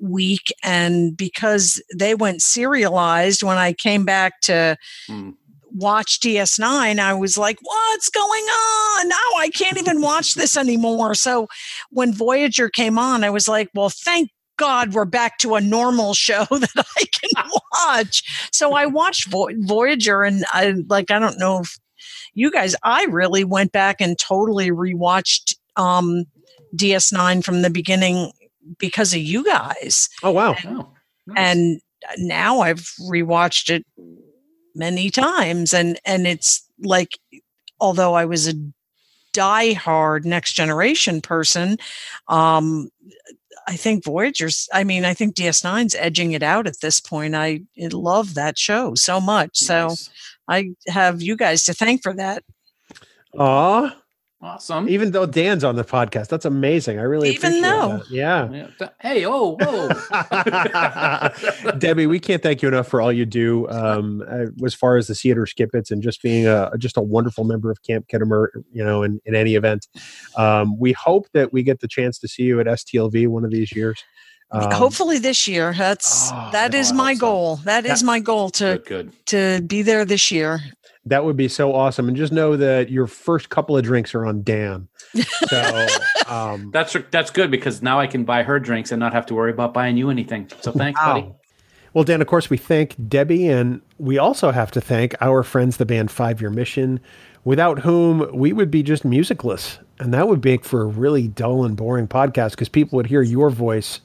[0.00, 0.52] week.
[0.62, 4.76] And because they went serialized, when I came back to
[5.06, 5.30] Hmm.
[5.72, 9.08] watch DS9, I was like, what's going on?
[9.08, 11.14] Now I can't even watch this anymore.
[11.14, 11.46] So
[11.90, 16.12] when Voyager came on, I was like, well, thank God we're back to a normal
[16.14, 18.50] show that I can watch.
[18.52, 21.78] So I watched Voyager and I like, I don't know if
[22.34, 26.24] you guys, I really went back and totally rewatched um,
[26.76, 28.32] DS9 from the beginning
[28.78, 30.54] because of you guys Oh, wow.
[30.64, 30.88] Oh,
[31.26, 31.36] nice.
[31.36, 31.80] and
[32.18, 33.84] now I've rewatched it
[34.74, 37.18] many times and and it's like
[37.80, 38.54] although I was a
[39.32, 41.76] diehard next generation person
[42.28, 42.88] um
[43.66, 47.62] I think Voyager's I mean I think DS9's edging it out at this point I
[47.76, 50.10] love that show so much so Nice.
[50.50, 52.42] I have you guys to thank for that
[53.38, 53.96] Aw,
[54.42, 54.88] awesome.
[54.88, 56.98] even though Dan's on the podcast, that's amazing.
[56.98, 57.98] I really Even appreciate though.
[57.98, 58.10] that.
[58.10, 58.50] Yeah.
[58.50, 58.88] Yeah.
[59.00, 59.88] Hey, oh, whoa.
[61.78, 65.06] Debbie, we can't thank you enough for all you do um, uh, as far as
[65.06, 68.84] the theater skippets and just being a just a wonderful member of Camp Khitomer, you
[68.84, 69.86] know, in, in any event.
[70.36, 73.52] Um, we hope that we get the chance to see you at STLV one of
[73.52, 74.02] these years.
[74.52, 77.20] Um, hopefully this year that's oh, that is I my hope so.
[77.20, 79.26] goal That is my goal to good, good.
[79.26, 80.60] to be there this year
[81.06, 82.08] that would be so awesome.
[82.08, 84.88] And just know that your first couple of drinks are on Dan.
[85.48, 85.86] So
[86.28, 89.34] um, That's that's good because now I can buy her drinks and not have to
[89.34, 90.48] worry about buying you anything.
[90.60, 91.32] So thanks, buddy.
[91.92, 95.78] Well, Dan, of course, we thank Debbie, and we also have to thank our friends,
[95.78, 97.00] the band Five Year Mission,
[97.42, 99.78] without whom we would be just musicless.
[99.98, 103.22] And that would make for a really dull and boring podcast because people would hear
[103.22, 104.00] your voice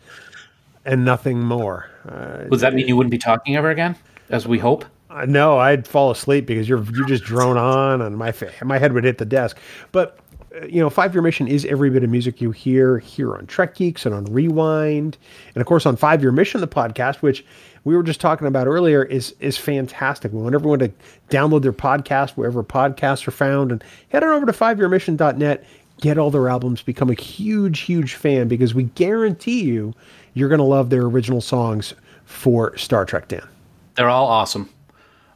[0.86, 1.90] and nothing more.
[2.08, 3.96] Uh, Does that mean you wouldn't be talking ever again,
[4.30, 4.86] as we hope?
[5.10, 8.78] I know I'd fall asleep because you're you just drone on, and my fa- my
[8.78, 9.58] head would hit the desk.
[9.92, 10.20] But
[10.56, 13.46] uh, you know, Five Year Mission is every bit of music you hear here on
[13.48, 15.18] Trek Geeks and on Rewind,
[15.54, 17.46] and of course on Five Year Mission, the podcast, which
[17.86, 20.34] we were just talking about earlier, is is fantastic.
[20.34, 20.92] We want everyone to
[21.30, 25.66] download their podcast wherever podcasts are found, and head on over to fiveyearmission.net.
[26.02, 29.94] Get all their albums, become a huge, huge fan because we guarantee you,
[30.36, 31.96] you're going to love their original songs
[32.26, 33.28] for Star Trek.
[33.28, 33.48] Dan,
[33.96, 34.70] They're all awesome.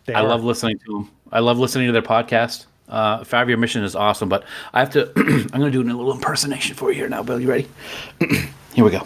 [0.05, 0.27] They I are.
[0.27, 1.11] love listening to them.
[1.31, 2.67] I love listening to their podcast.
[2.87, 4.43] Uh, Five Year Mission is awesome, but
[4.73, 5.11] I have to.
[5.15, 7.39] I'm going to do a little impersonation for you here now, Bill.
[7.39, 7.67] You ready?
[8.73, 9.05] here we go.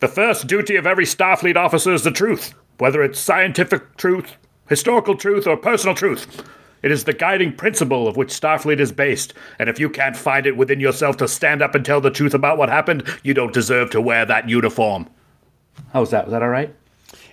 [0.00, 4.36] The first duty of every Starfleet officer is the truth, whether it's scientific truth,
[4.68, 6.44] historical truth, or personal truth.
[6.82, 10.46] It is the guiding principle of which Starfleet is based, and if you can't find
[10.46, 13.52] it within yourself to stand up and tell the truth about what happened, you don't
[13.52, 15.08] deserve to wear that uniform.
[15.92, 16.26] How was that?
[16.26, 16.74] Was that all right?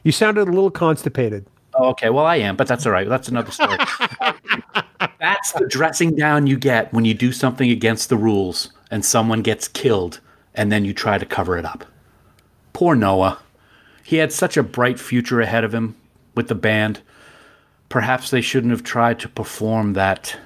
[0.03, 1.45] you sounded a little constipated.
[1.75, 2.09] Oh, okay.
[2.09, 3.07] Well, I am, but that's all right.
[3.07, 3.77] That's another story.
[5.19, 9.41] that's the dressing down you get when you do something against the rules and someone
[9.41, 10.19] gets killed
[10.55, 11.85] and then you try to cover it up.
[12.73, 13.39] Poor Noah.
[14.03, 15.95] He had such a bright future ahead of him
[16.33, 17.01] with the band.
[17.89, 20.37] Perhaps they shouldn't have tried to perform that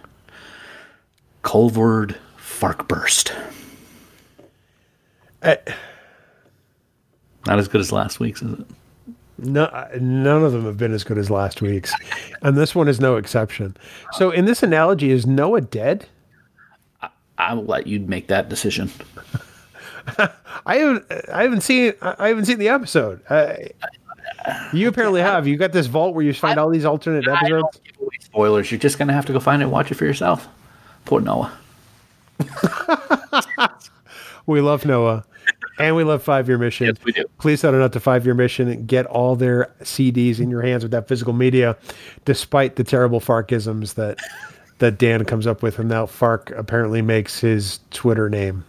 [1.43, 3.33] Culvard Farkburst.
[5.41, 5.55] Uh,
[7.45, 8.65] Not as good as last week's, is it?
[9.39, 11.91] No, none of them have been as good as last week's,
[12.43, 13.75] and this one is no exception.
[14.13, 16.07] So, in this analogy, is Noah dead?
[17.37, 18.89] I will let you make that decision.
[20.65, 23.21] I haven't, I haven't seen, I haven't seen the episode.
[23.29, 23.55] Uh,
[24.73, 25.47] you apparently have.
[25.47, 27.49] You got this vault where you find all these alternate I episodes.
[27.77, 28.71] don't give away spoilers.
[28.71, 30.47] You're just gonna have to go find it and watch it for yourself.
[31.05, 31.51] Poor Noah.
[34.45, 35.23] We love Noah.
[35.79, 36.87] and we love Five Year Mission.
[36.87, 37.23] Yes, we do.
[37.39, 40.83] Please sign up to Five Year Mission and get all their CDs in your hands
[40.83, 41.77] with that physical media,
[42.25, 44.19] despite the terrible Farkisms that
[44.79, 48.65] that Dan comes up with, and now Fark apparently makes his Twitter name.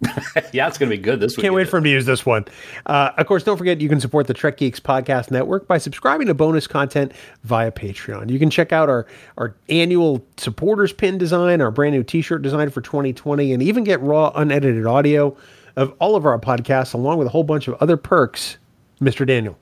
[0.52, 1.42] yeah, it's going to be good this week.
[1.42, 2.44] Can't wait for him to use this one.
[2.86, 6.28] Uh, of course, don't forget you can support the Trek Geeks Podcast Network by subscribing
[6.28, 7.12] to bonus content
[7.42, 8.30] via Patreon.
[8.30, 9.06] You can check out our,
[9.36, 13.82] our annual supporters pin design, our brand new t shirt design for 2020, and even
[13.82, 15.36] get raw, unedited audio
[15.76, 18.56] of all of our podcasts, along with a whole bunch of other perks.
[19.00, 19.26] Mr.
[19.26, 19.56] Daniel.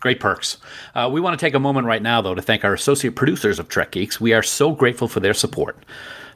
[0.00, 0.58] Great perks.
[0.94, 3.58] Uh, we want to take a moment right now, though, to thank our associate producers
[3.58, 4.20] of Trek Geeks.
[4.20, 5.84] We are so grateful for their support.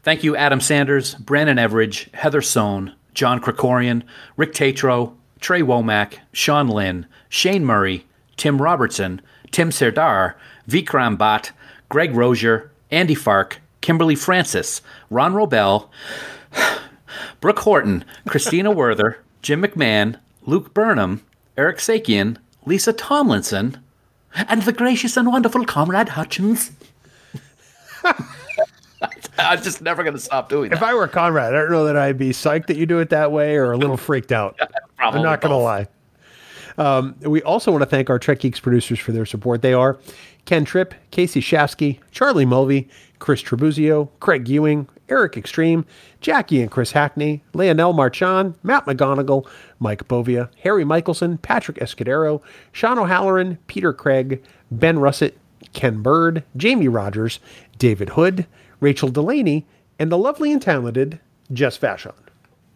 [0.03, 4.03] Thank you, Adam Sanders, Brandon Everidge, Heather Sohn, John Krikorian,
[4.37, 8.07] Rick Tatro, Trey Womack, Sean Lynn, Shane Murray,
[8.37, 9.21] Tim Robertson,
[9.51, 10.37] Tim Serdar,
[10.69, 11.51] Vikram Bhatt,
[11.89, 15.89] Greg Rozier, Andy Fark, Kimberly Francis, Ron Robel,
[17.41, 21.23] Brooke Horton, Christina Werther, Jim McMahon, Luke Burnham,
[21.57, 23.79] Eric Sakian, Lisa Tomlinson,
[24.35, 26.71] and the gracious and wonderful Comrade Hutchins.
[29.39, 30.77] I'm just never going to stop doing that.
[30.77, 33.11] If I were Conrad, I don't know that I'd be psyched that you do it
[33.11, 34.59] that way or a little freaked out.
[34.99, 35.89] I'm not going to lie.
[36.79, 39.63] Um, we also want to thank our Trek Geeks producers for their support.
[39.63, 39.99] They are
[40.45, 45.85] Ken Tripp, Casey Shafsky, Charlie Mulvey, Chris Trebuzio, Craig Ewing, Eric Extreme,
[46.21, 49.47] Jackie and Chris Hackney, Leonel Marchand, Matt McGonigal,
[49.79, 52.41] Mike Bovia, Harry Michelson, Patrick Escudero,
[52.73, 55.37] Sean O'Halloran, Peter Craig, Ben Russett,
[55.73, 57.41] Ken Bird, Jamie Rogers,
[57.79, 58.47] David Hood,
[58.81, 59.67] Rachel Delaney,
[59.99, 61.21] and the lovely and talented
[61.53, 62.15] Jess Vashon.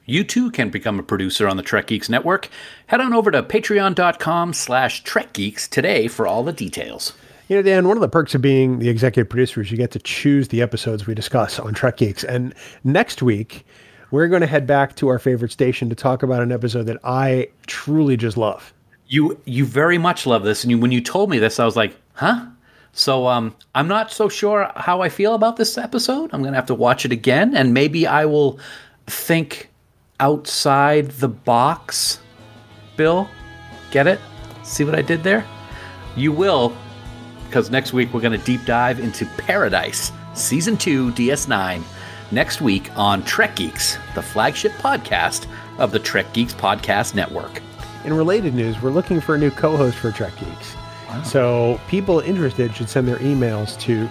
[0.06, 2.50] You too can become a producer on the Trek Geeks Network.
[2.88, 7.14] Head on over to patreon.com slash Trek Geeks today for all the details.
[7.48, 9.90] You know, Dan, one of the perks of being the executive producer is you get
[9.92, 12.24] to choose the episodes we discuss on Trek Geeks.
[12.24, 12.54] And
[12.84, 13.66] next week,
[14.10, 16.98] we're going to head back to our favorite station to talk about an episode that
[17.04, 18.72] I truly just love.
[19.06, 21.76] You you very much love this, and you, when you told me this, I was
[21.76, 22.46] like, huh?
[22.94, 26.30] So um, I'm not so sure how I feel about this episode.
[26.32, 28.60] I'm gonna have to watch it again, and maybe I will
[29.08, 29.68] think
[30.20, 32.20] outside the box.
[32.96, 33.28] Bill,
[33.90, 34.20] get it?
[34.62, 35.44] See what I did there?
[36.16, 36.72] You will,
[37.46, 41.82] because next week we're gonna deep dive into Paradise, season two, DS9.
[42.30, 45.46] Next week on Trek Geeks, the flagship podcast
[45.78, 47.60] of the Trek Geeks Podcast Network.
[48.04, 50.76] In related news, we're looking for a new co host for Trek Geeks.
[51.22, 54.08] So people interested should send their emails to.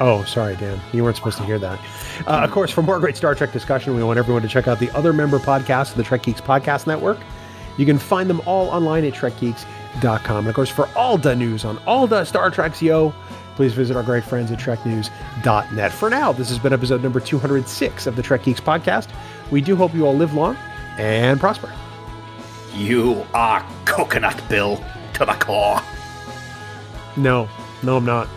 [0.00, 0.80] Oh, sorry, Dan.
[0.92, 1.78] You weren't supposed to hear that.
[2.26, 4.78] Uh, of course, for more great Star Trek discussion, we want everyone to check out
[4.78, 7.18] the other member podcasts of the Trek Geeks Podcast Network.
[7.78, 10.38] You can find them all online at trekgeeks.com.
[10.38, 13.12] And of course, for all the news on all the Star Treks, yo,
[13.56, 15.92] please visit our great friends at treknews.net.
[15.92, 19.08] For now, this has been episode number 206 of the Trek Geeks Podcast.
[19.50, 20.56] We do hope you all live long
[20.98, 21.72] and prosper.
[22.74, 24.82] You are coconut, Bill,
[25.14, 25.80] to the core.
[27.18, 27.48] No,
[27.82, 28.28] no, I'm not.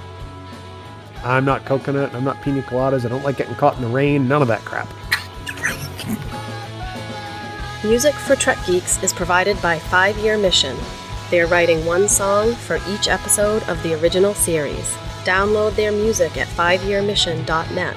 [1.24, 2.14] I'm not coconut.
[2.16, 3.06] I'm not pina coladas.
[3.06, 4.28] I don't like getting caught in the rain.
[4.28, 4.90] None of that crap.
[7.84, 10.78] Music for Trek Geeks is provided by Five Year Mission.
[11.30, 14.96] They are writing one song for each episode of the original series.
[15.24, 17.96] Download their music at fiveyearmission.net.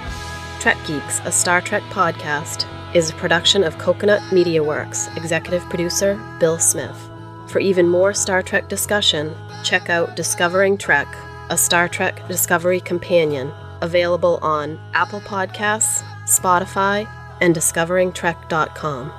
[0.61, 6.19] Trek Geeks, a Star Trek podcast, is a production of Coconut Media Works, executive producer
[6.39, 7.14] Bill Smith.
[7.55, 9.33] For even more Star Trek discussion,
[9.63, 11.07] check out Discovering Trek,
[11.51, 17.09] a Star Trek Discovery companion, available on Apple Podcasts, Spotify,
[17.41, 19.13] and discoveringtrek.com.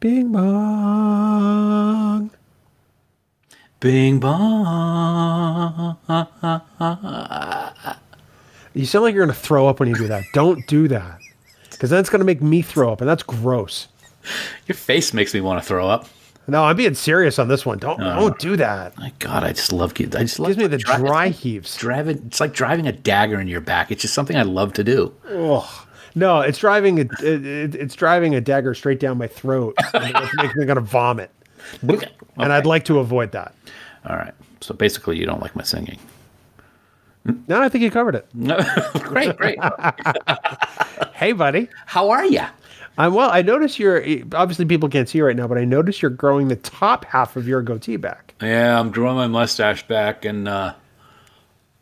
[0.00, 2.32] Bing bong.
[3.78, 5.96] Bing bong.
[8.74, 10.24] You sound like you're going to throw up when you do that.
[10.32, 11.20] Don't do that.
[11.78, 13.86] Because then it's going to make me throw up, and that's gross.
[14.66, 16.08] Your face makes me want to throw up.
[16.48, 17.78] No, I'm being serious on this one.
[17.78, 18.96] Don't don't do that.
[18.98, 21.76] My God, I just love I just love Gives me the dri- dry heaves.
[21.76, 23.92] Driving, it's like driving a dagger in your back.
[23.92, 25.14] It's just something I love to do.
[26.14, 29.74] No, it's driving a it, it- it's driving a dagger straight down my throat.
[29.94, 31.30] and it makes me going to vomit,
[31.82, 33.54] and I'd like to avoid that.
[34.08, 34.34] All right.
[34.60, 35.98] So basically, you don't like my singing.
[37.46, 38.26] No, I think you covered it.
[39.04, 39.58] great, great.
[41.18, 41.68] Hey, buddy.
[41.86, 42.42] How are you?
[42.96, 43.28] I'm well.
[43.28, 46.46] I notice you're obviously people can't see you right now, but I notice you're growing
[46.46, 48.34] the top half of your goatee back.
[48.40, 50.74] Yeah, I'm growing my mustache back, and uh,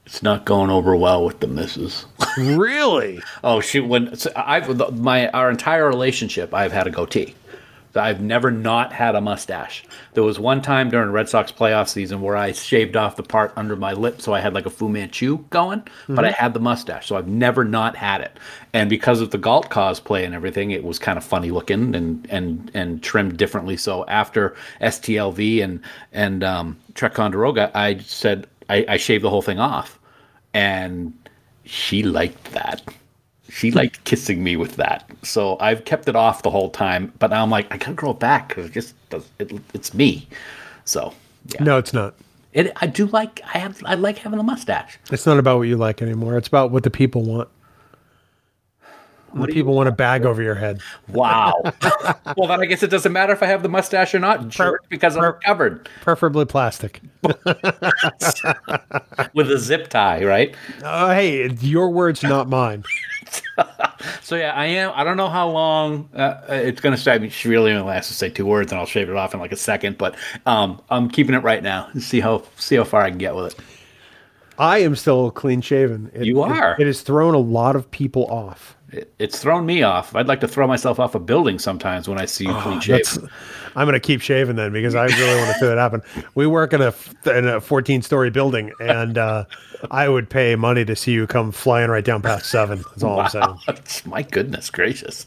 [0.06, 2.06] it's not going over well with the missus.
[2.39, 3.20] really?
[3.44, 3.86] oh shoot!
[3.86, 7.35] When I've my our entire relationship, I've had a goatee.
[7.98, 9.85] I've never not had a mustache.
[10.14, 13.52] There was one time during Red Sox playoff season where I shaved off the part
[13.56, 16.60] under my lip, so I had like a Fu Manchu going, but I had the
[16.60, 18.39] mustache, so I've never not had it.
[18.73, 22.27] And because of the Galt cosplay and everything, it was kind of funny looking and
[22.31, 23.77] and and trimmed differently.
[23.77, 25.81] So after STLV and
[26.12, 29.98] and um, Trekonderoga, I said I, I shaved the whole thing off,
[30.52, 31.12] and
[31.64, 32.82] she liked that
[33.51, 35.09] she liked kissing me with that.
[35.23, 38.10] So I've kept it off the whole time, but now I'm like, I gotta grow
[38.10, 40.28] it back because it just does, it, it's me.
[40.85, 41.12] So
[41.55, 42.14] yeah, No, it's not.
[42.52, 44.98] it, I do like I have I like having a mustache.
[45.10, 46.36] It's not about what you like anymore.
[46.36, 47.48] It's about what the people want.
[49.40, 50.80] The people want a bag over your head.
[51.08, 51.54] Wow.
[52.36, 54.88] well, then I guess it doesn't matter if I have the mustache or not, jerk,
[54.88, 57.00] because I'm covered Preferably plastic.
[57.22, 57.36] with
[59.50, 60.54] a zip tie, right?
[60.82, 62.84] Uh, hey, your words, not mine.
[64.22, 64.92] So yeah, I am.
[64.94, 67.12] I don't know how long uh, it's going to stay.
[67.12, 69.34] I mean, she really only has to say two words, and I'll shave it off
[69.34, 69.98] in like a second.
[69.98, 73.18] But um, I'm keeping it right now and see how see how far I can
[73.18, 73.60] get with it.
[74.58, 76.10] I am still clean shaven.
[76.14, 76.74] It, You are.
[76.74, 78.75] It, it has thrown a lot of people off.
[78.92, 80.14] It, it's thrown me off.
[80.14, 83.28] I'd like to throw myself off a building sometimes when I see you clean shaven.
[83.76, 86.00] I'm going to keep shaving then because I really want to see that happen.
[86.34, 86.94] We work in a
[87.26, 89.44] in a 14 story building, and uh,
[89.90, 92.78] I would pay money to see you come flying right down past seven.
[92.78, 93.56] That's all I'm saying.
[94.06, 95.26] My goodness gracious.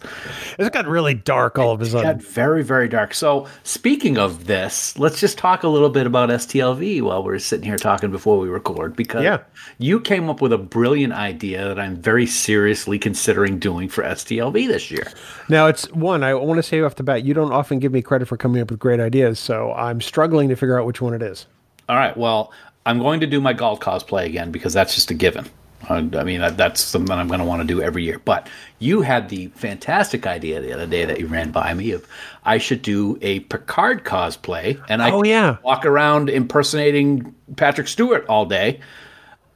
[0.58, 2.18] It's got really dark all of a It sudden.
[2.18, 3.14] got very, very dark.
[3.14, 7.66] So, speaking of this, let's just talk a little bit about STLV while we're sitting
[7.66, 9.40] here talking before we record because Yeah.
[9.78, 14.68] you came up with a brilliant idea that I'm very seriously considering doing for STLV
[14.68, 15.12] this year.
[15.48, 18.02] Now, it's one, I want to say off the bat, you don't often give me
[18.04, 21.14] credit for coming up with great ideas, so I'm struggling to figure out which one
[21.16, 21.48] it is.
[21.88, 22.16] All right.
[22.16, 22.52] Well,
[22.86, 25.48] I'm going to do my Galt cosplay again because that's just a given.
[25.90, 28.20] I I mean, that's something I'm going to want to do every year.
[28.20, 28.48] But
[28.80, 32.06] you had the fantastic idea the other day that you ran by me of
[32.44, 35.56] I should do a Picard cosplay, and I Oh, yeah.
[35.64, 38.82] walk around impersonating Patrick Stewart all day.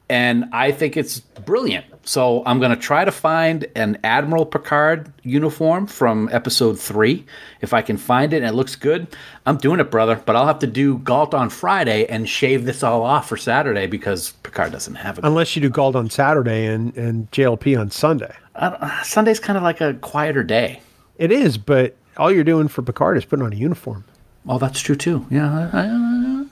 [0.08, 1.86] And I think it's brilliant.
[2.06, 7.24] So I'm going to try to find an Admiral Picard uniform from episode three.
[7.62, 9.06] If I can find it and it looks good,
[9.46, 10.20] I'm doing it, brother.
[10.24, 13.86] But I'll have to do Galt on Friday and shave this all off for Saturday
[13.86, 15.24] because Picard doesn't have it.
[15.24, 18.34] Unless you do Gald on Saturday and, and JLP on Sunday.
[18.54, 20.82] Uh, Sunday's kind of like a quieter day.
[21.16, 24.04] It is, but all you're doing for Picard is putting on a uniform.
[24.46, 25.26] Oh, that's true too.
[25.30, 25.70] Yeah.
[25.72, 25.86] I, I,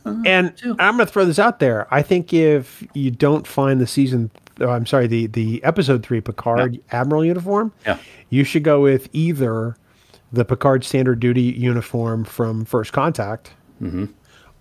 [0.04, 0.22] Uh-huh.
[0.26, 1.86] And I'm going to throw this out there.
[1.94, 4.30] I think if you don't find the season,
[4.60, 7.98] oh, I'm sorry, the the episode three Picard Admiral uniform, Yeah.
[8.30, 9.76] you should go with either
[10.32, 13.50] the Picard standard duty uniform from First Contact,
[13.80, 14.06] mm-hmm.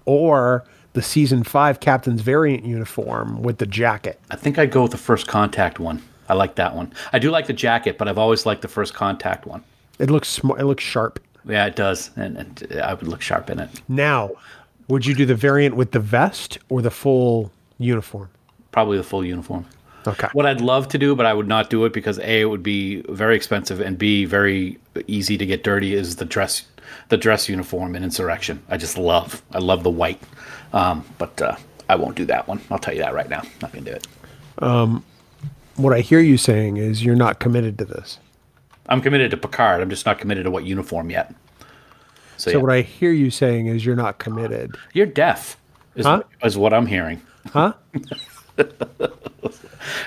[0.06, 0.64] or
[0.94, 4.20] the season five Captain's variant uniform with the jacket.
[4.30, 6.02] I think I'd go with the first contact one.
[6.28, 6.94] I like that one.
[7.14, 9.64] I do like the jacket, but I've always liked the first contact one.
[10.00, 10.60] It looks smart.
[10.60, 11.20] It looks sharp.
[11.46, 13.70] Yeah, it does, and, and I would look sharp in it.
[13.88, 14.32] Now,
[14.92, 18.30] would you do the variant with the vest or the full uniform?
[18.72, 19.66] Probably the full uniform.
[20.06, 20.28] Okay.
[20.34, 22.64] What I'd love to do, but I would not do it because a it would
[22.64, 26.66] be very expensive and b very easy to get dirty is the dress
[27.10, 28.62] the dress uniform in Insurrection.
[28.70, 30.22] I just love I love the white,
[30.74, 31.56] um, but uh,
[31.88, 32.62] I won't do that one.
[32.70, 33.44] I'll tell you that right now.
[33.62, 34.08] Not gonna do it.
[35.76, 38.20] What I hear you saying is you're not committed to this.
[38.88, 39.82] I'm committed to Picard.
[39.82, 41.34] I'm just not committed to what uniform yet.
[42.42, 42.64] So, So yeah.
[42.64, 44.76] what I hear you saying is you're not committed.
[44.94, 45.58] you're deaf.
[45.96, 46.24] Is, Huh?
[46.44, 47.22] is what I'm hearing.
[47.54, 47.74] Huh?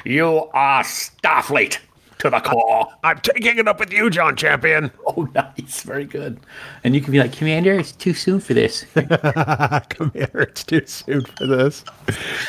[0.04, 1.78] You are Starfleet
[2.18, 2.86] to the core.
[3.02, 4.90] I'm taking it up with you, John Champion.
[5.06, 6.40] Oh, nice, very good.
[6.82, 8.84] And you can be like, Commander, it's too soon for this.
[8.94, 11.84] Commander, it's too soon for this.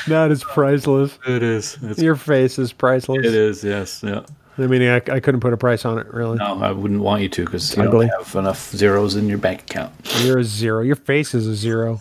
[0.08, 1.20] That is priceless.
[1.28, 1.78] it is.
[1.84, 3.26] It's, Your face is priceless.
[3.26, 3.64] it is.
[3.64, 4.02] Yes.
[4.04, 4.22] Yeah.
[4.58, 6.38] I mean, I, I couldn't put a price on it, really.
[6.38, 8.08] No, I wouldn't want you to because you Ugly.
[8.08, 9.94] don't have enough zeros in your bank account.
[10.24, 10.82] You're a zero.
[10.82, 12.00] Your face is a zero.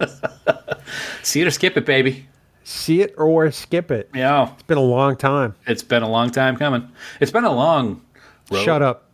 [1.22, 2.26] See it or skip it, baby.
[2.64, 4.08] See it or skip it.
[4.14, 5.54] Yeah, It's been a long time.
[5.66, 6.88] it's been a long time coming.
[7.20, 8.00] It's been a long.
[8.50, 8.64] Road.
[8.64, 9.10] Shut up.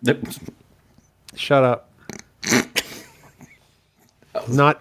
[1.34, 1.90] Shut up.
[4.48, 4.80] not,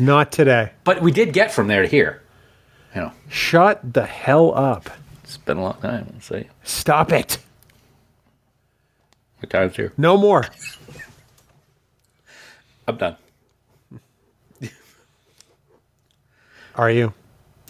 [0.00, 0.72] not today.
[0.84, 2.22] But we did get from there to here.
[2.94, 4.90] You know, Shut the hell up.
[5.28, 6.08] It's been a long time.
[6.14, 6.48] Let's see.
[6.64, 7.36] Stop it.
[9.40, 9.92] What time's here?
[9.98, 10.46] No more.
[12.86, 13.16] I'm done.
[16.76, 17.12] Are you?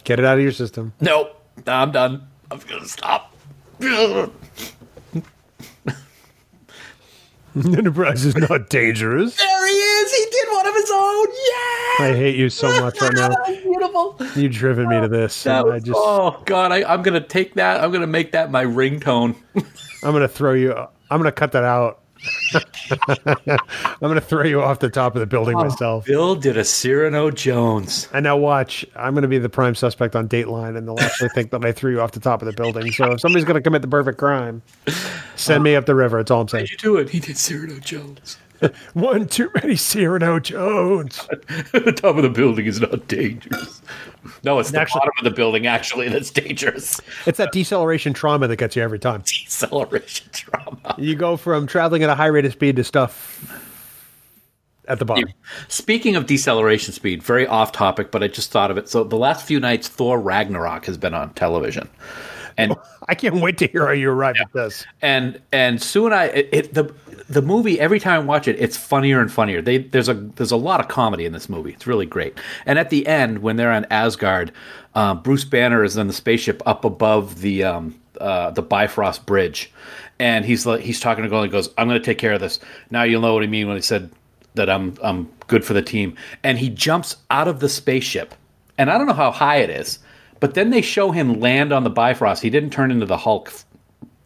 [0.04, 0.92] Get it out of your system.
[1.00, 1.34] Nope.
[1.66, 2.28] I'm done.
[2.52, 3.34] I'm gonna stop.
[7.56, 9.36] Enterprise is not dangerous.
[9.36, 10.12] There he is.
[10.12, 11.26] He did one of his own.
[11.26, 11.77] Yeah.
[11.98, 13.30] I hate you so much right now.
[13.46, 14.16] Beautiful.
[14.36, 15.42] You've driven me to this.
[15.42, 17.82] That and I just, oh God, I, I'm gonna take that.
[17.82, 19.36] I'm gonna make that my ringtone.
[20.02, 20.72] I'm gonna throw you.
[20.74, 22.02] I'm gonna cut that out
[22.90, 26.04] I'm going to throw you off the top of the building oh, myself.
[26.06, 28.08] Bill did a Cyrano Jones.
[28.12, 31.28] And now watch, I'm going to be the prime suspect on Dateline, and they'll actually
[31.30, 32.90] think that I threw you off the top of the building.
[32.92, 34.62] So if somebody's going to commit the perfect crime,
[35.36, 36.18] send me up the river.
[36.20, 36.66] It's all I'm saying.
[36.66, 37.10] How'd you do it?
[37.10, 38.38] He did Cyrano Jones.
[38.94, 41.26] One too many Cyrano Jones.
[41.72, 43.80] the top of the building is not dangerous.
[44.44, 47.00] No, it's the Actually- bottom of the building actually that's dangerous.
[47.26, 49.22] It's that deceleration trauma that gets you every time.
[49.22, 50.94] Deceleration trauma.
[50.98, 53.64] You go from traveling at a high rate of speed to stuff
[54.86, 55.28] at the bottom.
[55.68, 58.88] Speaking of deceleration speed, very off topic, but I just thought of it.
[58.88, 61.88] So the last few nights, Thor Ragnarok has been on television,
[62.56, 62.74] and
[63.08, 64.84] I can't wait to hear how you arrive at this.
[65.02, 66.84] and and Sue and I, it, it, the
[67.28, 69.62] the movie every time I watch it, it's funnier and funnier.
[69.62, 71.72] They there's a there's a lot of comedy in this movie.
[71.72, 72.38] It's really great.
[72.66, 74.52] And at the end, when they're on Asgard,
[74.94, 79.72] uh, Bruce Banner is in the spaceship up above the um, uh, the Bifrost Bridge,
[80.18, 81.48] and he's he's talking to Golan.
[81.48, 83.66] He goes, "I'm going to take care of this." Now you'll know what I mean
[83.66, 84.10] when he said
[84.54, 86.14] that I'm I'm good for the team.
[86.44, 88.34] And he jumps out of the spaceship,
[88.76, 89.98] and I don't know how high it is,
[90.40, 92.42] but then they show him land on the Bifrost.
[92.42, 93.52] He didn't turn into the Hulk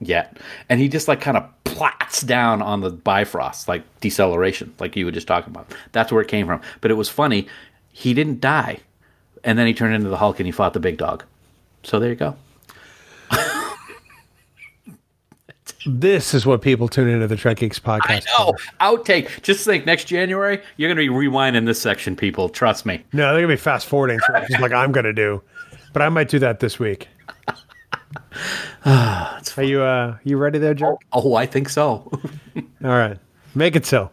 [0.05, 0.39] yet.
[0.69, 5.05] And he just like kind of plats down on the Bifrost, like deceleration, like you
[5.05, 5.73] were just talking about.
[5.93, 6.61] That's where it came from.
[6.81, 7.49] But it was funny.
[7.93, 8.81] He didn't die.
[9.45, 11.24] And then he turned into the Hulk and he fought the big dog.
[11.83, 12.37] So there you go.
[15.85, 18.24] This is what people tune into the Trek Geeks podcast.
[18.39, 19.43] Oh, outtake.
[19.43, 22.49] Just think next January, you're going to be rewinding this section, people.
[22.49, 23.03] Trust me.
[23.12, 25.43] No, they're gonna be fast forwarding through it, just like I'm gonna do.
[25.93, 27.09] But I might do that this week.
[28.84, 30.98] Are you uh you ready there, Joe?
[31.12, 32.10] Oh, I think so.
[32.56, 33.18] All right.
[33.55, 34.10] Make it so.